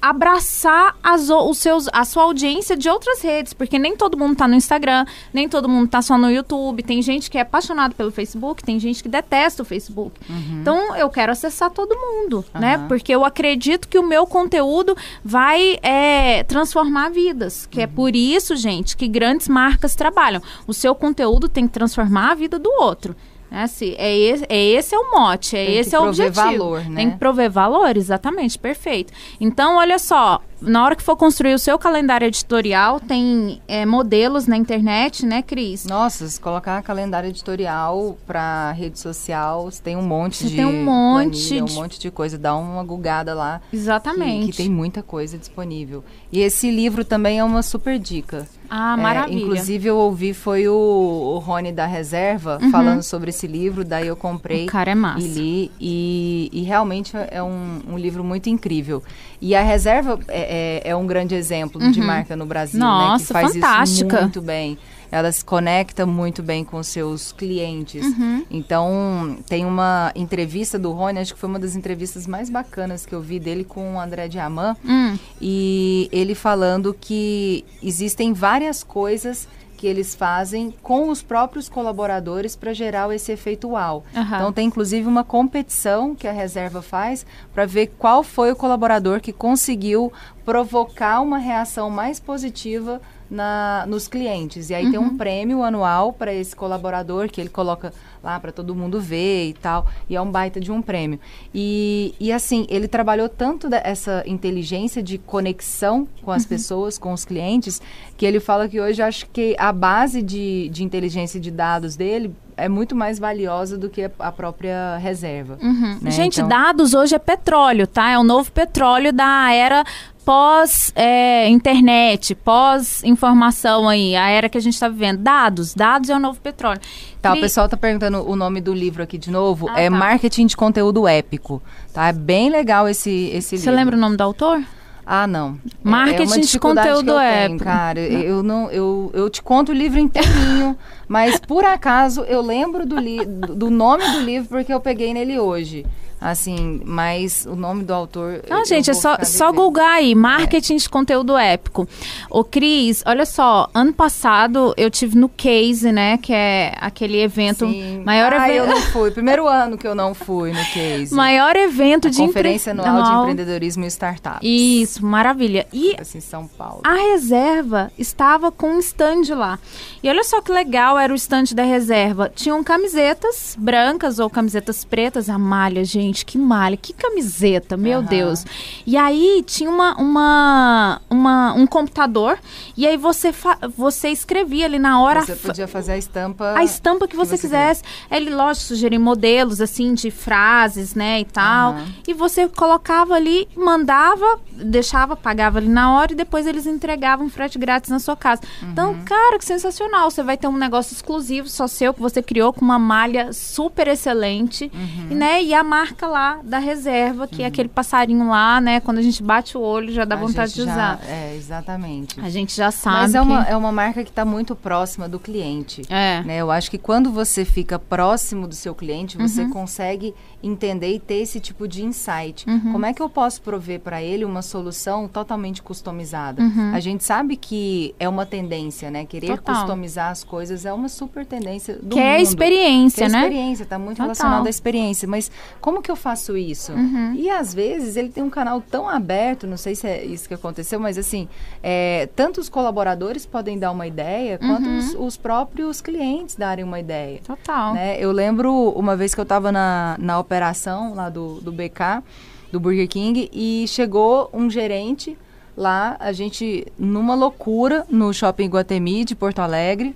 abraçar 0.00 0.94
as, 1.02 1.28
os 1.30 1.58
seus, 1.58 1.88
a 1.92 2.04
sua 2.04 2.24
audiência 2.24 2.76
de 2.76 2.88
outras 2.88 3.22
redes, 3.22 3.52
porque 3.52 3.78
nem 3.78 3.96
todo 3.96 4.16
mundo 4.16 4.36
tá 4.36 4.46
no 4.46 4.54
Instagram, 4.54 5.04
nem 5.32 5.48
todo 5.48 5.68
mundo 5.68 5.88
tá 5.88 6.00
só 6.00 6.16
no 6.16 6.30
YouTube, 6.30 6.82
tem 6.82 7.02
gente 7.02 7.30
que 7.30 7.38
é 7.38 7.40
apaixonado 7.40 7.94
pelo 7.94 8.12
Facebook, 8.12 8.62
tem 8.62 8.78
gente 8.78 9.02
que 9.02 9.08
detesta 9.08 9.62
o 9.62 9.64
Facebook. 9.64 10.20
Então 10.60 10.94
eu 10.94 11.08
quero 11.10 11.32
acessar 11.32 11.70
todo 11.70 11.96
mundo, 11.96 12.44
né? 12.54 12.76
Aham. 12.76 12.88
Porque 12.88 13.12
eu 13.12 13.24
acredito 13.24 13.88
que 13.88 13.98
o 13.98 14.06
meu 14.06 14.26
conteúdo 14.26 14.96
vai 15.24 15.78
é, 15.82 16.44
transformar 16.44 17.10
vidas, 17.10 17.66
que 17.66 17.80
é 17.80 17.86
por 17.86 18.14
isso, 18.14 18.54
gente, 18.54 18.96
que 18.96 19.08
grandes 19.08 19.48
marcas 19.48 19.96
trabalham. 19.96 20.42
O 20.66 20.74
seu 20.74 20.94
conteúdo 20.94 21.48
tem 21.48 21.66
que 21.66 21.72
transformar 21.72 22.30
a 22.32 22.34
vida 22.34 22.58
do 22.58 22.70
outro. 22.78 23.16
Né? 23.50 23.66
Se, 23.66 23.94
é, 23.98 24.16
esse, 24.16 24.44
é 24.48 24.64
esse 24.64 24.94
é 24.94 24.98
o 24.98 25.10
mote, 25.12 25.56
é 25.56 25.64
Tem 25.64 25.74
que 25.74 25.78
esse 25.78 25.94
é 25.94 25.98
o 25.98 26.02
prover 26.02 26.26
objetivo. 26.28 26.58
valor, 26.64 26.80
né? 26.88 26.96
Tem 26.96 27.10
que 27.10 27.16
prover 27.16 27.50
valor, 27.50 27.96
exatamente, 27.96 28.58
perfeito. 28.58 29.12
Então, 29.40 29.76
olha 29.76 29.98
só, 29.98 30.40
na 30.60 30.84
hora 30.84 30.96
que 30.96 31.02
for 31.02 31.16
construir 31.16 31.54
o 31.54 31.58
seu 31.58 31.78
calendário 31.78 32.26
editorial, 32.26 32.98
tem 33.00 33.60
é, 33.68 33.84
modelos 33.84 34.46
na 34.46 34.56
internet, 34.56 35.24
né, 35.26 35.42
Cris? 35.42 35.84
Nossa, 35.84 36.26
se 36.28 36.40
colocar 36.40 36.82
calendário 36.82 37.28
editorial 37.28 38.16
para 38.26 38.72
rede 38.72 38.98
social, 38.98 39.70
você 39.70 39.82
tem 39.82 39.96
um 39.96 40.02
monte 40.02 40.36
Você 40.38 40.48
de 40.48 40.56
tem 40.56 40.64
um 40.64 40.84
monte 40.84 41.48
planilha, 41.48 41.64
de- 41.64 41.72
um 41.72 41.74
monte 41.74 42.00
de 42.00 42.10
coisa, 42.10 42.38
dá 42.38 42.56
uma 42.56 42.82
gugada 42.82 43.34
lá. 43.34 43.60
que- 43.70 43.76
Exatamente. 43.76 44.50
Que, 44.52 44.56
tem 44.56 44.68
muita 44.70 45.02
coisa 45.02 45.36
disponível. 45.38 46.02
E 46.32 46.40
esse 46.40 46.70
livro 46.70 47.04
também 47.04 47.38
é 47.38 47.44
uma 47.44 47.62
super 47.62 47.98
dica. 47.98 48.46
Ah, 48.68 48.96
É, 48.98 49.00
maravilha. 49.00 49.36
Uhum. 49.38 49.44
inclusive 49.44 49.88
eu 49.88 49.96
ouvi 49.96 50.34
foi 50.34 50.66
o, 50.68 50.74
o 50.74 51.38
Rony 51.38 51.70
da 51.70 51.86
Reserva 51.86 52.58
falando 52.72 53.00
sobre 53.02 53.30
esse 53.30 53.46
livro, 53.46 53.84
daí 53.84 54.08
eu 54.08 54.16
comprei 54.16 54.64
O 54.64 54.66
cara 54.68 54.90
é 54.90 54.94
massa. 54.94 55.20
e 55.24 55.28
li 55.28 55.70
e, 55.80 56.50
e 56.52 56.62
realmente 56.62 57.12
é 57.30 57.40
um, 57.40 57.80
um 57.90 57.96
livro 57.96 58.24
muito 58.24 58.48
incrível. 58.48 59.02
E 59.40 59.54
a 59.54 59.62
Reserva 59.62 60.18
é, 60.28 60.82
é- 60.86 60.90
é 60.90 60.96
um 60.96 61.06
grande 61.06 61.34
exemplo 61.34 61.80
de 61.92 62.00
marca 62.00 62.34
no 62.36 62.46
Brasil, 62.46 62.80
né? 62.80 62.86
Que 62.86 62.92
Uhum. 62.92 63.02
Nossa, 63.10 63.32
faz 63.32 63.52
fantástica. 63.52 64.14
isso 64.14 64.22
muito 64.22 64.40
bem. 64.42 64.78
Ela 65.12 65.30
se 65.30 65.44
conecta 65.44 66.04
muito 66.04 66.42
bem 66.42 66.64
com 66.64 66.82
seus 66.82 67.30
clientes. 67.30 68.04
Uhum. 68.04 68.44
Então, 68.50 69.38
tem 69.48 69.64
uma 69.64 70.10
entrevista 70.16 70.78
do 70.78 70.90
Rony, 70.92 71.20
acho 71.20 71.32
que 71.32 71.38
foi 71.38 71.48
uma 71.48 71.60
das 71.60 71.76
entrevistas 71.76 72.26
mais 72.26 72.50
bacanas 72.50 73.06
que 73.06 73.14
eu 73.14 73.20
vi 73.20 73.38
dele 73.38 73.62
com 73.62 73.94
o 73.94 74.00
André 74.00 74.26
Diamant. 74.26 74.76
Hum, 74.84 75.16
E 75.40 76.08
ele 76.10 76.34
falando 76.34 76.92
que 76.98 77.64
existem 77.82 78.32
várias 78.32 78.82
coisas 78.82 79.46
que 79.76 79.86
eles 79.86 80.14
fazem 80.14 80.74
com 80.82 81.10
os 81.10 81.22
próprios 81.22 81.68
colaboradores 81.68 82.56
para 82.56 82.72
gerar 82.72 83.14
esse 83.14 83.30
efeito 83.30 83.68
uau. 83.68 84.04
Aham. 84.14 84.36
Então 84.36 84.52
tem 84.52 84.66
inclusive 84.66 85.06
uma 85.06 85.22
competição 85.22 86.14
que 86.14 86.26
a 86.26 86.32
reserva 86.32 86.82
faz 86.82 87.24
para 87.54 87.66
ver 87.66 87.92
qual 87.98 88.22
foi 88.22 88.50
o 88.50 88.56
colaborador 88.56 89.20
que 89.20 89.32
conseguiu 89.32 90.12
provocar 90.44 91.20
uma 91.20 91.38
reação 91.38 91.90
mais 91.90 92.18
positiva 92.18 93.00
na, 93.30 93.84
nos 93.86 94.08
clientes. 94.08 94.70
E 94.70 94.74
aí 94.74 94.90
tem 94.90 94.98
um 94.98 95.16
prêmio 95.16 95.62
anual 95.62 96.12
para 96.12 96.32
esse 96.32 96.54
colaborador 96.54 97.28
que 97.28 97.40
ele 97.40 97.50
coloca 97.50 97.92
lá 98.26 98.40
para 98.40 98.50
todo 98.50 98.74
mundo 98.74 99.00
ver 99.00 99.48
e 99.48 99.54
tal. 99.54 99.86
E 100.10 100.16
é 100.16 100.20
um 100.20 100.30
baita 100.30 100.58
de 100.58 100.72
um 100.72 100.82
prêmio. 100.82 101.20
E, 101.54 102.14
e 102.18 102.32
assim, 102.32 102.66
ele 102.68 102.88
trabalhou 102.88 103.28
tanto 103.28 103.68
essa 103.72 104.24
inteligência 104.26 105.02
de 105.02 105.16
conexão 105.16 106.08
com 106.22 106.32
as 106.32 106.44
pessoas, 106.44 106.98
com 106.98 107.12
os 107.12 107.24
clientes, 107.24 107.80
que 108.16 108.26
ele 108.26 108.40
fala 108.40 108.68
que 108.68 108.80
hoje 108.80 109.00
acho 109.00 109.26
que 109.30 109.54
a 109.58 109.72
base 109.72 110.22
de, 110.22 110.68
de 110.70 110.82
inteligência 110.82 111.38
de 111.38 111.50
dados 111.50 111.94
dele 111.96 112.34
é 112.56 112.68
muito 112.68 112.94
mais 112.96 113.18
valiosa 113.18 113.76
do 113.76 113.90
que 113.90 114.10
a, 114.18 114.32
própria 114.32 114.96
reserva. 114.96 115.58
Uhum. 115.62 115.98
né? 116.00 116.10
Gente, 116.10 116.38
Então- 116.40 116.48
dados 116.48 116.94
hoje 116.94 117.14
é 117.14 117.18
petróleo, 117.18 117.86
tá? 117.86 118.10
É 118.10 118.18
o 118.18 118.24
novo 118.24 118.50
petróleo 118.52 119.12
da 119.12 119.52
era 119.52 119.84
pós-internet, 120.24 122.34
pós-informação 122.34 123.88
aí, 123.88 124.16
a 124.16 124.28
era 124.28 124.48
que 124.48 124.58
a 124.58 124.60
gente 124.60 124.74
está 124.74 124.88
vivendo. 124.88 125.18
Dados, 125.18 125.74
dados 125.74 126.10
é 126.10 126.16
o 126.16 126.18
novo 126.18 126.40
petróleo. 126.40 126.80
Tá, 127.22 127.30
o 127.30 127.32
Cri- 127.34 127.42
pessoal 127.42 127.68
tá 127.68 127.76
perguntando 127.76 128.28
o 128.28 128.34
nome 128.36 128.60
do 128.60 128.72
livro 128.74 129.02
aqui 129.02 129.18
de 129.18 129.30
novo. 129.30 129.68
Ah, 129.70 129.80
é 129.80 129.88
tá. 129.90 129.96
Marketing 129.96 130.46
de 130.46 130.56
Conteúdo 130.56 131.06
Épico. 131.06 131.62
Tá? 131.92 132.08
É 132.08 132.12
bem 132.12 132.50
legal 132.50 132.88
esse, 132.88 133.30
esse 133.32 133.56
Você 133.58 133.66
livro. 133.66 133.76
lembra 133.76 133.96
o 133.96 134.00
nome 134.00 134.16
do 134.16 134.22
autor? 134.22 134.62
Ah, 135.06 135.24
não. 135.26 135.56
É- 135.64 135.88
Marketing 135.88 136.40
é 136.40 136.40
de 136.40 136.58
conteúdo 136.58 137.04
que 137.04 137.10
eu 137.10 137.18
tenho, 137.18 137.20
épico. 137.20 137.64
cara. 137.64 138.00
Eu 138.00 138.42
não, 138.42 138.68
eu, 138.72 139.10
eu 139.14 139.30
te 139.30 139.40
conto 139.40 139.70
o 139.70 139.74
livro 139.74 140.00
inteirinho, 140.00 140.76
mas 141.06 141.38
por 141.38 141.64
acaso 141.64 142.22
eu 142.22 142.42
lembro 142.42 142.84
do, 142.84 142.98
li, 142.98 143.24
do 143.24 143.70
nome 143.70 144.02
do 144.10 144.20
livro 144.20 144.48
porque 144.48 144.74
eu 144.74 144.80
peguei 144.80 145.14
nele 145.14 145.38
hoje. 145.38 145.86
Assim, 146.26 146.80
mas 146.84 147.46
o 147.48 147.54
nome 147.54 147.84
do 147.84 147.94
autor. 147.94 148.42
Não, 148.50 148.58
eu 148.58 148.66
gente, 148.66 148.90
é 148.90 148.94
só, 148.94 149.18
só 149.22 149.52
googar 149.52 149.92
aí, 149.92 150.12
marketing 150.12 150.76
de 150.76 150.88
conteúdo 150.88 151.36
épico. 151.36 151.86
Ô, 152.28 152.42
Cris, 152.42 153.02
olha 153.06 153.24
só, 153.24 153.70
ano 153.72 153.92
passado 153.92 154.74
eu 154.76 154.90
tive 154.90 155.16
no 155.16 155.28
Case, 155.28 155.92
né, 155.92 156.18
que 156.18 156.32
é 156.32 156.74
aquele 156.80 157.20
evento, 157.20 157.66
Sim. 157.66 158.02
maior 158.04 158.32
ah, 158.32 158.50
eu 158.50 158.64
evento... 158.64 158.74
não 158.74 158.82
fui. 158.86 159.10
Primeiro 159.16 159.46
ano 159.46 159.78
que 159.78 159.86
eu 159.86 159.94
não 159.94 160.14
fui 160.14 160.52
no 160.52 160.64
Case. 160.72 161.14
Maior 161.14 161.54
evento 161.54 162.08
A 162.08 162.10
de 162.10 162.16
empre- 162.22 162.26
Conferência 162.26 162.72
Anual 162.72 163.02
de 163.04 163.20
Empreendedorismo 163.20 163.84
e 163.84 163.86
Startups. 163.86 164.40
Isso, 164.42 165.04
maravilha. 165.06 165.66
E 165.72 165.94
Assim, 166.00 166.20
São 166.20 166.48
Paulo. 166.48 166.80
a 166.84 166.94
reserva 167.12 167.92
estava 167.98 168.50
com 168.50 168.70
um 168.72 168.78
stand 168.80 169.34
lá. 169.34 169.58
E 170.02 170.08
olha 170.08 170.24
só 170.24 170.40
que 170.40 170.50
legal 170.50 170.98
era 170.98 171.12
o 171.12 171.16
stand 171.16 171.54
da 171.54 171.62
reserva. 171.62 172.30
Tinham 172.34 172.62
camisetas 172.64 173.56
brancas 173.58 174.18
ou 174.18 174.28
camisetas 174.28 174.84
pretas. 174.84 175.28
A 175.28 175.38
malha, 175.38 175.84
gente, 175.84 176.15
que 176.24 176.38
malha, 176.38 176.76
que 176.76 176.92
camiseta, 176.92 177.76
meu 177.76 177.98
Aham. 177.98 178.08
Deus. 178.08 178.44
E 178.86 178.96
aí 178.96 179.42
tinha 179.46 179.68
uma, 179.68 179.94
uma, 179.96 181.00
uma- 181.10 181.52
um 181.54 181.66
computador. 181.66 182.38
E 182.76 182.86
aí 182.86 182.96
você, 182.96 183.34
você 183.76 184.08
escrevia 184.08 184.66
ali 184.66 184.78
na 184.78 185.00
hora. 185.00 185.22
Você 185.22 185.34
podia 185.36 185.66
fazer 185.68 185.92
a 185.92 185.98
estampa. 185.98 186.54
a 186.56 186.62
estampa 186.64 187.06
que 187.08 187.16
você, 187.16 187.36
você 187.36 187.42
quisesse. 187.42 187.82
Ele, 188.10 188.30
lógico, 188.30 188.66
sugeria 188.66 189.00
modelos, 189.00 189.60
assim, 189.60 189.94
de 189.94 190.10
frases, 190.10 190.94
né, 190.94 191.20
e 191.20 191.24
tal. 191.24 191.72
Aham. 191.72 191.86
E 192.06 192.12
você 192.14 192.48
colocava 192.48 193.14
ali, 193.14 193.48
mandava, 193.56 194.38
deixava, 194.52 195.16
pagava 195.16 195.58
ali 195.58 195.68
na 195.68 195.94
hora 195.96 196.12
e 196.12 196.14
depois 196.14 196.46
eles 196.46 196.66
entregavam 196.66 197.28
frete 197.28 197.58
grátis 197.58 197.90
na 197.90 197.98
sua 197.98 198.16
casa. 198.16 198.42
Uhum. 198.62 198.70
Então, 198.70 198.96
cara, 199.04 199.38
que 199.38 199.44
sensacional. 199.44 200.10
Você 200.10 200.22
vai 200.22 200.36
ter 200.36 200.46
um 200.48 200.56
negócio 200.56 200.92
exclusivo, 200.94 201.48
só 201.48 201.66
seu, 201.66 201.94
que 201.94 202.00
você 202.00 202.22
criou 202.22 202.52
com 202.52 202.64
uma 202.64 202.78
malha 202.78 203.32
super 203.32 203.88
excelente, 203.88 204.70
Uhum. 204.74 205.16
né, 205.16 205.42
e 205.42 205.54
a 205.54 205.62
marca 205.64 205.95
lá 206.04 206.40
da 206.42 206.58
reserva, 206.58 207.28
que 207.28 207.44
é 207.44 207.46
aquele 207.46 207.68
passarinho 207.68 208.28
lá, 208.28 208.60
né, 208.60 208.80
quando 208.80 208.98
a 208.98 209.02
gente 209.02 209.22
bate 209.22 209.56
o 209.56 209.60
olho, 209.60 209.92
já 209.92 210.04
dá 210.04 210.16
A 210.16 210.18
vontade 210.18 210.52
de 210.52 210.64
já- 210.64 210.72
usar. 210.72 211.00
É, 211.08 211.36
exatamente. 211.36 212.20
A 212.20 212.28
gente 212.28 212.56
já 212.56 212.72
sabe 212.72 212.96
Mas 212.96 213.14
é 213.14 213.20
que... 213.20 213.24
uma, 213.24 213.42
é 213.44 213.56
uma 213.56 213.70
marca 213.70 214.02
que 214.02 214.10
está 214.10 214.24
muito 214.24 214.56
próxima 214.56 215.08
do 215.08 215.20
cliente. 215.20 215.82
É. 215.88 216.22
Né? 216.24 216.38
Eu 216.38 216.50
acho 216.50 216.68
que 216.70 216.78
quando 216.78 217.12
você 217.12 217.44
fica 217.44 217.78
próximo 217.78 218.48
do 218.48 218.54
seu 218.56 218.74
cliente, 218.74 219.16
você 219.16 219.42
Uhum. 219.42 219.50
consegue 219.50 220.12
entender 220.42 220.92
e 220.94 220.98
ter 220.98 221.16
esse 221.22 221.38
tipo 221.38 221.68
de 221.68 221.84
insight. 221.84 222.44
Uhum. 222.48 222.72
Como 222.72 222.86
é 222.86 222.92
que 222.92 223.00
eu 223.00 223.08
posso 223.08 223.40
prover 223.42 223.78
para 223.80 224.02
ele 224.02 224.24
uma 224.24 224.42
solução 224.42 225.06
totalmente 225.08 225.62
customizada? 225.62 226.42
Uhum. 226.42 226.72
A 226.74 226.80
gente 226.80 227.04
sabe 227.04 227.36
que 227.36 227.94
é 227.98 228.08
uma 228.08 228.26
tendência, 228.26 228.90
né? 228.90 229.04
Querer 229.04 229.36
Total. 229.38 229.54
customizar 229.56 230.10
as 230.10 230.24
coisas 230.24 230.64
é 230.64 230.72
uma 230.72 230.88
super 230.88 231.24
tendência 231.24 231.76
do 231.78 231.94
Que 231.94 232.00
é 232.00 232.12
mundo. 232.18 232.22
experiência, 232.22 232.96
Que 232.98 233.04
é 233.04 233.12
né? 233.12 233.20
experiência, 233.22 233.62
está 233.62 233.78
muito 233.78 233.96
Total. 233.96 234.06
relacionado 234.06 234.46
à 234.46 234.50
experiência. 234.50 235.06
Mas 235.08 235.30
como 235.60 235.82
que 235.86 235.90
eu 235.92 235.96
faço 235.96 236.36
isso? 236.36 236.72
Uhum. 236.72 237.14
E 237.14 237.30
às 237.30 237.54
vezes 237.54 237.96
ele 237.96 238.08
tem 238.08 238.22
um 238.22 238.28
canal 238.28 238.60
tão 238.60 238.88
aberto, 238.88 239.46
não 239.46 239.56
sei 239.56 239.74
se 239.74 239.86
é 239.86 240.04
isso 240.04 240.26
que 240.28 240.34
aconteceu, 240.34 240.78
mas 240.80 240.98
assim, 240.98 241.28
é, 241.62 242.08
tanto 242.16 242.40
os 242.40 242.48
colaboradores 242.48 243.24
podem 243.24 243.58
dar 243.58 243.70
uma 243.70 243.86
ideia, 243.86 244.36
quanto 244.38 244.66
Uhum. 244.68 244.78
os, 244.78 244.94
os 244.98 245.16
próprios 245.16 245.80
clientes 245.80 246.34
darem 246.36 246.64
uma 246.64 246.80
ideia. 246.80 247.20
Total. 247.24 247.74
né? 247.74 247.96
Eu 248.00 248.10
lembro 248.12 248.52
uma 248.70 248.96
vez 248.96 249.14
que 249.14 249.20
eu 249.20 249.22
estava 249.22 249.52
na, 249.52 249.96
na 249.98 250.18
operação 250.18 250.92
lá 250.94 251.08
do, 251.08 251.40
do 251.40 251.52
BK, 251.52 252.02
do 252.50 252.58
Burger 252.58 252.88
King, 252.88 253.30
e 253.32 253.64
chegou 253.68 254.28
um 254.32 254.50
gerente 254.50 255.16
lá, 255.56 255.96
a 256.00 256.12
gente 256.12 256.66
numa 256.78 257.14
loucura 257.14 257.86
no 257.88 258.12
shopping 258.12 258.48
Guatemi 258.48 259.04
de 259.04 259.14
Porto 259.14 259.38
Alegre. 259.38 259.94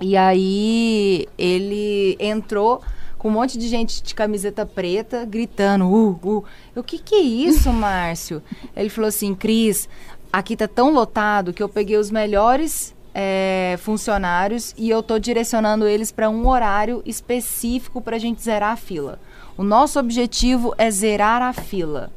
E 0.00 0.16
aí 0.16 1.26
ele 1.38 2.16
entrou 2.20 2.82
com 3.18 3.28
um 3.28 3.32
monte 3.32 3.58
de 3.58 3.68
gente 3.68 4.02
de 4.02 4.14
camiseta 4.14 4.66
preta 4.66 5.24
gritando, 5.24 5.86
uh, 5.86 6.20
uh. 6.22 6.44
Eu, 6.74 6.82
o 6.82 6.84
que 6.84 6.98
que 6.98 7.14
é 7.14 7.20
isso, 7.20 7.70
Márcio? 7.74 8.42
Ele 8.74 8.88
falou 8.88 9.08
assim, 9.08 9.34
Cris, 9.34 9.88
aqui 10.32 10.56
tá 10.56 10.68
tão 10.68 10.92
lotado 10.92 11.52
que 11.52 11.62
eu 11.62 11.68
peguei 11.68 11.96
os 11.96 12.10
melhores 12.10 12.94
é, 13.14 13.76
funcionários 13.78 14.74
e 14.76 14.90
eu 14.90 15.02
tô 15.02 15.18
direcionando 15.18 15.86
eles 15.86 16.12
para 16.12 16.28
um 16.28 16.46
horário 16.46 17.02
específico 17.06 18.02
para 18.02 18.16
a 18.16 18.18
gente 18.18 18.42
zerar 18.42 18.72
a 18.72 18.76
fila. 18.76 19.18
O 19.56 19.64
nosso 19.64 19.98
objetivo 19.98 20.74
é 20.76 20.90
zerar 20.90 21.40
a 21.40 21.54
fila. 21.54 22.10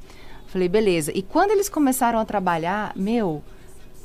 Falei, 0.48 0.68
beleza. 0.68 1.12
E 1.16 1.22
quando 1.22 1.52
eles 1.52 1.70
começaram 1.70 2.20
a 2.20 2.26
trabalhar, 2.26 2.92
meu, 2.96 3.42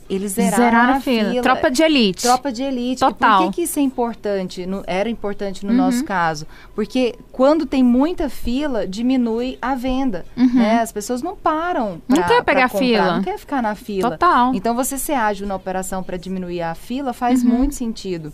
eles 0.09 0.33
zeraram, 0.33 0.57
Zeraram 0.65 0.95
a 0.95 1.01
fila. 1.01 1.31
fila. 1.31 1.43
Tropa 1.43 1.71
de 1.71 1.83
elite. 1.83 2.23
Tropa 2.23 2.53
de 2.53 2.63
elite. 2.63 3.01
Total. 3.01 3.43
E 3.43 3.45
por 3.47 3.51
que, 3.51 3.57
que 3.57 3.63
isso 3.63 3.79
é 3.79 3.83
importante? 3.83 4.67
no- 4.67 4.83
era 4.87 5.09
importante 5.09 5.65
no 5.65 5.71
Uhum. 5.73 5.77
nosso 5.79 6.05
caso? 6.05 6.47
Porque 6.75 7.15
quando 7.33 7.67
tem 7.67 7.83
muita 7.83 8.29
fila, 8.29 8.87
diminui 8.87 9.59
a 9.61 9.75
venda. 9.75 10.25
Uhum. 10.37 10.55
Né? 10.55 10.81
As 10.81 10.93
pessoas 10.93 11.23
não 11.23 11.35
param. 11.37 12.01
Não 12.09 12.17
pra- 12.19 12.27
quer 12.29 12.35
pra 12.43 12.45
pegar 12.55 12.69
comprar, 12.69 12.79
fila. 12.87 13.17
Não 13.17 13.23
quer 13.23 13.39
ficar 13.39 13.63
na 13.63 13.75
fila. 13.75 14.11
Total. 14.11 14.55
Então 14.55 14.75
você 14.75 14.99
ser 14.99 15.15
ágil 15.15 15.47
na 15.47 15.55
operação 15.55 16.03
para 16.03 16.17
diminuir 16.17 16.63
a 16.63 16.75
fila 16.75 17.13
faz 17.13 17.43
Uhum. 17.43 17.51
muito 17.51 17.75
sentido. 17.75 18.33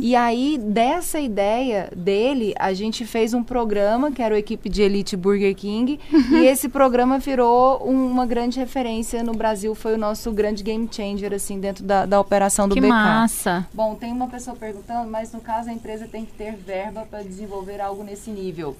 E 0.00 0.14
aí, 0.16 0.58
dessa 0.62 1.18
ideia 1.20 1.90
dele, 1.96 2.54
a 2.58 2.72
gente 2.72 3.04
fez 3.04 3.34
um 3.34 3.42
programa, 3.42 4.10
que 4.10 4.22
era 4.22 4.34
o 4.34 4.38
Equipe 4.38 4.68
de 4.68 4.82
Elite 4.82 5.16
Burger 5.16 5.54
King, 5.54 5.98
e 6.30 6.44
esse 6.46 6.68
programa 6.68 7.18
virou 7.18 7.82
um- 7.88 8.06
uma 8.10 8.26
grande 8.26 8.58
referência 8.58 9.22
no 9.22 9.32
Brasil, 9.32 9.74
foi 9.74 9.94
o 9.94 9.98
nosso 9.98 10.30
grande 10.32 10.62
game 10.62 10.88
changer, 10.90 11.07
assim, 11.34 11.60
dentro 11.60 11.84
da, 11.84 12.06
da 12.06 12.20
operação 12.20 12.68
do 12.68 12.74
que 12.74 12.80
BK. 12.80 12.88
massa. 12.88 13.66
Bom, 13.72 13.94
tem 13.94 14.12
uma 14.12 14.26
pessoa 14.26 14.56
perguntando, 14.56 15.10
mas 15.10 15.32
no 15.32 15.40
caso 15.40 15.70
a 15.70 15.72
empresa 15.72 16.06
tem 16.10 16.24
que 16.24 16.32
ter 16.32 16.54
verba 16.56 17.06
para 17.10 17.22
desenvolver 17.22 17.80
algo 17.80 18.02
nesse 18.02 18.30
nível. 18.30 18.76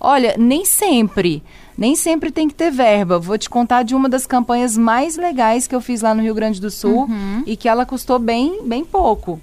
Olha, 0.00 0.34
nem 0.38 0.64
sempre, 0.64 1.42
nem 1.76 1.94
sempre 1.96 2.30
tem 2.30 2.48
que 2.48 2.54
ter 2.54 2.70
verba. 2.70 3.18
Vou 3.18 3.38
te 3.38 3.48
contar 3.48 3.82
de 3.82 3.94
uma 3.94 4.08
das 4.08 4.26
campanhas 4.26 4.76
mais 4.76 5.16
legais 5.16 5.66
que 5.66 5.74
eu 5.74 5.80
fiz 5.80 6.02
lá 6.02 6.14
no 6.14 6.22
Rio 6.22 6.34
Grande 6.34 6.60
do 6.60 6.70
Sul 6.70 7.08
e 7.46 7.56
que 7.56 7.68
ela 7.68 7.86
custou 7.86 8.18
bem, 8.18 8.62
bem 8.64 8.84
pouco. 8.84 9.40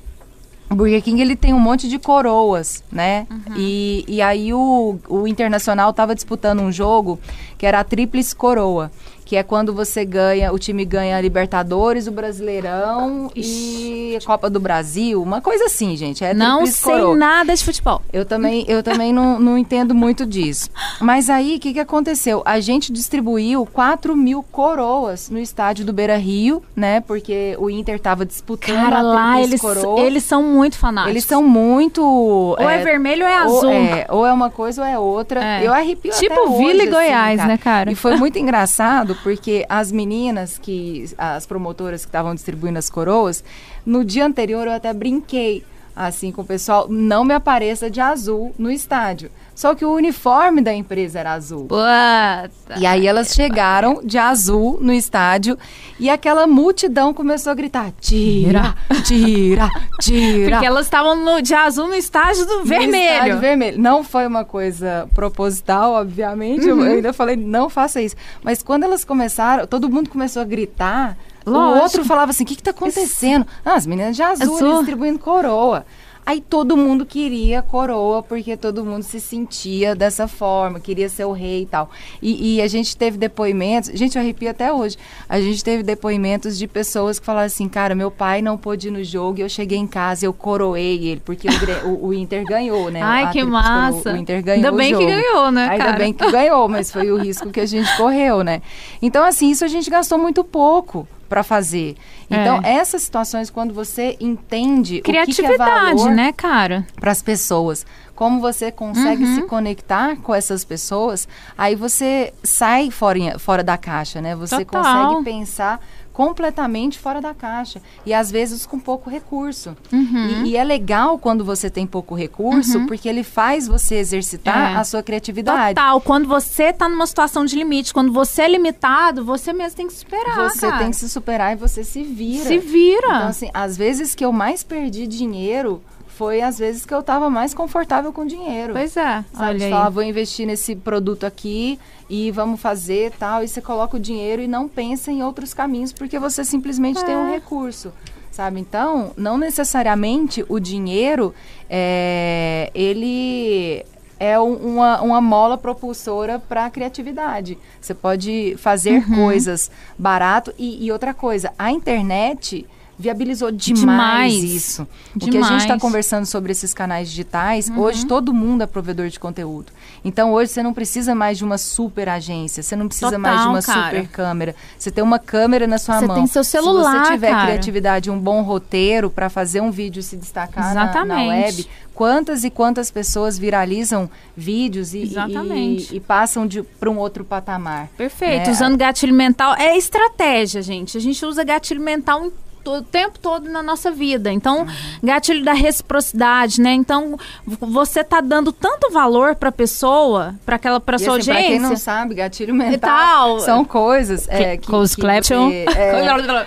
O 0.70 0.76
Burger 0.76 1.02
King 1.02 1.22
ele 1.22 1.36
tem 1.38 1.54
um 1.54 1.60
monte 1.60 1.88
de 1.88 1.98
coroas, 1.98 2.84
né? 2.92 3.26
E, 3.56 4.04
e 4.06 4.22
aí 4.22 4.54
o, 4.54 5.00
o 5.08 5.26
Internacional 5.26 5.92
estava 5.92 6.14
disputando 6.14 6.60
um 6.60 6.72
jogo 6.72 7.18
que 7.58 7.66
era 7.66 7.80
a 7.80 7.84
Tríplice 7.86 8.36
Coroa, 8.36 8.92
que 9.28 9.36
é 9.36 9.44
quando 9.44 9.74
você 9.74 10.06
ganha, 10.06 10.54
o 10.54 10.58
time 10.58 10.86
ganha 10.86 11.18
a 11.18 11.22
Libertadores, 11.22 12.08
o 12.08 12.12
Brasileirão 12.12 13.30
e 13.36 14.18
a 14.20 14.26
Copa 14.26 14.50
do 14.50 14.58
Brasil, 14.58 15.22
uma 15.22 15.42
coisa 15.42 15.66
assim, 15.66 15.98
gente. 15.98 16.24
É 16.24 16.34
Não 16.34 16.66
sei 16.66 16.94
Coroa. 16.94 17.14
nada 17.14 17.54
de 17.54 17.62
futebol. 17.62 18.02
Eu 18.14 18.24
também, 18.24 18.64
eu 18.70 18.82
também 18.82 19.12
não, 19.12 19.38
não 19.38 19.58
entendo 19.58 19.94
muito 19.94 20.26
disso. 20.26 20.70
Mas 21.02 21.30
aí, 21.30 21.58
o 21.58 21.60
que, 21.60 21.74
que 21.74 21.80
aconteceu? 21.80 22.42
A 22.46 22.62
gente 22.62 22.90
distribuiu 22.90 23.66
4 23.66 24.16
mil 24.16 24.42
coroas 24.42 25.30
no 25.30 25.38
estádio 25.40 25.86
do 25.86 25.92
Beira 25.92 26.16
Rio, 26.16 26.64
né? 26.74 27.02
Porque 27.02 27.58
o 27.60 27.70
Inter 27.70 27.96
estava 27.96 28.26
disputando 28.26 28.78
Cara, 28.78 29.02
lá 29.02 29.42
eles, 29.42 29.60
Coroa. 29.60 30.00
eles 30.00 30.24
são 30.24 30.42
muito 30.42 30.78
fanáticos. 30.78 31.12
Eles 31.12 31.26
são 31.26 31.44
muito. 31.44 32.02
Ou 32.02 32.70
é, 32.70 32.78
vermelho 32.78 33.24
ou 33.26 33.30
é 33.30 33.38
azul. 33.38 33.66
Ou 33.66 33.70
é, 33.72 34.08
ou 34.10 34.26
é 34.26 34.32
uma 34.32 34.50
coisa 34.50 34.84
ou 34.84 34.88
é 34.88 34.98
outra. 34.98 35.44
É. 35.44 35.68
Eu 35.68 35.74
arrepio 35.74 36.14
Tipo 36.14 36.34
até 36.34 36.42
hoje, 36.44 36.58
Vila 36.58 36.74
e 36.74 36.82
assim, 36.84 36.92
Goiás, 36.92 37.46
né, 37.46 37.58
cara? 37.58 37.92
E 37.92 37.96
foi 37.96 38.16
muito 38.16 38.40
engraçado, 38.40 39.17
porque 39.24 39.66
as 39.68 39.92
meninas 39.92 40.58
que, 40.58 41.10
as 41.18 41.46
promotoras 41.46 42.04
que 42.04 42.10
estavam 42.10 42.34
distribuindo 42.36 42.80
as 42.80 42.90
coroas, 42.90 43.44
no 43.86 44.04
dia 44.04 44.26
anterior 44.26 44.68
eu 44.68 44.74
até 44.74 44.94
brinquei 44.94 45.64
assim 45.96 46.32
com 46.32 46.44
o 46.44 46.46
pessoal, 46.46 46.88
não 46.88 47.26
me 47.26 47.34
apareça 47.34 47.90
de 47.90 48.00
azul 48.00 48.54
no 48.58 48.70
estádio. 48.70 49.32
Só 49.58 49.74
que 49.74 49.84
o 49.84 49.92
uniforme 49.92 50.62
da 50.62 50.72
empresa 50.72 51.18
era 51.20 51.34
azul. 51.34 51.66
Puta 51.66 52.78
E 52.78 52.86
aí 52.86 53.08
elas 53.08 53.34
chegaram 53.34 54.02
de 54.06 54.16
azul 54.16 54.78
no 54.80 54.94
estádio 54.94 55.58
e 56.00 56.12
aquela 56.12 56.46
multidão 56.46 57.12
começou 57.12 57.50
a 57.52 57.56
gritar: 57.56 57.92
tira, 58.00 58.76
tira, 59.04 59.68
tira. 60.00 60.52
Porque 60.52 60.66
elas 60.68 60.86
estavam 60.86 61.16
no- 61.16 61.42
de 61.42 61.56
azul 61.56 61.88
no 61.88 61.96
estágio 61.96 62.46
do 62.46 62.60
No 62.60 62.66
vermelho. 62.66 63.14
estádio 63.16 63.40
vermelho. 63.40 63.82
Não 63.82 64.04
foi 64.04 64.28
uma 64.28 64.46
coisa 64.46 65.10
proposital, 65.16 65.94
obviamente. 65.94 66.70
Uhum. 66.70 66.86
Eu 66.86 66.92
ainda 66.98 67.12
falei, 67.12 67.36
não 67.36 67.68
faça 67.68 68.00
isso. 68.00 68.16
Mas 68.44 68.62
quando 68.62 68.84
elas 68.84 69.04
começaram, 69.04 69.66
todo 69.66 69.90
mundo 69.90 70.08
começou 70.12 70.44
a 70.44 70.46
gritar. 70.46 71.18
Lógico. 71.44 71.78
O 71.80 71.82
outro 71.82 72.06
falava 72.06 72.30
assim: 72.30 72.44
o 72.44 72.46
que 72.46 72.54
está 72.54 72.70
acontecendo? 72.70 73.48
Ah, 73.66 73.74
as 73.74 73.88
meninas 73.88 74.16
de 74.16 74.22
azul, 74.22 74.56
Azul. 74.56 74.78
distribuindo 74.78 75.18
coroa. 75.18 75.84
Aí 76.28 76.42
todo 76.42 76.76
mundo 76.76 77.06
queria 77.06 77.62
coroa, 77.62 78.22
porque 78.22 78.58
todo 78.58 78.84
mundo 78.84 79.02
se 79.04 79.18
sentia 79.22 79.96
dessa 79.96 80.28
forma, 80.28 80.78
queria 80.78 81.08
ser 81.08 81.24
o 81.24 81.32
rei 81.32 81.62
e 81.62 81.66
tal. 81.66 81.90
E, 82.22 82.58
e 82.58 82.62
a 82.62 82.68
gente 82.68 82.98
teve 82.98 83.18
depoimentos, 83.18 83.90
gente, 83.98 84.18
eu 84.18 84.22
arrepio 84.22 84.50
até 84.50 84.74
hoje. 84.74 84.98
A 85.30 85.40
gente 85.40 85.64
teve 85.64 85.84
depoimentos 85.84 86.58
de 86.58 86.68
pessoas 86.68 87.18
que 87.18 87.26
falaram 87.26 87.46
assim, 87.46 87.70
cara, 87.70 87.96
meu 87.96 88.12
pai 88.12 88.42
não 88.42 88.58
pôde 88.58 88.90
ir 88.90 88.92
no 88.92 89.02
jogo 89.06 89.40
e 89.40 89.42
eu 89.42 89.48
cheguei 89.48 89.78
em 89.78 89.88
casa 89.88 90.26
e 90.26 90.28
eu 90.28 90.34
coroei 90.34 91.08
ele, 91.08 91.22
porque 91.24 91.48
o, 91.48 91.88
o- 91.88 92.08
o 92.08 92.14
Inter 92.14 92.44
ganhou, 92.44 92.92
né? 92.92 93.02
Ai, 93.02 93.24
A 93.24 93.28
que 93.30 93.40
coroa, 93.40 93.52
massa. 93.62 94.12
O 94.12 94.18
Inter 94.18 94.44
ganhou 94.44 94.66
Ainda 94.66 94.72
bem 94.78 94.98
que 94.98 95.06
ganhou, 95.06 95.50
né, 95.50 95.70
Ainda 95.70 95.86
cara? 95.86 95.98
bem 95.98 96.12
que 96.12 96.30
ganhou, 96.30 96.68
mas 96.68 96.92
foi 96.92 97.10
o 97.10 97.16
risco 97.16 97.50
que 97.52 97.62
a 97.62 97.66
gente 97.66 97.88
correu, 97.96 98.44
né? 98.44 98.62
Então, 99.02 99.24
assim, 99.24 99.50
isso 99.50 99.64
a 99.64 99.68
gente 99.70 99.90
gastou 99.90 100.18
muito 100.18 100.44
pouco 100.44 101.08
para 101.28 101.44
fazer. 101.44 101.96
Então, 102.30 102.60
É. 102.64 102.74
essas 102.78 103.02
situações, 103.04 103.50
quando 103.50 103.74
você 103.74 104.16
entende 104.20 105.00
o 105.00 105.02
que 105.04 105.12
que 105.12 105.18
é 105.18 105.24
Criatividade, 105.24 106.10
né, 106.10 106.32
cara? 106.34 106.86
para 107.00 107.12
as 107.12 107.22
pessoas, 107.22 107.86
como 108.16 108.40
você 108.40 108.72
consegue 108.72 109.24
Uhum. 109.24 109.36
se 109.36 109.42
conectar 109.44 110.16
com 110.18 110.34
essas 110.34 110.66
pessoas, 110.66 111.28
aí 111.58 111.76
você 111.76 112.34
sai 112.44 112.90
fora, 112.90 113.38
fora 113.38 113.64
da 113.64 113.78
caixa, 113.78 114.20
né? 114.22 114.36
Você 114.36 114.66
Total. 114.66 115.10
consegue 115.10 115.24
pensar 115.26 115.80
completamente 116.18 116.98
fora 116.98 117.22
da 117.22 117.32
caixa 117.32 117.80
e 118.04 118.12
às 118.12 118.32
vezes 118.32 118.66
com 118.66 118.80
pouco 118.80 119.08
recurso. 119.08 119.78
Uhum. 119.94 120.44
E, 120.46 120.50
e 120.50 120.58
é 120.58 120.64
legal 120.64 121.20
quando 121.20 121.46
você 121.46 121.70
tem 121.70 121.86
pouco 121.86 122.16
recurso, 122.16 122.88
porque 122.88 123.08
ele 123.08 123.24
faz 123.24 123.68
você 123.68 123.96
exercitar 123.98 124.72
É. 124.72 124.76
a 124.78 124.84
sua 124.84 125.04
criatividade. 125.04 125.76
Total. 125.76 126.02
Quando 126.02 126.28
você 126.28 126.74
tá 126.74 126.90
numa 126.90 127.06
situação 127.06 127.46
de 127.46 127.56
limite, 127.56 127.94
quando 127.94 128.12
você 128.12 128.42
é 128.42 128.48
limitado, 128.48 129.24
você 129.24 129.54
mesmo 129.54 129.78
tem 129.78 129.86
que 129.86 129.94
superar, 129.94 130.50
Você 130.50 130.62
cara. 130.68 130.80
tem 130.80 130.90
que 130.90 130.96
se 130.96 131.08
superar 131.08 131.54
e 131.54 131.56
você 131.56 131.84
se 131.84 132.02
vira. 132.02 132.46
Se 132.46 132.58
vira. 132.58 133.08
Então, 133.08 133.28
assim, 133.28 133.52
às 133.54 133.78
vezes 133.78 134.16
que 134.16 134.26
eu 134.26 134.32
mais 134.32 134.64
perdi 134.64 135.06
dinheiro 135.06 135.84
foi 136.18 136.42
às 136.42 136.58
vezes 136.58 136.86
que 136.86 136.94
eu 136.94 137.00
estava 137.02 137.30
mais 137.30 137.54
confortável 137.54 138.12
com 138.12 138.26
dinheiro. 138.26 138.74
Pois 138.74 138.98
é. 138.98 139.24
Sabe, 139.34 139.50
Olha 139.50 139.60
você 139.60 139.66
aí. 139.66 139.72
fala, 139.72 139.86
"Ah, 139.86 139.90
vou 139.90 140.04
investir 140.04 140.48
nesse 140.48 140.76
produto 140.76 141.26
aqui 141.26 141.80
e 142.10 142.32
vamos 142.32 142.60
fazer 142.60 143.12
tal, 143.20 143.44
e 143.44 143.48
você 143.48 143.62
coloca 143.62 143.98
o 143.98 144.00
dinheiro 144.00 144.42
e 144.42 144.48
não 144.48 144.68
pensa 144.68 145.12
em 145.12 145.22
outros 145.24 145.54
caminhos, 145.54 145.94
porque 145.94 146.18
você 146.18 146.44
simplesmente 146.44 147.04
tem 147.06 147.16
um 147.16 147.28
É. 147.28 147.32
recurso. 147.34 147.92
Sabe? 148.32 148.60
Então, 148.60 149.12
não 149.18 149.36
necessariamente 149.38 150.46
o 150.48 150.60
dinheiro, 150.60 151.34
é, 151.70 152.70
ele 152.76 153.84
é 154.20 154.40
um- 154.40 154.56
uma, 154.76 155.02
uma 155.02 155.22
mola 155.22 155.58
propulsora 155.58 156.38
para 156.40 156.66
a 156.66 156.70
criatividade. 156.70 157.58
Você 157.82 157.94
pode 157.94 158.56
fazer 158.58 159.04
Uhum. 159.08 159.16
coisas 159.16 159.72
barato. 159.98 160.54
E, 160.58 160.86
e 160.86 160.92
outra 160.92 161.14
coisa, 161.14 161.52
a 161.58 161.72
internet 161.72 162.66
viabilizou 163.00 163.52
demais, 163.52 164.34
Demais. 164.34 164.44
isso. 164.44 164.88
O 165.16 165.20
que 165.20 165.30
a 165.30 165.42
gente 165.42 165.44
está 165.58 165.64
Demais. 165.66 165.82
conversando 165.82 166.26
sobre 166.26 166.52
esses 166.52 166.74
canais 166.74 167.10
digitais, 167.10 167.70
Uhum. 167.70 167.80
hoje 167.80 168.06
todo 168.06 168.34
mundo 168.34 168.64
é 168.64 168.66
provedor 168.66 169.08
de 169.10 169.20
conteúdo. 169.20 169.72
Então 170.04 170.32
hoje 170.34 170.52
você 170.52 170.64
não 170.64 170.74
precisa 170.74 171.14
mais 171.14 171.38
de 171.38 171.44
uma 171.44 171.58
super 171.58 172.10
agência, 172.10 172.64
você 172.64 172.76
não 172.76 172.88
precisa 172.88 173.18
mais 173.18 173.36
de 173.36 173.42
Total, 173.46 173.54
uma 173.54 173.62
cara. 173.62 173.96
super 173.98 174.08
câmera. 174.10 174.56
Você 174.80 174.90
tem 174.90 175.04
uma 175.04 175.20
câmera 175.20 175.68
na 175.68 175.78
sua 175.78 176.00
Você 176.00 176.08
mão. 176.08 176.16
tem 176.16 176.28
seu 176.28 176.44
celular, 176.44 176.92
Se 177.04 177.06
você 177.08 177.12
tiver 177.14 177.30
cara. 177.32 177.46
criatividade, 177.52 178.10
um 178.10 178.20
bom 178.20 178.42
roteiro 178.42 179.10
para 179.10 179.30
fazer 179.30 179.62
um 179.62 179.70
vídeo 179.72 180.02
se 180.02 180.16
destacar 180.18 180.74
na- 180.74 181.06
na, 181.06 181.16
web, 181.28 181.68
quantas 181.94 182.44
e 182.44 182.50
quantas 182.50 182.90
pessoas 182.92 183.38
viralizam 183.38 184.10
vídeos 184.36 184.94
e, 184.94 185.00
e- 185.00 185.04
Exatamente. 185.04 185.94
e- 185.94 185.98
e 185.98 186.00
passam 186.00 186.48
para 186.80 186.90
um 186.90 186.98
outro 186.98 187.24
patamar. 187.24 187.90
Perfeito. 187.98 188.46
né? 188.48 188.52
Usando 188.52 188.78
gatilho 188.78 189.14
mental 189.14 189.56
é 189.56 189.78
estratégia, 189.78 190.62
gente. 190.62 190.98
A 190.98 191.02
gente 191.02 191.24
usa 191.26 191.44
gatilho 191.44 191.82
mental 191.82 192.26
em 192.26 192.32
o 192.72 192.82
tempo 192.82 193.18
todo 193.20 193.50
na 193.50 193.62
nossa 193.64 193.90
vida. 193.92 194.32
Então, 194.32 194.60
Uhum. 194.62 194.68
gatilho 195.04 195.44
da 195.44 195.54
reciprocidade, 195.54 196.62
né? 196.62 196.74
Então, 196.74 197.18
você 197.46 198.04
tá 198.04 198.22
dando 198.22 198.52
tanto 198.52 198.92
valor 198.92 199.36
pra 199.36 199.52
pessoa, 199.52 200.36
pra 200.46 200.56
aquela 200.58 200.80
pra 200.80 200.96
E, 200.98 201.00
sua 201.00 201.18
assim, 201.18 201.32
pra 201.32 201.42
quem 201.42 201.60
não 201.60 201.76
sabe, 201.76 202.14
gatilho 202.16 202.54
mental 202.54 202.80
tal. 202.80 203.40
são 203.40 203.66
coisas 203.66 204.28
é, 204.30 204.58
que, 204.58 204.66
Close 204.68 204.96
que 204.96 205.02
caption. 205.02 205.50
você, 205.50 205.66
é, 205.76 205.92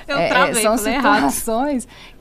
Eu 0.08 0.18
é, 0.18 0.28
travei, 0.28 0.62
são 0.62 0.76
falei 0.78 0.94
errado. 0.94 1.30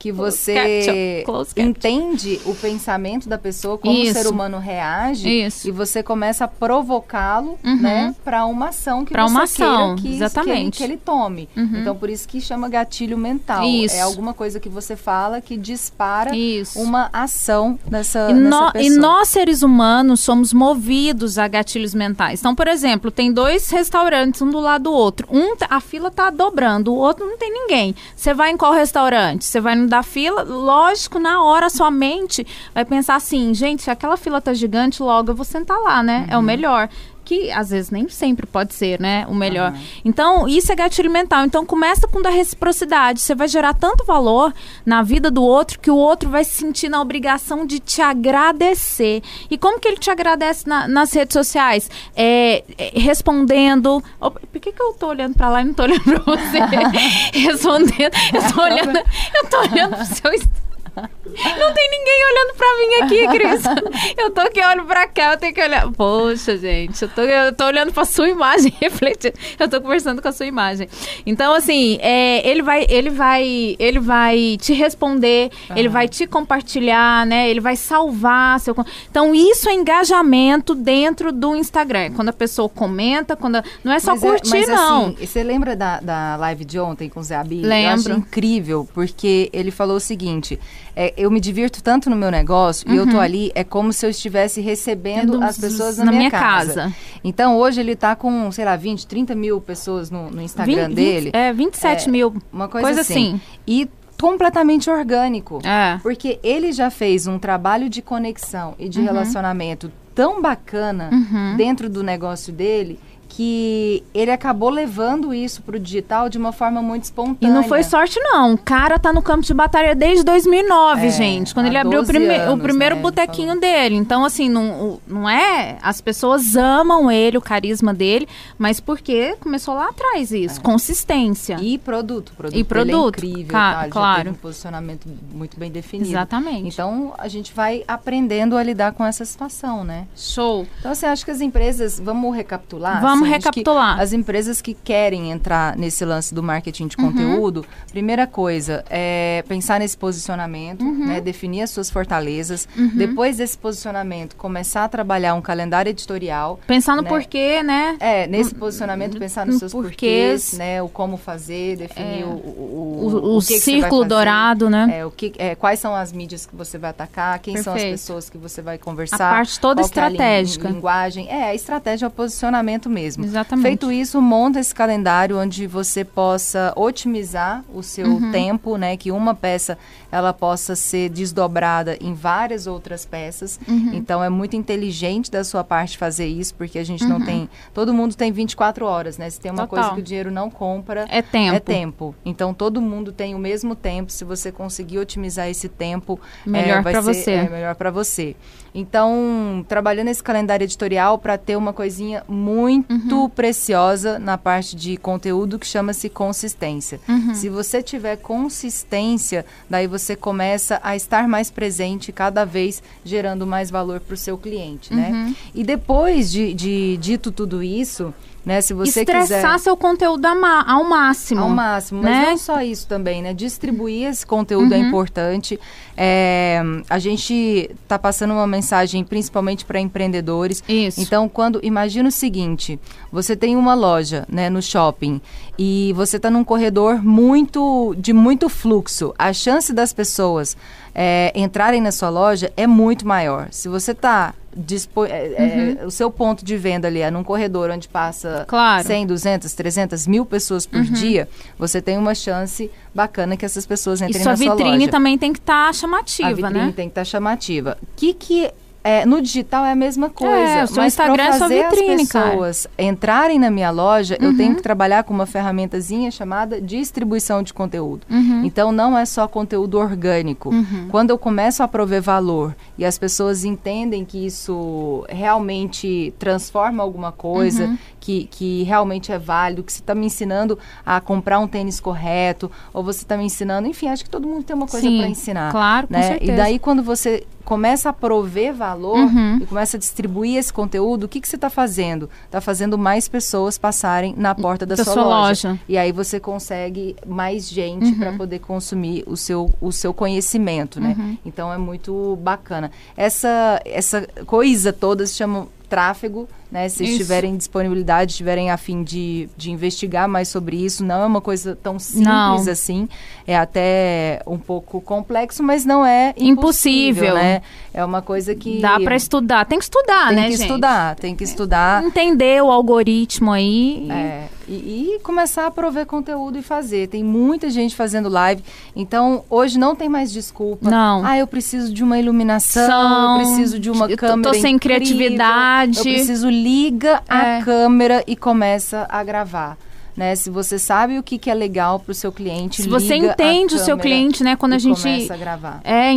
Que 0.00 0.10
Close 0.12 0.36
você 0.38 0.54
caption, 0.54 1.24
close 1.32 1.54
caption. 1.54 1.70
entende 1.70 2.40
o 2.46 2.54
pensamento 2.54 3.28
da 3.28 3.36
pessoa, 3.38 3.76
como 3.78 3.94
Isso. 3.94 4.18
o 4.18 4.22
ser 4.22 4.28
humano 4.28 4.58
reage, 4.58 5.28
Isso. 5.28 5.68
e 5.68 5.70
você 5.70 6.02
começa 6.02 6.46
a 6.46 6.48
provocá-lo, 6.48 7.58
Uhum. 7.62 7.76
né, 7.76 8.14
para 8.24 8.46
uma 8.46 8.68
ação 8.70 9.04
que 9.04 9.12
Pra 9.12 9.24
você 9.24 9.30
uma 9.30 9.42
ação, 9.44 9.96
que, 9.96 10.14
exatamente. 10.14 10.78
que, 10.78 10.82
ele, 10.84 10.92
que 10.92 10.92
ele 10.94 10.96
tome. 11.04 11.48
Uhum. 11.56 11.80
Então, 11.80 11.94
por 11.94 12.08
isso 12.08 12.26
que 12.26 12.40
chama 12.40 12.68
gatilho 12.68 13.18
mental. 13.18 13.62
Isso. 13.64 13.94
É 13.94 14.00
alguma 14.00 14.32
coisa 14.32 14.58
que 14.58 14.68
você 14.68 14.96
fala 14.96 15.40
que 15.40 15.56
dispara 15.56 16.34
Isso. 16.34 16.78
uma 16.80 17.10
ação 17.12 17.78
nessa, 17.90 18.30
E, 18.30 18.34
nó- 18.34 18.72
pessoa. 18.72 18.94
e 18.94 18.96
nós, 18.98 19.28
seres 19.28 19.62
humanos, 19.62 20.20
somos 20.20 20.52
movidos 20.52 21.36
a 21.38 21.46
gatilhos 21.46 21.94
mentais. 21.94 22.40
Então, 22.40 22.54
por 22.54 22.66
exemplo, 22.68 23.10
tem 23.10 23.30
dois 23.32 23.68
restaurantes, 23.70 24.40
um 24.40 24.50
do 24.50 24.58
lado 24.60 24.84
do 24.84 24.92
outro. 24.92 25.28
Um, 25.30 25.54
a 25.68 25.78
fila 25.78 26.10
tá 26.10 26.30
dobrando, 26.30 26.90
o 26.90 26.96
outro 26.96 27.26
não 27.26 27.36
tem 27.36 27.52
ninguém. 27.52 27.94
Você 28.16 28.32
vai 28.32 28.50
em 28.50 28.56
qual 28.56 28.72
restaurante? 28.72 29.44
Você 29.44 29.60
vai 29.60 29.74
no 29.74 29.86
da 29.90 30.02
fila? 30.02 30.42
Lógico, 30.42 31.18
na 31.18 31.42
hora, 31.42 31.68
sua 31.68 31.90
mente 31.90 32.46
vai 32.72 32.84
pensar 32.84 33.16
assim, 33.16 33.52
gente, 33.52 33.82
se 33.82 33.90
aquela 33.90 34.16
fila 34.16 34.40
tá 34.40 34.54
gigante, 34.54 35.02
logo 35.02 35.32
eu 35.32 35.34
vou 35.34 35.44
sentar 35.44 35.78
lá, 35.78 36.02
né? 36.02 36.26
É 36.30 36.38
o 36.38 36.42
melhor. 36.42 36.88
Que 37.30 37.48
às 37.52 37.70
vezes 37.70 37.92
nem 37.92 38.08
sempre 38.08 38.44
pode 38.44 38.74
ser, 38.74 38.98
né? 39.00 39.24
O 39.28 39.34
melhor. 39.36 39.72
Então, 40.04 40.48
isso 40.48 40.72
é 40.72 40.74
gatilho 40.74 41.08
mental. 41.08 41.44
Então, 41.44 41.64
começa 41.64 42.08
com 42.08 42.20
da 42.20 42.28
reciprocidade. 42.28 43.20
Você 43.20 43.36
vai 43.36 43.46
gerar 43.46 43.72
tanto 43.72 44.04
valor 44.04 44.52
na 44.84 45.00
vida 45.04 45.30
do 45.30 45.40
outro 45.40 45.78
que 45.78 45.92
o 45.92 45.94
outro 45.96 46.28
vai 46.28 46.42
se 46.42 46.54
sentir 46.54 46.88
na 46.88 47.00
obrigação 47.00 47.64
de 47.64 47.78
te 47.78 48.02
agradecer. 48.02 49.22
E 49.48 49.56
como 49.56 49.78
que 49.78 49.86
ele 49.86 49.98
te 49.98 50.10
agradece 50.10 50.68
na- 50.68 50.88
nas 50.88 51.12
redes 51.12 51.32
sociais? 51.34 51.88
É, 52.16 52.64
é, 52.76 52.98
respondendo. 52.98 54.02
Opa, 54.20 54.40
por 54.50 54.60
que, 54.60 54.72
que 54.72 54.82
eu 54.82 54.92
tô 54.94 55.06
olhando 55.06 55.34
pra 55.36 55.48
lá 55.50 55.62
e 55.62 55.66
não 55.66 55.72
tô 55.74 55.84
olhando 55.84 56.02
pra 56.02 56.18
você? 56.36 56.58
respondendo. 57.38 58.12
Eu 58.34 58.52
tô 58.52 58.60
olhando, 58.60 58.98
eu 59.36 59.46
tô 59.48 59.58
olhando 59.60 59.96
pro 59.96 60.04
seu. 60.04 60.50
Não 60.96 61.72
tem 61.74 61.90
ninguém 61.90 62.24
olhando 62.32 62.54
pra 62.56 62.76
mim 62.78 62.94
aqui, 63.04 63.38
Cris. 63.38 64.14
Eu 64.18 64.30
tô 64.30 64.40
aqui, 64.40 64.60
olho 64.64 64.84
pra 64.84 65.06
cá, 65.06 65.32
eu 65.32 65.38
tenho 65.38 65.54
que 65.54 65.62
olhar. 65.62 65.90
Poxa, 65.92 66.56
gente, 66.56 67.00
eu 67.02 67.08
tô, 67.08 67.22
eu 67.22 67.52
tô 67.52 67.64
olhando 67.66 67.92
pra 67.92 68.04
sua 68.04 68.28
imagem, 68.28 68.72
refletindo. 68.80 69.34
Eu 69.58 69.68
tô 69.68 69.80
conversando 69.80 70.20
com 70.20 70.28
a 70.28 70.32
sua 70.32 70.46
imagem. 70.46 70.88
Então, 71.24 71.54
assim, 71.54 71.98
é, 72.00 72.46
ele, 72.48 72.62
vai, 72.62 72.86
ele, 72.88 73.10
vai, 73.10 73.76
ele 73.78 73.98
vai 74.00 74.56
te 74.60 74.72
responder, 74.72 75.50
ele 75.76 75.88
vai 75.88 76.08
te 76.08 76.26
compartilhar, 76.26 77.24
né? 77.26 77.48
Ele 77.50 77.60
vai 77.60 77.76
salvar 77.76 78.58
seu. 78.60 78.74
Então, 79.10 79.34
isso 79.34 79.68
é 79.68 79.72
engajamento 79.74 80.74
dentro 80.74 81.32
do 81.32 81.54
Instagram. 81.56 82.12
Quando 82.14 82.28
a 82.30 82.32
pessoa 82.32 82.68
comenta, 82.68 83.36
quando 83.36 83.56
a- 83.56 83.64
não 83.84 83.92
é 83.92 83.98
só 84.00 84.12
Mas 84.12 84.22
é- 84.22 84.26
curtir, 84.28 84.50
mas, 84.50 84.68
não. 84.68 85.06
assim, 85.06 85.26
você 85.26 85.42
lembra 85.42 85.76
da, 85.76 86.00
da 86.00 86.36
live 86.36 86.64
de 86.64 86.78
ontem 86.78 87.08
com 87.08 87.20
o 87.20 87.22
Zé 87.22 87.36
Abi? 87.36 87.62
Eu 87.62 87.68
Lembro. 87.68 87.94
acho 87.94 88.10
incrível, 88.12 88.88
porque 88.92 89.48
ele 89.52 89.70
falou 89.70 89.96
o 89.96 90.00
seguinte: 90.00 90.58
é, 90.96 91.12
eu 91.16 91.30
me 91.30 91.40
divirto 91.40 91.82
tanto 91.82 92.08
no 92.10 92.16
meu 92.16 92.30
negócio 92.30 92.90
e 92.90 92.96
eu 92.96 93.08
tô 93.08 93.18
ali, 93.18 93.50
é 93.54 93.62
como 93.64 93.92
se 93.92 94.04
eu 94.06 94.10
estivesse 94.10 94.60
recebendo 94.60 95.34
Uhum. 95.36 95.42
As 95.42 95.58
pessoas 95.58 95.98
na, 95.98 96.04
na 96.06 96.10
minha, 96.12 96.28
minha 96.28 96.30
casa. 96.30 96.74
casa. 96.82 96.94
Então 97.24 97.56
hoje 97.58 97.80
ele 97.80 97.94
tá 97.96 98.14
com, 98.16 98.50
sei 98.52 98.64
lá, 98.64 98.76
20, 98.76 99.06
30 99.06 99.34
mil 99.34 99.60
pessoas 99.60 100.10
no, 100.10 100.30
no 100.30 100.40
Instagram 100.42 100.88
Vin- 100.88 100.94
dele. 100.94 101.24
vinte- 101.26 101.36
é, 101.36 101.52
27 101.52 102.08
É, 102.08 102.12
mil. 102.12 102.34
Uma 102.52 102.68
coisa, 102.68 102.86
coisa 102.86 103.00
assim. 103.02 103.34
assim. 103.34 103.40
E 103.66 103.88
completamente 104.20 104.90
orgânico. 104.90 105.60
É. 105.64 105.98
Porque 106.02 106.38
ele 106.42 106.72
já 106.72 106.90
fez 106.90 107.26
um 107.26 107.38
trabalho 107.38 107.88
de 107.88 108.02
conexão 108.02 108.74
e 108.78 108.84
Uhum. 108.84 108.90
de 108.90 109.00
relacionamento 109.00 109.90
tão 110.14 110.42
bacana 110.42 111.08
dentro 111.56 111.88
do 111.88 112.02
negócio 112.02 112.52
dele 112.52 112.98
que 113.30 114.02
ele 114.12 114.30
acabou 114.32 114.68
levando 114.68 115.32
isso 115.32 115.62
para 115.62 115.76
o 115.76 115.78
digital 115.78 116.28
de 116.28 116.36
uma 116.36 116.50
forma 116.50 116.82
muito 116.82 117.04
espontânea. 117.04 117.48
E 117.48 117.54
não 117.54 117.62
foi 117.62 117.84
sorte, 117.84 118.18
não. 118.18 118.54
O 118.54 118.58
cara 118.58 118.98
tá 118.98 119.12
no 119.12 119.22
campo 119.22 119.44
de 119.44 119.54
batalha 119.54 119.94
desde 119.94 120.24
2009, 120.24 121.06
é, 121.06 121.10
gente. 121.10 121.54
Quando 121.54 121.66
ele 121.66 121.78
abriu 121.78 122.02
o, 122.02 122.06
prime 122.06 122.34
anos, 122.34 122.54
o 122.54 122.58
primeiro 122.58 122.96
né, 122.96 123.02
botequinho 123.02 123.58
dele. 123.58 123.94
Então, 123.94 124.24
assim, 124.24 124.48
não, 124.48 125.00
não 125.06 125.30
é... 125.30 125.78
As 125.80 126.00
pessoas 126.00 126.56
amam 126.56 127.08
ele, 127.10 127.38
o 127.38 127.40
carisma 127.40 127.94
dele, 127.94 128.26
mas 128.58 128.80
porque 128.80 129.36
começou 129.38 129.74
lá 129.74 129.90
atrás 129.90 130.32
isso. 130.32 130.58
É. 130.58 130.62
Consistência. 130.62 131.56
E 131.60 131.78
produto. 131.78 132.32
produto 132.36 132.58
e 132.58 132.64
produto. 132.64 133.24
é 133.24 133.28
incrível, 133.28 133.52
tá? 133.52 133.86
claro. 133.88 134.30
um 134.30 134.34
posicionamento 134.34 135.06
muito 135.32 135.56
bem 135.56 135.70
definido. 135.70 136.10
Exatamente. 136.10 136.74
Então, 136.74 137.14
a 137.16 137.28
gente 137.28 137.54
vai 137.54 137.84
aprendendo 137.86 138.56
a 138.56 138.62
lidar 138.62 138.92
com 138.92 139.06
essa 139.06 139.24
situação, 139.24 139.84
né? 139.84 140.08
Show. 140.16 140.66
Então, 140.80 140.92
você 140.92 141.06
acha 141.06 141.24
que 141.24 141.30
as 141.30 141.40
empresas... 141.40 142.00
Vamos 142.00 142.34
recapitular? 142.34 143.00
Vamos 143.00 143.19
Vamos 143.20 143.34
recapitular. 143.34 144.00
As 144.00 144.12
empresas 144.12 144.60
que 144.60 144.74
querem 144.74 145.30
entrar 145.30 145.76
nesse 145.76 146.04
lance 146.04 146.34
do 146.34 146.42
marketing 146.42 146.88
de 146.88 146.96
uhum. 146.98 147.10
conteúdo, 147.10 147.64
primeira 147.90 148.26
coisa 148.26 148.84
é 148.88 149.44
pensar 149.48 149.80
nesse 149.80 149.96
posicionamento, 149.96 150.82
uhum. 150.82 151.06
né, 151.06 151.20
definir 151.20 151.62
as 151.62 151.70
suas 151.70 151.90
fortalezas. 151.90 152.68
Uhum. 152.76 152.92
Depois 152.94 153.36
desse 153.36 153.56
posicionamento, 153.56 154.36
começar 154.36 154.84
a 154.84 154.88
trabalhar 154.88 155.34
um 155.34 155.42
calendário 155.42 155.90
editorial. 155.90 156.58
Pensar 156.66 156.96
no 156.96 157.02
né? 157.02 157.08
porquê, 157.08 157.62
né? 157.62 157.96
É, 158.00 158.26
nesse 158.26 158.54
posicionamento, 158.54 159.18
pensar 159.18 159.46
nos 159.46 159.58
seus 159.58 159.72
porquês, 159.72 159.90
porquês 159.90 160.58
né? 160.58 160.82
O 160.82 160.88
como 160.88 161.16
fazer, 161.16 161.76
definir 161.76 162.22
é. 162.22 162.24
o, 162.24 162.28
o, 162.28 163.00
o, 163.02 163.36
o, 163.36 163.40
círculo 163.40 164.04
dourado, 164.04 164.70
né? 164.70 164.98
É, 164.98 165.06
o 165.06 165.10
que, 165.10 165.32
é, 165.38 165.54
quais 165.54 165.78
são 165.78 165.94
as 165.94 166.12
mídias 166.12 166.46
que 166.46 166.54
você 166.54 166.78
vai 166.78 166.90
atacar, 166.90 167.38
quem 167.38 167.54
Perfeito. 167.54 167.78
são 167.78 167.86
as 167.86 167.90
pessoas 167.90 168.30
que 168.30 168.38
você 168.38 168.62
vai 168.62 168.78
conversar. 168.78 169.30
A 169.30 169.34
parte 169.36 169.60
toda 169.60 169.80
estratégica. 169.80 170.66
É 170.66 170.70
a 170.70 170.72
linguagem. 170.72 171.28
É, 171.28 171.44
a 171.50 171.54
estratégia 171.54 172.06
é 172.06 172.08
o 172.08 172.10
posicionamento 172.10 172.88
mesmo 172.88 173.09
mesmo. 173.16 173.30
Exatamente. 173.30 173.66
Feito 173.66 173.90
isso, 173.92 174.20
monta 174.20 174.60
esse 174.60 174.74
calendário 174.74 175.38
onde 175.38 175.66
você 175.66 176.04
possa 176.04 176.72
otimizar 176.76 177.64
o 177.72 177.82
seu 177.82 178.06
uhum. 178.06 178.30
tempo, 178.30 178.76
né? 178.76 178.96
Que 178.96 179.10
uma 179.10 179.34
peça 179.34 179.78
ela 180.10 180.32
possa 180.32 180.74
ser 180.74 181.08
desdobrada 181.08 181.96
em 182.00 182.14
várias 182.14 182.66
outras 182.66 183.04
peças. 183.04 183.60
Uhum. 183.68 183.90
Então 183.92 184.22
é 184.22 184.28
muito 184.28 184.56
inteligente 184.56 185.30
da 185.30 185.44
sua 185.44 185.62
parte 185.62 185.96
fazer 185.96 186.26
isso, 186.26 186.54
porque 186.54 186.78
a 186.78 186.84
gente 186.84 187.04
uhum. 187.04 187.10
não 187.10 187.24
tem. 187.24 187.48
Todo 187.72 187.92
mundo 187.92 188.14
tem 188.14 188.32
24 188.32 188.84
horas, 188.84 189.18
né? 189.18 189.28
Se 189.30 189.40
tem 189.40 189.50
uma 189.50 189.66
Total. 189.66 189.84
coisa 189.84 189.94
que 189.94 190.00
o 190.00 190.04
dinheiro 190.04 190.30
não 190.30 190.50
compra, 190.50 191.06
é 191.08 191.22
tempo. 191.22 191.56
É 191.56 191.60
tempo. 191.60 192.14
Então 192.24 192.52
todo 192.52 192.80
mundo 192.80 193.12
tem 193.12 193.34
o 193.34 193.38
mesmo 193.38 193.74
tempo. 193.74 194.10
Se 194.10 194.24
você 194.24 194.50
conseguir 194.50 194.98
otimizar 194.98 195.48
esse 195.48 195.68
tempo, 195.68 196.18
melhor 196.46 196.80
é, 196.80 196.82
para 196.82 197.00
você. 197.00 197.30
É, 197.30 197.48
melhor 197.48 197.74
para 197.74 197.90
você. 197.90 198.36
Então, 198.74 199.64
trabalhando 199.68 200.08
esse 200.08 200.22
calendário 200.22 200.64
editorial 200.64 201.18
para 201.18 201.36
ter 201.36 201.56
uma 201.56 201.72
coisinha 201.72 202.22
muito 202.28 203.22
uhum. 203.22 203.28
preciosa 203.28 204.18
na 204.18 204.38
parte 204.38 204.76
de 204.76 204.96
conteúdo 204.96 205.58
que 205.58 205.66
chama-se 205.66 206.08
consistência. 206.08 207.00
Uhum. 207.08 207.34
Se 207.34 207.48
você 207.48 207.82
tiver 207.82 208.16
consistência, 208.16 209.44
daí 209.68 209.86
você 209.86 209.99
começa 210.16 210.80
a 210.82 210.96
estar 210.96 211.28
mais 211.28 211.50
presente 211.50 212.12
cada 212.12 212.44
vez 212.44 212.82
gerando 213.04 213.46
mais 213.46 213.70
valor 213.70 214.00
para 214.00 214.14
o 214.14 214.16
seu 214.16 214.36
cliente, 214.36 214.92
né? 214.92 215.10
uhum. 215.10 215.34
E 215.54 215.62
depois 215.62 216.30
de, 216.30 216.54
de 216.54 216.96
dito 216.96 217.30
tudo 217.30 217.62
isso, 217.62 218.12
né? 218.44 218.60
Se 218.60 218.72
você 218.72 219.00
Estressar 219.00 219.40
quiser... 219.52 219.58
seu 219.58 219.76
conteúdo 219.76 220.24
ao 220.26 220.84
máximo. 220.84 221.42
Ao 221.42 221.48
máximo, 221.48 222.02
mas 222.02 222.12
né? 222.12 222.30
não 222.30 222.38
só 222.38 222.62
isso 222.62 222.86
também, 222.86 223.22
né? 223.22 223.34
Distribuir 223.34 224.08
esse 224.08 224.26
conteúdo 224.26 224.72
é 224.72 224.78
uhum. 224.78 224.84
é 224.84 224.86
importante. 224.86 225.60
É, 225.96 226.62
a 226.88 226.98
gente 226.98 227.70
está 227.82 227.98
passando 227.98 228.32
uma 228.32 228.46
mensagem 228.46 229.04
principalmente 229.04 229.64
para 229.64 229.78
empreendedores. 229.78 230.64
Isso. 230.68 231.00
Então, 231.00 231.28
quando 231.28 231.60
imagina 231.62 232.08
o 232.08 232.12
seguinte, 232.12 232.80
você 233.12 233.36
tem 233.36 233.56
uma 233.56 233.74
loja, 233.74 234.24
né, 234.28 234.48
no 234.48 234.62
shopping 234.62 235.20
e 235.58 235.92
você 235.94 236.16
está 236.16 236.30
num 236.30 236.42
corredor 236.42 237.04
muito 237.04 237.94
de 237.98 238.12
muito 238.12 238.48
fluxo. 238.48 239.14
A 239.18 239.32
chance 239.32 239.72
das 239.72 239.92
pessoas 239.92 240.56
é, 240.94 241.32
entrarem 241.34 241.80
na 241.80 241.92
sua 241.92 242.08
loja 242.08 242.50
é 242.56 242.66
muito 242.66 243.06
maior. 243.06 243.48
Se 243.50 243.68
você 243.68 243.92
está 243.92 244.34
Dispo 244.56 245.04
é, 245.04 245.32
é, 245.32 245.76
uhum. 245.80 245.86
o 245.86 245.90
seu 245.90 246.10
ponto 246.10 246.44
de 246.44 246.56
venda 246.56 246.88
ali 246.88 247.00
é 247.00 247.10
num 247.10 247.22
corredor 247.22 247.70
onde 247.70 247.86
passa 247.86 248.44
claro. 248.48 248.84
100, 248.84 249.06
200, 249.06 249.52
300 249.52 250.06
mil 250.08 250.26
pessoas 250.26 250.66
por 250.66 250.80
uhum. 250.80 250.92
dia, 250.92 251.28
você 251.56 251.80
tem 251.80 251.96
uma 251.96 252.14
chance 252.16 252.68
bacana 252.92 253.36
que 253.36 253.44
essas 253.44 253.64
pessoas 253.64 254.00
entrem 254.00 254.20
e 254.20 254.22
sua 254.22 254.32
na 254.32 254.36
sua 254.36 254.46
loja. 254.46 254.62
a 254.62 254.64
vitrine 254.64 254.88
também 254.88 255.16
tem 255.16 255.32
que 255.32 255.38
estar 255.38 255.66
tá 255.66 255.72
chamativa, 255.72 256.28
a 256.28 256.32
vitrine 256.32 256.66
né? 256.66 256.72
tem 256.74 256.88
que 256.88 256.92
estar 256.92 257.02
tá 257.02 257.04
chamativa. 257.04 257.78
O 257.80 257.86
que, 257.94 258.12
que 258.12 258.50
é, 258.82 259.04
no 259.04 259.20
digital 259.20 259.64
é 259.64 259.72
a 259.72 259.76
mesma 259.76 260.08
coisa. 260.08 260.34
É, 260.34 260.64
o 260.64 260.76
mas 260.76 260.94
Instagram 260.94 261.22
é 261.22 261.32
sua 261.32 261.48
vitrine, 261.48 262.02
as 262.02 262.08
pessoas 262.08 262.66
cara. 262.66 262.88
entrarem 262.88 263.38
na 263.38 263.50
minha 263.50 263.70
loja, 263.70 264.16
uhum. 264.20 264.28
eu 264.28 264.36
tenho 264.36 264.56
que 264.56 264.62
trabalhar 264.62 265.04
com 265.04 265.12
uma 265.12 265.26
ferramentazinha 265.26 266.10
chamada 266.10 266.60
distribuição 266.60 267.42
de 267.42 267.52
conteúdo. 267.52 268.06
Uhum. 268.10 268.42
Então 268.44 268.72
não 268.72 268.96
é 268.96 269.04
só 269.04 269.28
conteúdo 269.28 269.78
orgânico. 269.78 270.48
Uhum. 270.48 270.88
Quando 270.90 271.10
eu 271.10 271.18
começo 271.18 271.62
a 271.62 271.68
prover 271.68 272.00
valor 272.00 272.56
e 272.78 272.84
as 272.84 272.96
pessoas 272.96 273.44
entendem 273.44 274.04
que 274.04 274.24
isso 274.24 275.04
realmente 275.10 276.14
transforma 276.18 276.82
alguma 276.82 277.12
coisa, 277.12 277.64
uhum. 277.64 277.78
que, 278.00 278.28
que 278.30 278.62
realmente 278.62 279.12
é 279.12 279.18
válido, 279.18 279.62
que 279.62 279.72
você 279.72 279.80
está 279.80 279.94
me 279.94 280.06
ensinando 280.06 280.58
a 280.86 281.00
comprar 281.00 281.38
um 281.38 281.46
tênis 281.46 281.80
correto, 281.80 282.50
ou 282.72 282.82
você 282.82 283.02
está 283.02 283.16
me 283.16 283.24
ensinando, 283.24 283.68
enfim, 283.68 283.88
acho 283.88 284.04
que 284.04 284.10
todo 284.10 284.26
mundo 284.26 284.42
tem 284.44 284.56
uma 284.56 284.66
coisa 284.66 284.86
para 284.86 285.08
ensinar. 285.08 285.50
Claro, 285.50 285.86
né? 285.90 286.00
com 286.00 286.08
certeza. 286.08 286.32
E 286.32 286.36
daí 286.36 286.58
quando 286.58 286.82
você 286.82 287.26
começa 287.50 287.88
a 287.88 287.92
prover 287.92 288.54
valor 288.54 288.96
uhum. 288.96 289.38
e 289.38 289.44
começa 289.44 289.76
a 289.76 289.80
distribuir 289.80 290.36
esse 290.36 290.52
conteúdo, 290.52 291.02
o 291.02 291.08
que, 291.08 291.20
que 291.20 291.28
você 291.28 291.34
está 291.34 291.50
fazendo? 291.50 292.08
Está 292.24 292.40
fazendo 292.40 292.78
mais 292.78 293.08
pessoas 293.08 293.58
passarem 293.58 294.14
na 294.16 294.36
porta 294.36 294.64
da, 294.64 294.76
da 294.76 294.84
sua, 294.84 294.92
sua 294.92 295.02
loja. 295.02 295.48
loja. 295.48 295.60
E 295.68 295.76
aí 295.76 295.90
você 295.90 296.20
consegue 296.20 296.94
mais 297.04 297.48
gente 297.48 297.86
uhum. 297.86 297.98
para 297.98 298.12
poder 298.12 298.38
consumir 298.38 299.02
o 299.04 299.16
seu, 299.16 299.52
o 299.60 299.72
seu 299.72 299.92
conhecimento, 299.92 300.80
né? 300.80 300.94
Uhum. 300.96 301.18
Então 301.26 301.52
é 301.52 301.58
muito 301.58 302.16
bacana. 302.22 302.70
Essa, 302.96 303.60
essa 303.64 304.06
coisa 304.26 304.72
toda 304.72 305.04
se 305.04 305.14
chama 305.14 305.48
tráfego, 305.68 306.28
né? 306.50 306.68
Se 306.68 306.84
isso. 306.84 306.98
tiverem 306.98 307.36
disponibilidade, 307.36 308.16
tiverem 308.16 308.50
a 308.50 308.56
fim 308.56 308.82
de, 308.82 309.28
de 309.36 309.50
investigar 309.50 310.08
mais 310.08 310.28
sobre 310.28 310.56
isso, 310.56 310.84
não 310.84 311.02
é 311.02 311.06
uma 311.06 311.20
coisa 311.20 311.56
tão 311.60 311.78
simples 311.78 312.04
não. 312.04 312.36
assim. 312.50 312.88
É 313.26 313.36
até 313.36 314.20
um 314.26 314.38
pouco 314.38 314.80
complexo, 314.80 315.42
mas 315.42 315.64
não 315.64 315.86
é 315.86 316.12
impossível, 316.16 317.04
impossível. 317.04 317.14
né? 317.14 317.42
É 317.72 317.84
uma 317.84 318.02
coisa 318.02 318.34
que 318.34 318.60
dá 318.60 318.80
para 318.80 318.96
estudar. 318.96 319.44
Tem 319.44 319.58
que 319.58 319.64
estudar, 319.64 320.08
tem 320.08 320.16
né, 320.16 320.24
que 320.24 320.36
gente? 320.36 320.42
estudar, 320.42 320.96
tem 320.96 321.14
que 321.14 321.24
estudar. 321.24 321.84
Entender 321.84 322.42
o 322.42 322.50
algoritmo 322.50 323.30
aí. 323.30 323.88
É. 323.90 324.40
E, 324.50 324.96
e, 324.96 324.98
começar 325.04 325.46
a 325.46 325.50
prover 325.50 325.86
conteúdo 325.86 326.36
e 326.36 326.42
fazer. 326.42 326.88
Tem 326.88 327.04
muita 327.04 327.48
gente 327.48 327.76
fazendo 327.76 328.08
live. 328.08 328.42
Então, 328.74 329.22
hoje 329.30 329.56
não 329.56 329.76
tem 329.76 329.88
mais 329.88 330.10
desculpa. 330.10 330.68
Não. 330.68 331.06
Ah, 331.06 331.16
eu 331.16 331.26
preciso 331.28 331.72
de 331.72 331.84
uma 331.84 332.00
iluminação, 332.00 332.66
São... 332.66 333.20
eu 333.20 333.26
preciso 333.26 333.60
de 333.60 333.70
uma 333.70 333.88
câmera. 333.88 334.32
Tô 334.32 334.34
sem 334.34 334.56
incrível, 334.56 334.80
criatividade. 334.80 335.78
Eu 335.78 335.84
preciso 335.84 336.28
liga 336.42 337.02
é. 337.08 337.38
a 337.38 337.44
câmera 337.44 338.02
e 338.06 338.16
começa 338.16 338.86
a 338.88 339.02
gravar 339.04 339.56
né? 339.96 340.14
Se 340.14 340.30
você 340.30 340.58
sabe 340.58 340.98
o 340.98 341.02
que, 341.02 341.18
que 341.18 341.30
é 341.30 341.34
legal 341.34 341.78
para 341.78 341.92
o 341.92 341.94
seu 341.94 342.12
cliente, 342.12 342.62
se 342.62 342.68
você 342.68 342.96
entende 342.96 343.54
o 343.54 343.58
seu 343.58 343.76
cliente, 343.76 344.22
né? 344.22 344.36
Quando 344.36 344.54
a 344.54 344.58
gente 344.58 344.82
começa 344.82 345.14
a 345.14 345.16
gravar. 345.16 345.60
é 345.64 345.92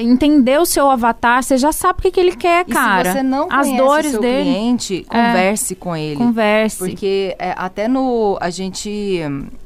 entender 0.00 0.58
o 0.58 0.66
seu 0.66 0.90
avatar, 0.90 1.42
você 1.42 1.56
já 1.56 1.72
sabe 1.72 1.98
o 1.98 2.02
que, 2.02 2.10
que 2.10 2.20
ele 2.20 2.36
quer, 2.36 2.64
cara. 2.64 3.08
E 3.08 3.12
se 3.12 3.18
você 3.18 3.22
não 3.22 3.48
as 3.50 3.70
dores 3.76 4.08
o 4.08 4.10
seu 4.12 4.20
dele, 4.20 4.50
cliente, 4.50 5.06
converse 5.08 5.72
é, 5.72 5.76
com 5.76 5.96
ele. 5.96 6.16
Converse. 6.16 6.78
Porque 6.78 7.36
é, 7.38 7.54
até 7.56 7.88
no 7.88 8.38
a 8.40 8.50
gente, 8.50 8.90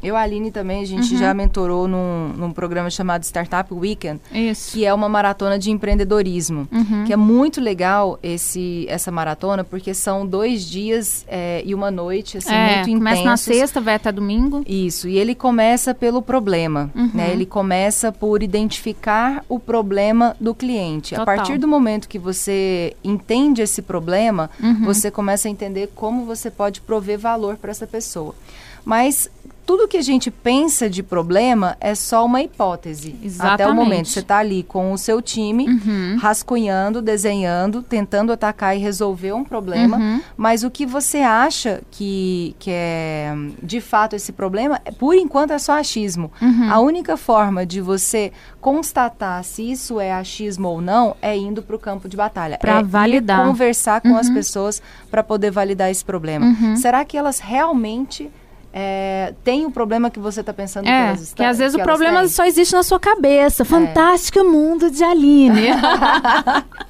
eu 0.02 0.14
e 0.14 0.16
a 0.16 0.20
Aline 0.20 0.50
também, 0.50 0.82
a 0.82 0.86
gente 0.86 1.12
uhum. 1.12 1.18
já 1.18 1.34
mentorou 1.34 1.88
num, 1.88 2.28
num 2.36 2.52
programa 2.52 2.90
chamado 2.90 3.24
Startup 3.24 3.72
Weekend, 3.72 4.20
Isso. 4.32 4.72
que 4.72 4.84
é 4.84 4.92
uma 4.92 5.08
maratona 5.08 5.58
de 5.58 5.70
empreendedorismo, 5.70 6.68
uhum. 6.70 7.04
que 7.04 7.12
é 7.12 7.16
muito 7.16 7.60
legal 7.60 8.18
esse 8.22 8.86
essa 8.88 9.10
maratona 9.10 9.64
porque 9.64 9.94
são 9.94 10.26
dois 10.26 10.64
dias 10.68 11.24
é, 11.28 11.62
e 11.64 11.74
uma 11.74 11.90
noite, 11.90 12.38
assim, 12.38 12.52
é, 12.52 12.76
muito 12.76 12.90
intensos. 12.90 12.98
Começa 12.98 13.24
na 13.24 13.36
sexta, 13.36 13.71
vai 13.80 13.94
até 13.94 14.12
domingo? 14.12 14.62
Isso, 14.66 15.08
e 15.08 15.18
ele 15.18 15.34
começa 15.34 15.94
pelo 15.94 16.22
problema, 16.22 16.90
uhum. 16.94 17.10
né? 17.14 17.32
Ele 17.32 17.46
começa 17.46 18.12
por 18.12 18.42
identificar 18.42 19.44
o 19.48 19.58
problema 19.58 20.36
do 20.40 20.54
cliente. 20.54 21.14
Total. 21.14 21.22
A 21.22 21.36
partir 21.36 21.58
do 21.58 21.68
momento 21.68 22.08
que 22.08 22.18
você 22.18 22.94
entende 23.02 23.62
esse 23.62 23.82
problema, 23.82 24.50
uhum. 24.62 24.84
você 24.84 25.10
começa 25.10 25.48
a 25.48 25.50
entender 25.50 25.90
como 25.94 26.24
você 26.24 26.50
pode 26.50 26.80
prover 26.80 27.18
valor 27.18 27.56
para 27.56 27.70
essa 27.70 27.86
pessoa. 27.86 28.34
Mas 28.84 29.30
tudo 29.64 29.86
que 29.88 29.96
a 29.96 30.02
gente 30.02 30.30
pensa 30.30 30.90
de 30.90 31.02
problema 31.02 31.76
é 31.80 31.94
só 31.94 32.24
uma 32.24 32.42
hipótese. 32.42 33.14
Exatamente. 33.22 33.62
Até 33.62 33.68
o 33.68 33.74
momento. 33.74 34.08
Você 34.08 34.20
está 34.20 34.38
ali 34.38 34.62
com 34.62 34.92
o 34.92 34.98
seu 34.98 35.22
time, 35.22 35.66
Uhum. 35.68 36.16
rascunhando, 36.20 37.00
desenhando, 37.00 37.82
tentando 37.82 38.32
atacar 38.32 38.76
e 38.76 38.80
resolver 38.80 39.32
um 39.32 39.44
problema. 39.44 39.96
Uhum. 39.96 40.20
Mas 40.36 40.62
o 40.64 40.70
que 40.70 40.84
você 40.84 41.18
acha 41.18 41.80
que, 41.90 42.54
que 42.58 42.70
é 42.72 43.32
de 43.62 43.80
fato 43.80 44.16
esse 44.16 44.32
problema, 44.32 44.80
é- 44.84 44.90
por 44.90 45.14
enquanto 45.14 45.52
é 45.52 45.58
só 45.58 45.72
achismo. 45.78 46.30
Uhum. 46.40 46.70
A 46.72 46.80
única 46.80 47.16
forma 47.16 47.64
de 47.64 47.80
você 47.80 48.32
constatar 48.60 49.42
se 49.44 49.70
isso 49.70 50.00
é 50.00 50.12
achismo 50.12 50.68
ou 50.68 50.80
não 50.80 51.14
é 51.22 51.36
indo 51.36 51.62
para 51.62 51.76
o 51.76 51.78
campo 51.78 52.08
de 52.08 52.16
batalha. 52.16 52.58
Pra 52.58 52.80
é 52.80 52.82
validar. 52.82 53.46
conversar 53.46 54.00
com 54.00 54.16
as 54.16 54.28
Uhum. 54.28 54.34
pessoas 54.34 54.82
para 55.10 55.22
poder 55.22 55.50
validar 55.50 55.90
esse 55.90 56.04
problema. 56.04 56.46
Uhum. 56.46 56.76
Será 56.76 57.04
que 57.04 57.16
elas 57.16 57.38
realmente 57.38 58.30
é, 58.72 59.34
têm 59.44 59.66
o 59.66 59.70
problema 59.70 60.10
que 60.10 60.18
você 60.18 60.40
está 60.40 60.52
pensando 60.52 60.84
que 60.84 60.90
É, 60.90 61.06
elas 61.08 61.18
que 61.18 61.24
estão? 61.24 61.46
às 61.46 61.58
vezes 61.58 61.74
que 61.74 61.80
o 61.80 61.82
elas 61.82 61.92
problema 61.92 62.20
têm? 62.20 62.28
só 62.28 62.44
existe 62.46 62.72
na 62.74 62.82
sua 62.82 62.98
cabeça. 62.98 63.64
Fantástico 63.64 64.42
mundo 64.44 64.90
de 64.90 65.04
Aline. 65.04 65.68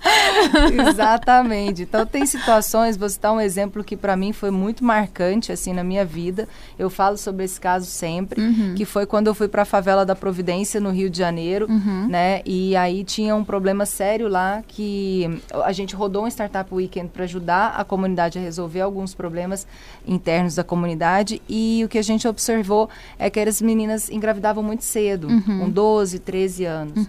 Exatamente. 0.89 1.83
Então 1.83 2.05
tem 2.07 2.25
situações, 2.27 2.97
vou 2.97 3.09
citar 3.09 3.33
um 3.33 3.41
exemplo 3.41 3.83
que 3.85 3.97
para 3.97 4.17
mim 4.17 4.33
foi 4.33 4.51
muito 4.51 4.85
marcante 4.85 5.53
assim 5.53 5.73
na 5.73 5.85
minha 5.85 6.05
vida. 6.05 6.49
Eu 6.79 6.91
falo 6.91 7.17
sobre 7.17 7.45
esse 7.45 7.61
caso 7.61 7.87
sempre, 7.87 8.41
Uhum. 8.43 8.75
que 8.77 8.85
foi 8.85 9.07
quando 9.07 9.27
eu 9.29 9.35
fui 9.35 9.49
para 9.49 9.63
a 9.63 9.65
favela 9.65 10.05
da 10.05 10.15
Providência 10.15 10.81
no 10.81 10.91
Rio 10.91 11.09
de 11.11 11.19
Janeiro, 11.19 11.67
Uhum. 11.69 12.07
né? 12.09 12.41
E 12.45 12.75
aí 12.77 13.05
tinha 13.05 13.35
um 13.35 13.45
problema 13.45 13.87
sério 13.87 14.29
lá 14.29 14.63
que 14.67 15.41
a 15.65 15.73
gente 15.73 15.95
rodou 15.95 16.25
um 16.25 16.29
startup 16.29 16.73
weekend 16.75 17.09
para 17.09 17.25
ajudar 17.25 17.75
a 17.77 17.85
comunidade 17.85 18.39
a 18.39 18.43
resolver 18.43 18.81
alguns 18.81 19.15
problemas 19.15 19.67
internos 20.07 20.55
da 20.55 20.65
comunidade 20.65 21.41
e 21.49 21.72
o 21.85 21.89
que 21.89 21.99
a 21.99 22.03
gente 22.03 22.27
observou 22.29 22.89
é 23.19 23.29
que 23.31 23.39
as 23.41 23.61
meninas 23.63 24.11
engravidavam 24.11 24.63
muito 24.63 24.85
cedo, 24.85 25.29
com 25.47 25.69
12, 25.71 26.19
13 26.19 26.65
anos. 26.65 27.07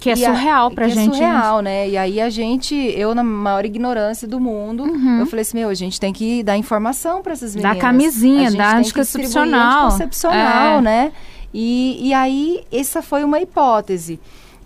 Que 0.00 0.10
é 0.10 0.16
E 0.16 0.24
a- 0.24 0.32
surreal 0.32 0.70
pra 0.70 0.86
que 0.86 0.92
gente. 0.94 1.14
É 1.14 1.26
surreal, 1.26 1.60
né? 1.60 1.88
E 1.88 1.96
aí 1.96 2.20
a 2.20 2.30
gente, 2.30 2.72
eu 2.74 3.16
na 3.16 3.24
maior 3.24 3.64
ignorância 3.64 4.28
do 4.28 4.38
mundo, 4.38 4.84
Uhum. 4.84 5.18
eu 5.18 5.26
falei 5.26 5.42
assim, 5.42 5.58
meu, 5.58 5.68
a 5.68 5.74
gente 5.74 5.98
tem 5.98 6.12
que 6.12 6.42
dar 6.44 6.56
informação 6.56 7.20
para 7.20 7.32
essas 7.32 7.56
meninas. 7.56 7.78
camisinha, 7.78 8.48
A 8.48 8.52
tem 8.52 8.52
que 8.52 8.56
distribuir 8.56 8.78
anticoncepcional. 8.78 9.86
anticoncepcional, 9.86 10.78
É. 10.78 10.82
né? 10.82 11.12
E, 11.52 11.98
e 12.08 12.14
aí, 12.14 12.60
essa 12.70 13.02
foi 13.02 13.24
uma 13.24 13.40
hipótese 13.40 14.20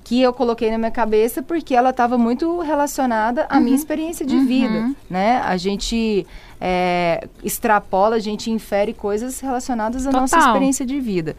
que 0.05 0.21
eu 0.21 0.33
coloquei 0.35 0.71
na 0.71 0.77
minha 0.77 0.91
cabeça 0.91 1.41
porque 1.43 1.75
ela 1.75 1.91
estava 1.91 2.19
muito 2.19 2.59
relacionada 2.61 3.47
à 3.49 3.57
Uhum. 3.57 3.63
minha 3.65 3.77
experiência 3.77 4.27
de 4.27 4.39
vida, 4.41 4.91
né? 5.09 5.41
A 5.47 5.57
gente 5.57 6.27
é, 6.65 7.27
extrapola, 7.43 8.15
a 8.15 8.21
gente 8.21 8.49
infere 8.49 8.95
coisas 8.95 9.41
relacionadas 9.41 10.07
à 10.07 10.13
nossa 10.13 10.37
Total. 10.37 10.53
experiência 10.53 10.87
de 10.87 11.01
vida. 11.01 11.35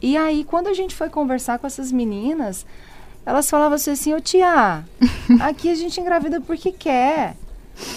E 0.00 0.16
aí, 0.16 0.44
quando 0.44 0.68
a 0.68 0.72
gente 0.72 0.94
foi 0.94 1.08
conversar 1.08 1.58
com 1.58 1.66
essas 1.66 1.90
meninas, 1.90 2.64
elas 3.26 3.50
falavam 3.50 3.74
assim, 3.74 4.14
ô 4.14 4.20
tia, 4.20 4.84
aqui 5.42 5.68
a 5.68 5.74
gente 5.74 6.00
engravida 6.00 6.40
porque 6.40 6.70
quer. 6.70 7.34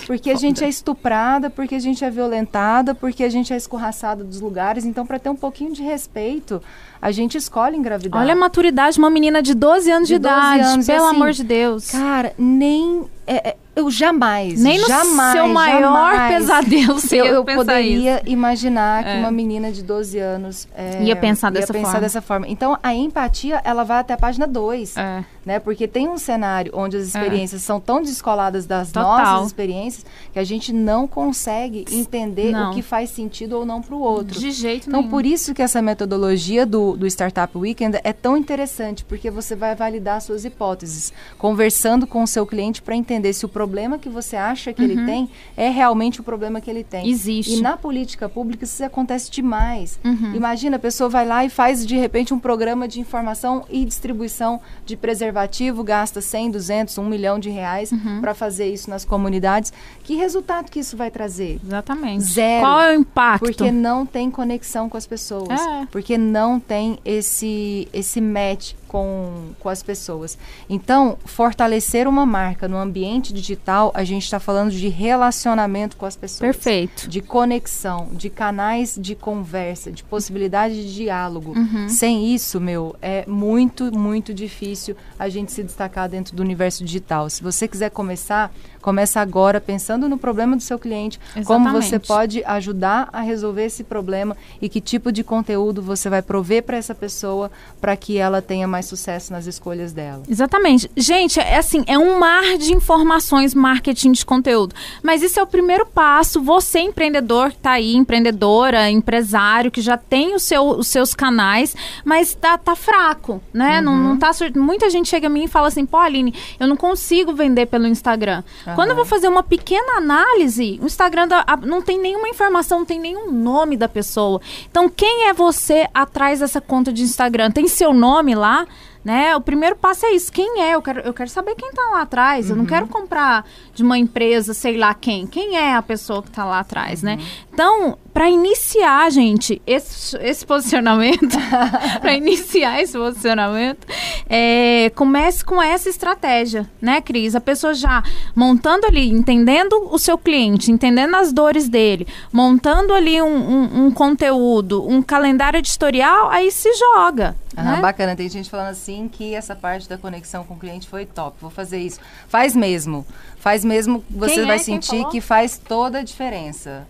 Porque 0.05 0.29
a 0.29 0.35
gente 0.35 0.63
é 0.63 0.69
estuprada, 0.69 1.49
porque 1.49 1.75
a 1.75 1.79
gente 1.79 2.03
é 2.05 2.09
violentada, 2.09 2.93
porque 2.93 3.23
a 3.23 3.29
gente 3.29 3.51
é 3.51 3.57
escorraçada 3.57 4.23
dos 4.23 4.39
lugares. 4.39 4.85
Então, 4.85 5.05
para 5.05 5.17
ter 5.17 5.29
um 5.29 5.35
pouquinho 5.35 5.73
de 5.73 5.81
respeito, 5.81 6.61
a 7.01 7.11
gente 7.11 7.35
escolhe 7.37 7.77
engravidar. 7.77 8.21
Olha 8.21 8.33
a 8.33 8.35
maturidade 8.35 8.93
de 8.93 8.99
uma 8.99 9.09
menina 9.09 9.41
de 9.41 9.55
12 9.55 9.91
anos 9.91 10.07
de, 10.07 10.15
De 10.15 10.19
12 10.19 10.35
idade. 10.35 10.61
anos, 10.61 10.85
pelo 10.85 11.05
assim, 11.05 11.15
amor 11.15 11.31
de 11.31 11.43
Deus. 11.43 11.89
Cara, 11.89 12.33
nem. 12.37 13.05
é, 13.25 13.49
é, 13.49 13.57
eu 13.81 13.91
jamais. 13.91 14.61
Nem 14.61 14.79
no 14.79 14.87
jamais, 14.87 15.33
seu 15.33 15.47
maior 15.47 15.81
jamais 15.81 16.33
pesadelo 16.33 16.99
você 16.99 17.17
eu, 17.21 17.25
ia 17.25 17.31
eu 17.31 17.43
poderia 17.45 18.21
imaginar 18.25 19.03
que 19.03 19.09
É. 19.09 19.19
uma 19.19 19.31
menina 19.31 19.71
de 19.71 19.83
12 19.83 20.17
anos 20.19 20.67
é, 20.75 21.03
Ia 21.03 21.15
pensar 21.15 21.51
dessa 21.51 21.71
pensar 21.73 21.87
forma. 21.91 21.99
dessa 22.01 22.21
forma. 22.21 22.47
Então, 22.47 22.77
a 22.81 22.93
empatia, 22.93 23.61
ela 23.63 23.83
vai 23.83 23.99
até 23.99 24.13
a 24.13 24.17
página 24.17 24.47
2. 24.47 24.97
É. 24.97 25.23
Né? 25.45 25.59
Porque 25.59 25.87
tem 25.87 26.07
um 26.07 26.17
cenário 26.19 26.71
onde 26.75 26.95
as 26.97 27.03
experiências 27.07 27.63
são 27.63 27.79
tão 27.79 28.01
descoladas 28.01 28.65
das 28.67 28.91
Total. 28.91 29.17
nossas 29.17 29.47
experiências 29.47 30.05
que 30.31 30.37
a 30.37 30.43
gente 30.43 30.71
não 30.71 31.07
consegue 31.07 31.83
entender 31.91 32.51
Não. 32.51 32.69
o 32.69 32.73
que 32.75 32.81
faz 32.83 33.09
sentido 33.09 33.53
ou 33.57 33.65
não 33.65 33.81
para 33.81 33.95
o 33.95 33.99
outro. 33.99 34.39
De 34.39 34.51
jeito 34.51 34.87
Então, 34.87 34.99
nenhum. 34.99 35.09
por 35.11 35.25
isso 35.25 35.53
que 35.53 35.61
essa 35.63 35.81
metodologia 35.81 36.63
do, 36.65 36.95
do 36.95 37.07
Startup 37.07 37.57
Weekend 37.57 37.99
é 38.03 38.13
tão 38.13 38.37
interessante, 38.37 39.03
porque 39.03 39.31
você 39.31 39.55
vai 39.55 39.73
validar 39.75 40.21
suas 40.21 40.45
hipóteses, 40.45 41.11
conversando 41.39 42.05
com 42.05 42.21
o 42.21 42.27
seu 42.27 42.45
cliente 42.45 42.79
para 42.81 42.95
entender 42.95 43.33
se 43.33 43.43
o 43.43 43.49
problema 43.49 43.70
que 43.97 44.09
você 44.09 44.35
acha 44.35 44.73
que 44.73 44.81
ele 44.83 45.05
tem 45.05 45.29
é 45.55 45.69
realmente 45.69 46.19
o 46.19 46.23
problema 46.23 46.59
que 46.61 46.69
ele 46.69 46.83
tem. 46.83 47.03
Uhum. 47.03 47.09
Existe. 47.09 47.55
E 47.55 47.61
na 47.61 47.77
política 47.77 48.27
pública 48.29 48.63
isso 48.65 48.83
acontece 48.83 49.31
demais. 49.31 49.99
Uhum. 50.03 50.33
Imagina, 50.35 50.75
a 50.77 50.79
pessoa 50.79 51.09
vai 51.09 51.25
lá 51.25 51.45
e 51.45 51.49
faz, 51.49 51.85
de 51.85 51.95
repente, 51.95 52.33
um 52.33 52.39
programa 52.39 52.87
de 52.87 52.99
informação 52.99 53.65
e 53.69 53.85
distribuição 53.85 54.59
de 54.85 54.95
preservativo, 54.97 55.83
gasta 55.83 56.21
100, 56.21 56.51
200, 56.51 56.97
1 56.97 57.03
milhão 57.05 57.39
de 57.39 57.49
reais 57.49 57.91
Uhum. 57.91 58.21
para 58.21 58.33
fazer 58.33 58.71
isso 58.71 58.89
nas 58.89 59.05
comunidades. 59.05 59.71
Que 60.03 60.15
resultado 60.15 60.69
que 60.69 60.79
isso 60.79 60.95
vai 60.97 61.11
trazer? 61.11 61.59
Exatamente. 61.63 62.23
Zero. 62.23 62.61
Qual 62.65 62.81
é 62.81 62.91
o 62.95 62.99
impacto? 62.99 63.45
Porque 63.45 63.71
não 63.71 64.05
tem 64.05 64.29
conexão 64.31 64.89
com 64.89 64.97
as 64.97 65.05
pessoas. 65.05 65.49
É. 65.59 65.87
Porque 65.91 66.17
não 66.17 66.59
tem 66.59 66.99
esse, 67.05 67.87
esse 67.93 68.19
match 68.21 68.73
com, 68.91 69.53
com 69.57 69.69
as 69.69 69.81
pessoas. 69.81 70.37
Então, 70.69 71.17
fortalecer 71.23 72.09
uma 72.09 72.25
marca 72.25 72.67
no 72.67 72.75
ambiente 72.75 73.33
digital, 73.33 73.89
a 73.95 74.03
gente 74.03 74.23
está 74.23 74.37
falando 74.37 74.69
de 74.69 74.89
relacionamento 74.89 75.95
com 75.95 76.05
as 76.05 76.17
pessoas. 76.17 76.41
Perfeito. 76.41 77.07
De 77.07 77.21
conexão, 77.21 78.09
de 78.11 78.29
canais 78.29 78.97
de 78.99 79.15
conversa, 79.15 79.93
de 79.93 80.03
possibilidade 80.03 80.75
de 80.75 80.93
diálogo. 80.93 81.57
Uhum. 81.57 81.87
Sem 81.87 82.35
isso, 82.35 82.59
meu, 82.59 82.93
é 83.01 83.23
muito, 83.25 83.97
muito 83.97 84.33
difícil 84.33 84.93
a 85.17 85.29
gente 85.29 85.53
se 85.53 85.63
destacar 85.63 86.09
dentro 86.09 86.35
do 86.35 86.43
universo 86.43 86.83
digital. 86.83 87.29
Se 87.29 87.41
você 87.41 87.69
quiser 87.69 87.91
começar, 87.91 88.51
começa 88.81 89.21
agora 89.21 89.61
pensando 89.61 90.09
no 90.09 90.17
problema 90.17 90.57
do 90.57 90.61
seu 90.61 90.77
cliente, 90.77 91.17
como 91.45 91.69
você 91.71 91.95
Exatamente. 91.95 92.07
pode 92.07 92.43
ajudar 92.43 93.07
a 93.13 93.21
resolver 93.21 93.65
esse 93.65 93.85
problema 93.85 94.35
e 94.61 94.67
que 94.67 94.81
tipo 94.81 95.11
de 95.11 95.23
conteúdo 95.23 95.81
você 95.81 96.09
vai 96.09 96.21
prover 96.21 96.63
para 96.63 96.75
essa 96.75 96.93
pessoa 96.93 97.49
para 97.79 97.95
que 97.95 98.17
ela 98.17 98.41
tenha 98.41 98.67
mais 98.67 98.80
sucesso 98.81 99.31
nas 99.31 99.45
escolhas 99.45 99.93
dela. 99.93 100.23
Exatamente. 100.29 100.89
Gente, 100.95 101.39
é 101.39 101.57
assim, 101.57 101.83
é 101.87 101.97
um 101.97 102.19
mar 102.19 102.57
de 102.57 102.73
informações, 102.73 103.53
marketing 103.53 104.11
de 104.11 104.25
conteúdo. 104.25 104.73
Mas 105.03 105.21
isso 105.21 105.39
é 105.39 105.43
o 105.43 105.47
primeiro 105.47 105.85
passo. 105.85 106.41
Você, 106.41 106.79
empreendedor 106.79 107.51
que 107.51 107.57
tá 107.57 107.71
aí, 107.71 107.95
empreendedora, 107.95 108.89
empresário, 108.89 109.69
que 109.71 109.81
já 109.81 109.97
tem 109.97 110.33
o 110.35 110.39
seu, 110.39 110.63
os 110.69 110.87
seus 110.87 111.13
canais, 111.13 111.75
mas 112.05 112.33
tá, 112.33 112.57
tá 112.57 112.75
fraco, 112.75 113.41
né? 113.53 113.81
Não, 113.81 113.95
não 113.95 114.17
tá 114.17 114.31
Muita 114.55 114.89
gente 114.89 115.09
chega 115.09 115.27
a 115.27 115.29
mim 115.29 115.43
e 115.43 115.47
fala 115.47 115.67
assim, 115.67 115.85
pô, 115.85 115.97
Aline, 115.97 116.33
eu 116.59 116.67
não 116.67 116.75
consigo 116.77 117.33
vender 117.33 117.65
pelo 117.67 117.85
Instagram. 117.87 118.43
Quando 118.75 118.89
eu 118.91 118.95
vou 118.95 119.05
fazer 119.05 119.27
uma 119.27 119.43
pequena 119.43 119.97
análise, 119.97 120.79
o 120.81 120.85
Instagram 120.85 121.27
da- 121.27 121.43
a- 121.45 121.57
não 121.57 121.81
tem 121.81 121.99
nenhuma 121.99 122.29
informação, 122.29 122.79
não 122.79 122.85
tem 122.85 122.99
nenhum 122.99 123.31
nome 123.31 123.75
da 123.77 123.89
pessoa. 123.89 124.39
Então, 124.69 124.89
quem 124.89 125.27
é 125.27 125.33
você 125.33 125.87
atrás 125.93 126.39
dessa 126.39 126.61
conta 126.61 126.91
de 126.93 127.03
Instagram? 127.03 127.51
Tem 127.51 127.67
seu 127.67 127.93
nome 127.93 128.33
lá? 128.35 128.65
Né? 129.03 129.35
O 129.35 129.41
primeiro 129.41 129.75
passo 129.75 130.05
é 130.05 130.11
isso. 130.11 130.31
Quem 130.31 130.61
é? 130.61 130.75
Eu 130.75 130.81
quero, 130.81 130.99
eu 130.99 131.13
quero 131.13 131.29
saber 131.29 131.55
quem 131.55 131.71
tá 131.71 131.81
lá 131.91 132.01
atrás. 132.01 132.49
Eu 132.49 132.55
não 132.55 132.65
quero 132.65 132.87
comprar 132.87 133.45
de 133.73 133.81
uma 133.81 133.97
empresa, 133.97 134.53
sei 134.53 134.77
lá 134.77 134.93
quem. 134.93 135.25
Quem 135.25 135.57
é 135.57 135.75
a 135.75 135.81
pessoa 135.81 136.21
que 136.21 136.29
tá 136.29 136.45
lá 136.45 136.59
atrás, 136.59 137.01
né? 137.01 137.17
Então, 137.51 137.97
para 138.13 138.29
iniciar, 138.29 139.09
gente, 139.11 139.61
esse, 139.65 140.17
esse 140.17 140.45
posicionamento, 140.45 141.37
para 142.01 142.13
iniciar 142.13 142.81
esse 142.81 142.97
posicionamento, 142.97 143.87
é, 144.29 144.91
comece 144.95 145.43
com 145.45 145.61
essa 145.61 145.89
estratégia, 145.89 146.69
né, 146.81 146.99
Cris? 147.01 147.35
A 147.35 147.41
pessoa 147.41 147.73
já 147.73 148.03
montando 148.35 148.85
ali, 148.85 149.09
entendendo 149.09 149.87
o 149.91 149.97
seu 149.97 150.17
cliente, 150.17 150.71
entendendo 150.71 151.15
as 151.15 151.31
dores 151.31 151.69
dele, 151.69 152.05
montando 152.33 152.93
ali 152.93 153.21
um, 153.21 153.27
um- 153.27 153.85
um 153.85 153.91
conteúdo, 153.91 154.85
um 154.87 155.01
calendário 155.01 155.57
editorial, 155.59 156.29
aí 156.29 156.51
se 156.51 156.69
joga. 156.75 157.35
Ah, 157.55 157.63
né? 157.63 157.81
Bacana, 157.81 158.15
tem 158.15 158.29
gente 158.29 158.49
falando 158.49 158.69
assim 158.69 159.09
que 159.11 159.33
essa 159.35 159.55
parte 159.55 159.87
da 159.87 159.97
conexão 159.97 160.43
com 160.43 160.53
o 160.53 160.57
cliente 160.57 160.87
foi 160.87 161.05
top. 161.05 161.35
Vou 161.41 161.49
fazer 161.51 161.79
isso. 161.79 161.99
Faz 162.27 162.55
mesmo. 162.55 163.05
Faz 163.37 163.65
mesmo, 163.65 164.03
você 164.09 164.35
Quem 164.35 164.43
é? 164.43 164.45
vai 164.47 164.57
Quem 164.57 164.65
sentir 164.65 165.05
que 165.09 165.19
faz 165.19 165.57
toda 165.57 165.99
a 165.99 166.03
diferença. 166.03 166.87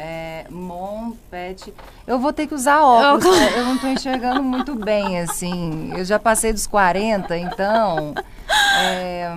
É, 0.00 0.44
Mon 0.48 1.10
Pet. 1.28 1.74
Eu 2.06 2.20
vou 2.20 2.32
ter 2.32 2.46
que 2.46 2.54
usar 2.54 2.80
óculos, 2.84 3.24
Eu- 3.24 3.32
né? 3.32 3.52
eu 3.58 3.64
não 3.64 3.74
estou 3.74 3.90
enxergando 3.90 4.40
muito 4.44 4.76
bem, 4.76 5.18
assim. 5.18 5.92
Eu 5.92 6.04
já 6.04 6.20
passei 6.20 6.52
dos 6.52 6.68
40, 6.68 7.36
então. 7.36 8.14
é, 8.80 9.28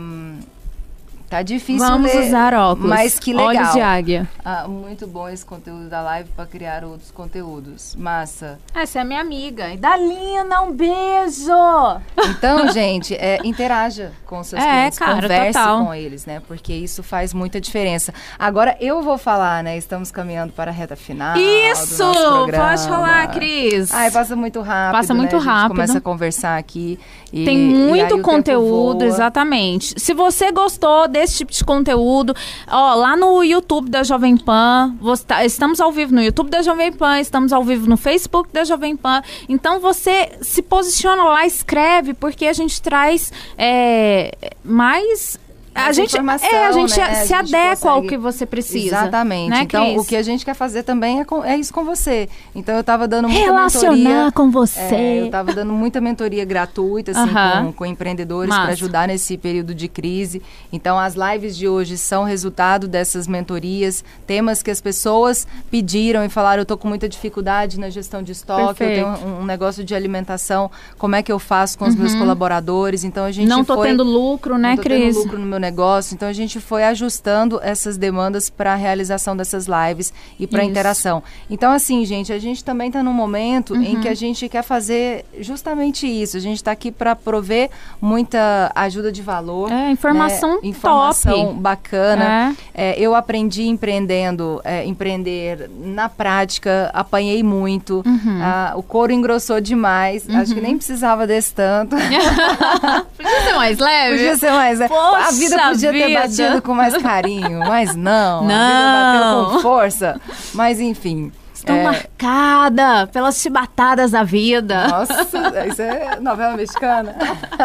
Tá 1.32 1.41
difícil 1.41 1.88
Vamos 1.88 2.13
ler, 2.13 2.27
usar 2.27 2.53
óculos. 2.53 2.89
mas 2.89 3.17
que 3.17 3.32
legal. 3.32 3.47
Olhos 3.47 3.71
de 3.71 3.79
águia. 3.79 4.29
Ah, 4.43 4.67
muito 4.67 5.07
bom 5.07 5.29
esse 5.29 5.45
conteúdo 5.45 5.88
da 5.88 6.01
live 6.01 6.29
para 6.36 6.45
criar 6.45 6.84
outros 6.84 7.09
conteúdos. 7.09 7.95
Massa. 7.95 8.59
Essa 8.75 8.99
é 8.99 9.01
a 9.01 9.05
minha 9.05 9.21
amiga. 9.21 9.69
E 9.69 9.77
Dalina, 9.77 10.61
um 10.61 10.73
beijo! 10.73 12.01
Então, 12.29 12.67
gente, 12.73 13.15
é, 13.15 13.39
interaja 13.45 14.11
com 14.25 14.43
seus 14.43 14.61
É, 14.61 14.65
clientes, 14.69 14.99
cara, 14.99 15.21
converse 15.21 15.53
total. 15.57 15.86
com 15.86 15.93
eles, 15.93 16.25
né? 16.25 16.41
Porque 16.45 16.73
isso 16.73 17.01
faz 17.01 17.34
muita 17.34 17.61
diferença. 17.61 18.13
Agora 18.38 18.75
eu 18.82 19.01
vou 19.01 19.17
falar, 19.17 19.63
né? 19.63 19.77
Estamos 19.77 20.11
caminhando 20.11 20.51
para 20.51 20.69
a 20.69 20.73
reta 20.73 20.97
final. 20.97 21.38
Isso! 21.38 21.97
do 21.97 22.03
nosso 22.03 22.19
programa. 22.29 22.67
Pode 22.71 22.88
falar, 22.89 23.27
Cris. 23.32 23.93
Ai, 23.93 24.11
passa 24.11 24.36
muito 24.36 24.59
rápido. 24.59 24.97
Passa 24.99 25.13
muito 25.13 25.32
né? 25.32 25.38
A 25.38 25.39
gente 25.39 25.49
rápido. 25.49 25.69
começa 25.75 25.97
a 25.97 26.01
conversar 26.01 26.57
aqui. 26.57 26.99
E, 27.32 27.45
Tem 27.45 27.57
muito 27.57 28.19
conteúdo, 28.21 29.05
exatamente. 29.05 29.93
Se 29.97 30.13
você 30.13 30.51
gostou 30.51 31.07
desse 31.22 31.38
tipo 31.38 31.51
de 31.51 31.63
conteúdo, 31.63 32.36
ó, 32.67 32.95
lá 32.95 33.15
no 33.15 33.43
YouTube 33.43 33.89
da 33.89 34.03
Jovem 34.03 34.36
Pan, 34.36 34.95
tá- 35.28 35.45
estamos 35.45 35.80
ao 35.80 35.91
vivo 35.91 36.13
no 36.13 36.22
YouTube 36.22 36.49
da 36.49 36.61
Jovem 36.61 36.91
Pan, 36.91 37.19
estamos 37.19 37.53
ao 37.53 37.63
vivo 37.63 37.88
no 37.88 37.95
Facebook 37.97 38.49
da 38.51 38.63
Jovem 38.63 38.95
Pan. 38.97 39.22
Então 39.47 39.80
você 39.80 40.32
se 40.41 40.61
posiciona 40.61 41.24
lá, 41.24 41.45
escreve, 41.45 42.13
porque 42.13 42.45
a 42.47 42.53
gente 42.53 42.82
traz 42.82 43.32
é, 43.57 44.36
mais. 44.63 45.39
A 45.74 45.93
gente, 45.93 46.17
é, 46.17 46.19
a 46.67 46.72
gente 46.74 46.97
né? 46.99 47.13
se 47.26 47.34
A 47.34 47.41
gente 47.43 47.55
adequa 47.55 47.89
ao 47.89 47.95
consegue- 48.01 48.07
que 48.09 48.17
você 48.17 48.45
precisa. 48.45 48.88
Exatamente. 48.88 49.49
Né, 49.49 49.61
então, 49.61 49.86
Cris? 49.86 50.01
o 50.01 50.05
que 50.05 50.15
a 50.17 50.22
gente 50.22 50.43
quer 50.43 50.53
fazer 50.53 50.84
também 50.84 51.22
é, 51.22 51.26
com- 51.26 51.43
é 51.45 51.55
isso 51.57 51.74
com 51.74 51.86
você. 51.86 52.28
Então, 52.53 52.76
eu 52.76 52.82
estava 52.82 53.07
dando 53.07 53.30
muita 53.30 53.45
Relacionar 53.45 53.95
mentoria. 53.95 54.32
com 54.34 54.51
você. 54.51 54.80
É, 54.80 55.22
eu 55.22 55.26
estava 55.28 55.53
dando 55.53 55.72
muita 55.72 56.01
mentoria 56.01 56.43
gratuita, 56.43 57.11
assim, 57.11 57.22
Aham. 57.22 57.65
com, 57.67 57.72
com 57.74 57.86
empreendedores 57.86 58.53
para 58.53 58.72
ajudar 58.74 59.07
nesse 59.07 59.38
período 59.38 59.74
de 59.74 59.88
crise. 59.88 60.41
Então, 60.74 60.99
as 60.99 61.15
lives 61.15 61.55
de 61.55 61.67
hoje 61.69 61.97
são 61.97 62.26
resultado 62.26 62.86
dessas 62.88 63.26
mentorias, 63.26 64.03
temas 64.28 64.61
que 64.61 64.69
as 64.72 64.82
pessoas 64.82 65.47
pediram 65.72 66.24
e 66.26 66.30
falaram: 66.30 66.59
eu 66.59 66.63
estou 66.63 66.78
com 66.78 66.89
muita 66.89 67.07
dificuldade 67.07 67.80
na 67.80 67.89
gestão 67.89 68.22
de 68.22 68.34
estoque, 68.34 68.80
Perfeito. 68.80 69.07
eu 69.07 69.13
tenho 69.15 69.28
um, 69.28 69.41
um 69.41 69.45
negócio 69.45 69.84
de 69.86 69.95
alimentação, 69.95 70.69
como 70.97 71.15
é 71.15 71.24
que 71.24 71.32
eu 71.32 71.39
faço 71.39 71.78
com 71.80 71.86
os 71.88 71.95
meus 71.95 72.13
colaboradores? 72.13 73.05
Então, 73.05 73.24
a 73.24 73.32
gente 73.32 73.47
Não 73.47 73.63
tô 73.63 73.76
foi- 73.76 73.88
tendo 73.88 74.03
lucro, 74.03 74.57
né, 74.57 74.69
não 74.72 74.76
tô 74.76 74.84
Cris? 74.84 75.15
tendo 75.15 75.24
lucro 75.24 75.39
no 75.39 75.45
meu 75.45 75.61
negócio. 75.62 76.14
Então 76.14 76.28
a 76.28 76.34
gente 76.34 76.59
foi 76.59 76.84
ajustando 76.84 77.59
essas 77.64 77.95
demandas 77.97 78.49
para 78.49 78.74
a 78.74 78.76
realização 78.76 79.38
dessas 79.38 79.68
lives 79.68 80.12
e 80.39 80.45
para 80.47 80.64
interação. 80.64 81.24
Então 81.49 81.72
assim, 81.72 82.03
gente, 82.05 82.34
a 82.34 82.39
gente 82.39 82.64
também 82.64 82.88
está 82.88 83.01
num 83.01 83.14
momento 83.14 83.76
em 83.76 83.95
Uhum. 83.95 84.01
que 84.01 84.09
a 84.09 84.14
gente 84.16 84.49
quer 84.49 84.64
fazer 84.64 85.24
justamente 85.39 86.05
isso. 86.07 86.36
A 86.36 86.39
gente 86.39 86.57
está 86.57 86.72
aqui 86.72 86.91
para 86.91 87.16
prover 87.16 87.70
muita 88.01 88.72
ajuda 88.76 89.12
de 89.12 89.22
valor. 89.22 89.72
É, 89.72 89.91
informação 89.91 90.53
né? 90.55 90.59
informação 90.64 91.45
top. 91.47 91.59
bacana. 91.59 92.55
É, 92.74 92.99
eu 92.99 93.14
aprendi 93.14 93.68
empreendendo, 93.68 94.59
é, 94.64 94.84
empreender 94.86 95.70
na 95.78 96.09
prática, 96.09 96.89
apanhei 96.93 97.43
muito. 97.43 98.01
Uhum. 98.05 98.39
Ah, 98.41 98.74
o 98.76 98.82
couro 98.84 99.12
engrossou 99.14 99.62
demais. 99.62 100.28
Acho 100.30 100.55
que 100.55 100.62
nem 100.62 100.76
precisava 100.78 101.28
desse 101.28 101.53
tanto. 101.53 101.95
Podia 103.16 103.41
ser 103.43 103.53
mais 103.55 103.78
leve? 103.78 104.18
Podia 104.18 104.38
ser 104.38 104.51
mais. 104.51 104.80
né? 104.80 104.88
Poxa 104.88 105.28
a 105.28 105.32
vida 105.32 105.50
podia 105.57 105.91
ter 105.91 106.07
vida. 106.07 106.19
batido 106.21 106.61
com 106.61 106.73
mais 106.73 106.97
carinho, 106.97 107.59
mas 107.59 107.95
não. 107.95 108.43
Não. 108.43 109.43
Bateu 109.43 109.53
com 109.53 109.59
força. 109.61 110.21
Mas 110.53 110.79
enfim. 110.79 111.31
Estou 111.61 111.75
é, 111.75 111.83
marcada 111.83 113.05
pelas 113.13 113.39
chibatadas 113.39 114.09
da 114.11 114.23
vida. 114.23 114.87
Nossa, 114.87 115.21
isso 115.67 115.81
é 115.83 116.19
novela 116.19 116.57
mexicana. 116.57 117.15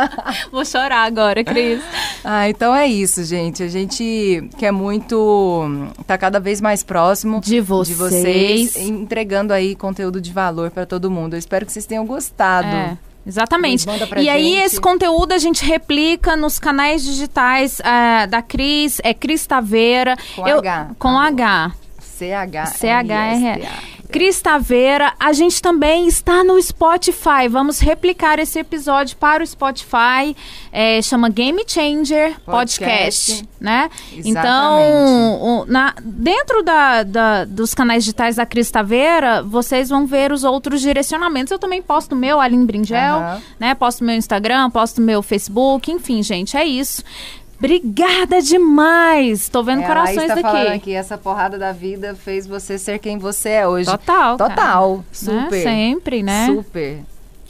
Vou 0.53 0.67
chorar 0.67 1.05
agora, 1.05 1.43
Cris. 1.43 1.83
Ah, 2.23 2.47
então 2.47 2.75
é 2.75 2.87
isso, 2.87 3.25
gente. 3.25 3.63
A 3.63 3.69
gente 3.69 4.51
quer 4.59 4.71
muito 4.71 5.71
tá 6.07 6.19
cada 6.19 6.39
vez 6.39 6.61
mais 6.61 6.83
próximo 6.83 7.41
De 7.41 7.59
vocês. 7.59 7.89
de 7.89 7.95
vocês, 7.95 8.77
entregando 8.77 9.55
aí 9.55 9.75
conteúdo 9.75 10.21
de 10.21 10.31
valor 10.31 10.71
para 10.71 10.85
todo 10.85 11.11
mundo. 11.11 11.33
Eu 11.33 11.39
espero 11.39 11.65
que 11.65 11.73
vocês 11.73 11.87
tenham 11.87 12.05
gostado. 12.05 12.69
É. 12.69 12.99
Exatamente. 13.27 13.87
E 14.19 14.29
aí, 14.29 14.55
gente. 14.55 14.65
esse 14.65 14.81
conteúdo 14.81 15.33
a 15.33 15.39
gente 15.39 15.65
replica 15.65 16.37
nos 16.37 16.59
canais 16.59 17.03
digitais 17.03 17.81
ah, 17.85 18.27
da 18.27 18.41
Cris, 18.41 19.01
é 19.03 19.13
Cris 19.13 19.45
Taveira. 19.47 20.17
Com 20.35 20.47
H. 20.47 20.91
Com 20.99 21.19
H. 21.19 21.73
CH. 22.17 22.79
CHR. 22.79 23.97
Cris 24.11 24.41
Taveira, 24.41 25.13
a 25.19 25.33
gente 25.33 25.61
também 25.61 26.07
está 26.07 26.45
no 26.45 26.63
Spotify. 26.63 27.49
Vamos 27.51 27.81
replicar 27.81 28.39
esse 28.39 28.57
episódio 28.59 29.17
para 29.17 29.43
o 29.43 29.47
Spotify. 29.47 30.35
É, 30.73 31.03
chama 31.03 31.29
Game 31.29 31.63
Changer 31.67 32.37
Podcast, 32.45 33.33
Podcast. 33.33 33.49
né? 33.61 33.91
Exatamente. 34.13 34.29
Então, 34.29 35.65
na- 35.67 35.95
dentro 36.01 36.63
da- 36.63 37.03
da- 37.03 37.45
dos 37.45 37.75
canais 37.75 38.05
digitais 38.05 38.37
da 38.37 38.47
Cris 38.47 38.71
Taveira, 38.71 39.43
vocês 39.43 39.89
vão 39.89 40.07
ver 40.07 40.31
os 40.31 40.45
outros 40.45 40.81
direcionamentos. 40.81 41.51
Eu 41.51 41.59
também 41.59 41.83
posto 41.83 42.13
o 42.13 42.17
meu, 42.17 42.41
Aline 42.41 42.65
Bringel, 42.65 43.17
Aham. 43.17 43.43
né? 43.59 43.75
Posto 43.75 44.05
meu 44.05 44.15
Instagram, 44.15 44.71
posto 44.71 45.01
meu 45.01 45.21
Facebook, 45.21 45.91
enfim, 45.91 46.23
gente, 46.23 46.57
é 46.57 46.65
isso. 46.65 47.03
Obrigada 47.59 48.41
demais! 48.43 49.49
Tô 49.49 49.63
vendo 49.63 49.83
É, 49.83 49.87
corações 49.87 50.27
tá 50.29 50.35
daqui. 50.35 50.69
aqui, 50.69 50.95
essa 50.95 51.17
porrada 51.17 51.59
da 51.59 51.73
vida 51.73 52.15
fez 52.15 52.47
você 52.47 52.79
ser 52.79 52.99
quem 52.99 53.19
você 53.19 53.49
é 53.51 53.69
hoje. 53.69 53.91
Total. 53.91 54.37
cara. 54.37 54.51
Total. 54.51 54.97
Né? 54.99 55.05
Super. 55.13 55.63
Sempre, 55.63 56.23
né? 56.23 56.47
Super. 56.47 57.03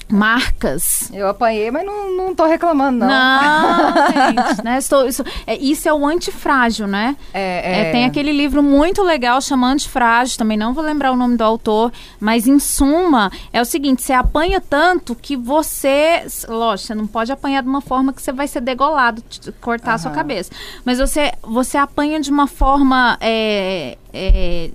Marcas. 0.08 1.10
Eu 1.12 1.28
apanhei, 1.28 1.70
mas 1.70 1.84
não, 1.84 2.16
não 2.16 2.34
tô 2.34 2.46
reclamando, 2.46 2.98
não. 2.98 3.08
Não, 3.08 3.94
gente, 4.12 4.64
né? 4.64 4.78
Estou, 4.78 5.06
isso, 5.06 5.24
é, 5.46 5.56
isso 5.56 5.88
é 5.88 5.92
o 5.92 6.06
antifrágil, 6.06 6.86
né? 6.86 7.16
É, 7.34 7.88
É, 7.88 7.92
tem 7.92 8.04
aquele 8.04 8.32
livro 8.32 8.62
muito 8.62 9.02
legal 9.02 9.40
chama 9.40 9.68
Antifrágil, 9.68 10.38
também 10.38 10.56
não 10.56 10.72
vou 10.72 10.82
lembrar 10.84 11.12
o 11.12 11.16
nome 11.16 11.36
do 11.36 11.42
autor, 11.42 11.92
mas 12.20 12.46
em 12.46 12.58
suma, 12.58 13.30
é 13.52 13.60
o 13.60 13.64
seguinte, 13.64 14.02
você 14.02 14.12
apanha 14.12 14.60
tanto 14.60 15.14
que 15.14 15.36
você, 15.36 16.24
lógico, 16.48 16.86
você 16.86 16.94
não 16.94 17.06
pode 17.06 17.32
apanhar 17.32 17.62
de 17.62 17.68
uma 17.68 17.80
forma 17.80 18.12
que 18.12 18.22
você 18.22 18.32
vai 18.32 18.46
ser 18.46 18.60
degolado, 18.60 19.22
cortar 19.60 19.94
a 19.94 19.98
sua 19.98 20.10
cabeça, 20.12 20.50
mas 20.84 20.98
você, 20.98 21.32
você 21.42 21.76
apanha 21.76 22.20
de 22.20 22.30
uma 22.30 22.46
forma 22.46 23.18
é, 23.20 23.98
é, 24.12 24.70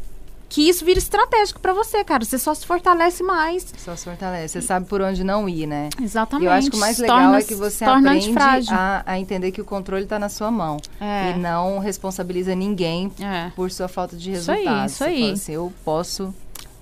que 0.54 0.68
isso 0.68 0.84
vira 0.84 1.00
estratégico 1.00 1.62
pra 1.62 1.72
você, 1.72 2.04
cara, 2.04 2.26
você 2.26 2.38
só 2.38 2.54
se 2.54 2.66
fortalece 2.66 3.24
mais. 3.24 3.66
Só 3.78 3.96
se 3.96 4.04
fortalece. 4.04 4.60
Você 4.60 4.62
sabe 4.68 4.86
por 4.86 5.00
onde 5.02 5.24
não 5.24 5.48
ir, 5.48 5.66
né? 5.66 5.88
Exatamente. 6.02 6.44
E 6.44 6.48
eu 6.48 6.52
acho 6.52 6.70
que 6.70 6.76
o 6.76 6.80
mais 6.80 6.98
legal 6.98 7.18
Torna- 7.20 7.40
é 7.40 7.42
que 7.44 7.56
você 7.56 7.86
aprende 7.86 8.34
a, 8.74 9.02
a 9.06 9.18
entender 9.18 9.52
que 9.54 9.62
o 9.62 9.66
controle 9.66 10.04
está 10.04 10.20
na 10.20 10.28
sua 10.28 10.52
mão. 10.52 10.76
É. 11.00 11.32
E 11.32 11.40
não 11.40 11.80
responsabiliza 11.80 12.54
ninguém 12.54 13.10
É. 13.22 13.50
por 13.56 13.72
sua 13.72 13.88
falta 13.88 14.18
de 14.18 14.34
Isso 14.34 14.52
aí, 14.52 14.58
resultado. 14.66 14.90
isso 14.90 15.04
aí. 15.06 15.32
assim, 15.32 15.54
eu 15.54 15.72
posso... 15.86 16.34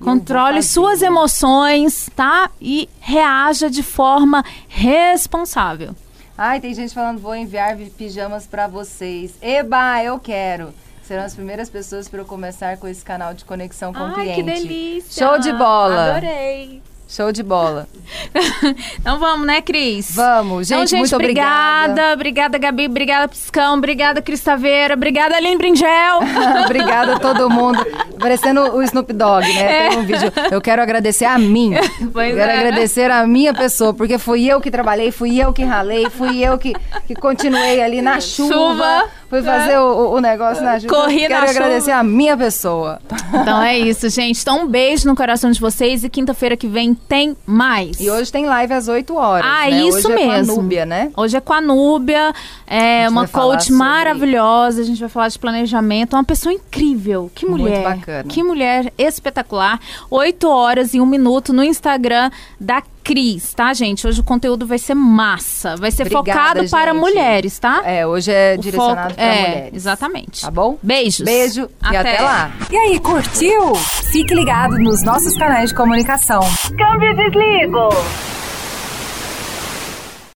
Controle 0.03 0.63
suas 0.63 1.01
emoções, 1.01 2.09
tá? 2.15 2.49
E 2.61 2.89
reaja 3.01 3.70
de 3.70 3.84
forma 3.84 4.43
responsável. 4.70 5.93
Ai, 6.38 6.61
tem 6.61 6.74
gente 6.74 6.93
falando, 6.93 7.20
vou 7.20 7.36
enviar 7.36 7.76
vi- 7.76 7.89
pijamas 7.89 8.47
pra 8.47 8.65
vocês. 8.67 9.34
Eba, 9.41 10.01
eu 10.03 10.17
quero. 10.17 10.74
Serão 11.10 11.24
as 11.24 11.34
primeiras 11.34 11.72
pessoas 11.72 12.07
para 12.07 12.20
eu 12.20 12.26
começar 12.26 12.78
com 12.78 12.88
esse 12.88 13.03
canal 13.03 13.34
de 13.34 13.43
conexão 13.43 13.91
com 13.91 13.99
o 13.99 14.05
Ai, 14.05 14.14
cliente. 14.14 14.36
que 14.36 14.43
delícia! 14.43 15.26
Show 15.28 15.39
de 15.39 15.51
bola. 15.53 16.12
Adorei! 16.18 16.84
Show 17.10 17.32
de 17.32 17.41
bola. 17.41 17.88
Então 18.99 19.18
vamos, 19.18 19.47
né, 19.47 19.62
Cris? 19.62 20.14
Vamos, 20.14 20.68
gente, 20.68 20.78
então, 20.78 20.88
gente, 20.88 20.99
muito 20.99 21.16
obrigada. 21.16 22.14
obrigada. 22.14 22.14
Obrigada, 22.14 22.57
Gabi. 22.57 22.86
Obrigada, 22.86 23.28
Piscão. 23.28 23.78
Obrigada, 23.78 24.22
Cris 24.22 24.41
Taveira. 24.41 24.93
Obrigada, 24.93 25.36
Aline 25.36 25.57
Bringel. 25.57 26.20
Obrigada 26.66 27.16
a 27.16 27.20
todo 27.20 27.49
mundo. 27.49 27.80
Parecendo 28.20 28.62
o 28.76 28.84
Snoop 28.84 29.14
Dogg, 29.14 29.47
né? 29.53 29.89
Tem 29.89 29.97
um 29.99 30.03
vídeo. 30.03 30.32
Eu 30.51 30.62
quero 30.62 30.82
agradecer 30.82 31.26
a 31.26 31.38
mim. 31.38 31.74
Pois 32.12 32.36
quero 32.36 32.51
é. 32.51 32.57
agradecer 32.60 33.12
a 33.12 33.26
minha 33.26 33.53
pessoa, 33.53 33.93
porque 33.93 34.18
fui 34.18 34.45
eu 34.45 34.60
que 34.60 34.72
trabalhei, 34.72 35.12
fui 35.12 35.38
eu 35.38 35.53
que 35.53 35.64
ralei, 35.64 36.10
fui 36.10 36.43
eu 36.43 36.57
que, 36.57 36.74
que 37.05 37.16
continuei 37.16 37.82
ali 37.82 38.01
na 38.01 38.20
chuva. 38.20 38.53
Chuva, 38.53 39.10
fui 39.30 39.39
é. 39.39 39.43
fazer 39.43 39.78
o, 39.78 40.12
o 40.16 40.20
negócio 40.20 40.64
na 40.64 40.80
chuva. 40.80 40.93
Corri 40.93 41.28
quero 41.28 41.45
na 41.45 41.49
agradecer 41.49 41.91
chuva. 41.91 41.97
a 41.97 42.03
minha 42.03 42.36
pessoa. 42.36 42.99
Então 43.30 43.62
é 43.62 43.78
isso, 43.78 44.10
gente. 44.10 44.41
Então 44.41 44.64
um 44.64 44.68
beijo 44.68 45.07
no 45.07 45.16
coração 45.16 45.51
de 45.51 45.60
vocês 45.60 46.03
e 46.03 46.10
quinta-feira 46.10 46.57
que 46.57 46.68
vem 46.68 46.97
tem 47.08 47.36
mais. 47.45 48.00
E 48.00 48.10
hoje 48.10 48.32
tem 48.32 48.45
live 48.45 48.74
às 48.74 48.88
8 48.88 49.16
horas. 49.16 49.45
Ah, 49.50 49.70
né? 49.70 49.82
isso 49.84 49.97
hoje 50.08 50.12
É 50.12 50.16
mesmo. 50.28 50.54
com 50.54 50.60
a 50.60 50.62
Núbia, 50.64 50.86
né? 50.86 51.12
Hoje 51.16 51.38
é 51.38 51.39
com 51.41 51.54
a 51.54 51.62
Núbia, 51.62 52.34
é 52.68 53.08
uma 53.10 53.28
coach 53.28 53.66
sobre- 53.66 53.78
maravilhosa, 53.78 54.82
a 54.82 54.86
gente 54.86 55.00
vai 55.00 55.10
falar 55.10 55.28
de 55.30 55.39
planejamento, 55.39 56.14
uma 56.16 56.24
pessoa 56.24 56.54
incrível, 56.54 57.32
que 57.34 57.45
Muito 57.45 57.62
mulher, 57.62 57.84
bacana. 57.84 58.24
que 58.30 58.43
mulher 58.43 58.93
espetacular, 58.97 59.80
8 60.10 60.47
horas 60.50 60.93
e 60.93 61.00
1 61.02 61.06
minuto 61.06 61.54
no 61.54 61.64
Instagram 61.64 62.30
da 62.60 62.82
Cris, 63.10 63.55
tá, 63.55 63.74
gente? 63.74 64.05
Hoje 64.05 64.22
o 64.22 64.24
conteúdo 64.24 64.68
vai 64.68 64.78
ser 64.78 64.93
massa, 64.93 65.76
vai 65.76 65.89
ser 65.89 66.03
Obrigada, 66.03 66.32
focado 66.32 66.70
para 66.70 66.91
gente. 66.91 67.01
mulheres, 67.01 67.57
tá? 67.57 67.82
É, 67.84 68.05
hoje 68.05 68.32
é 68.32 68.55
O 68.55 68.62
direcionado 68.62 69.16
para 69.16 69.24
é, 69.24 69.47
mulheres. 69.47 69.74
Exatamente. 69.74 70.41
Tá 70.41 70.51
bom? 70.51 70.78
Beijos. 70.84 71.26
Beijo 71.26 71.68
e 71.82 71.88
Até. 71.88 71.97
até 71.97 72.22
lá. 72.22 72.51
E 72.70 72.78
aí, 72.78 72.99
curtiu? 72.99 73.74
Fique 74.12 74.36
ligado 74.36 74.78
nos 74.78 75.01
nossos 75.03 75.36
canais 75.39 75.70
de 75.72 75.76
comunicação. 75.76 76.41
Câmbio 76.78 77.16
desligo. 77.16 77.89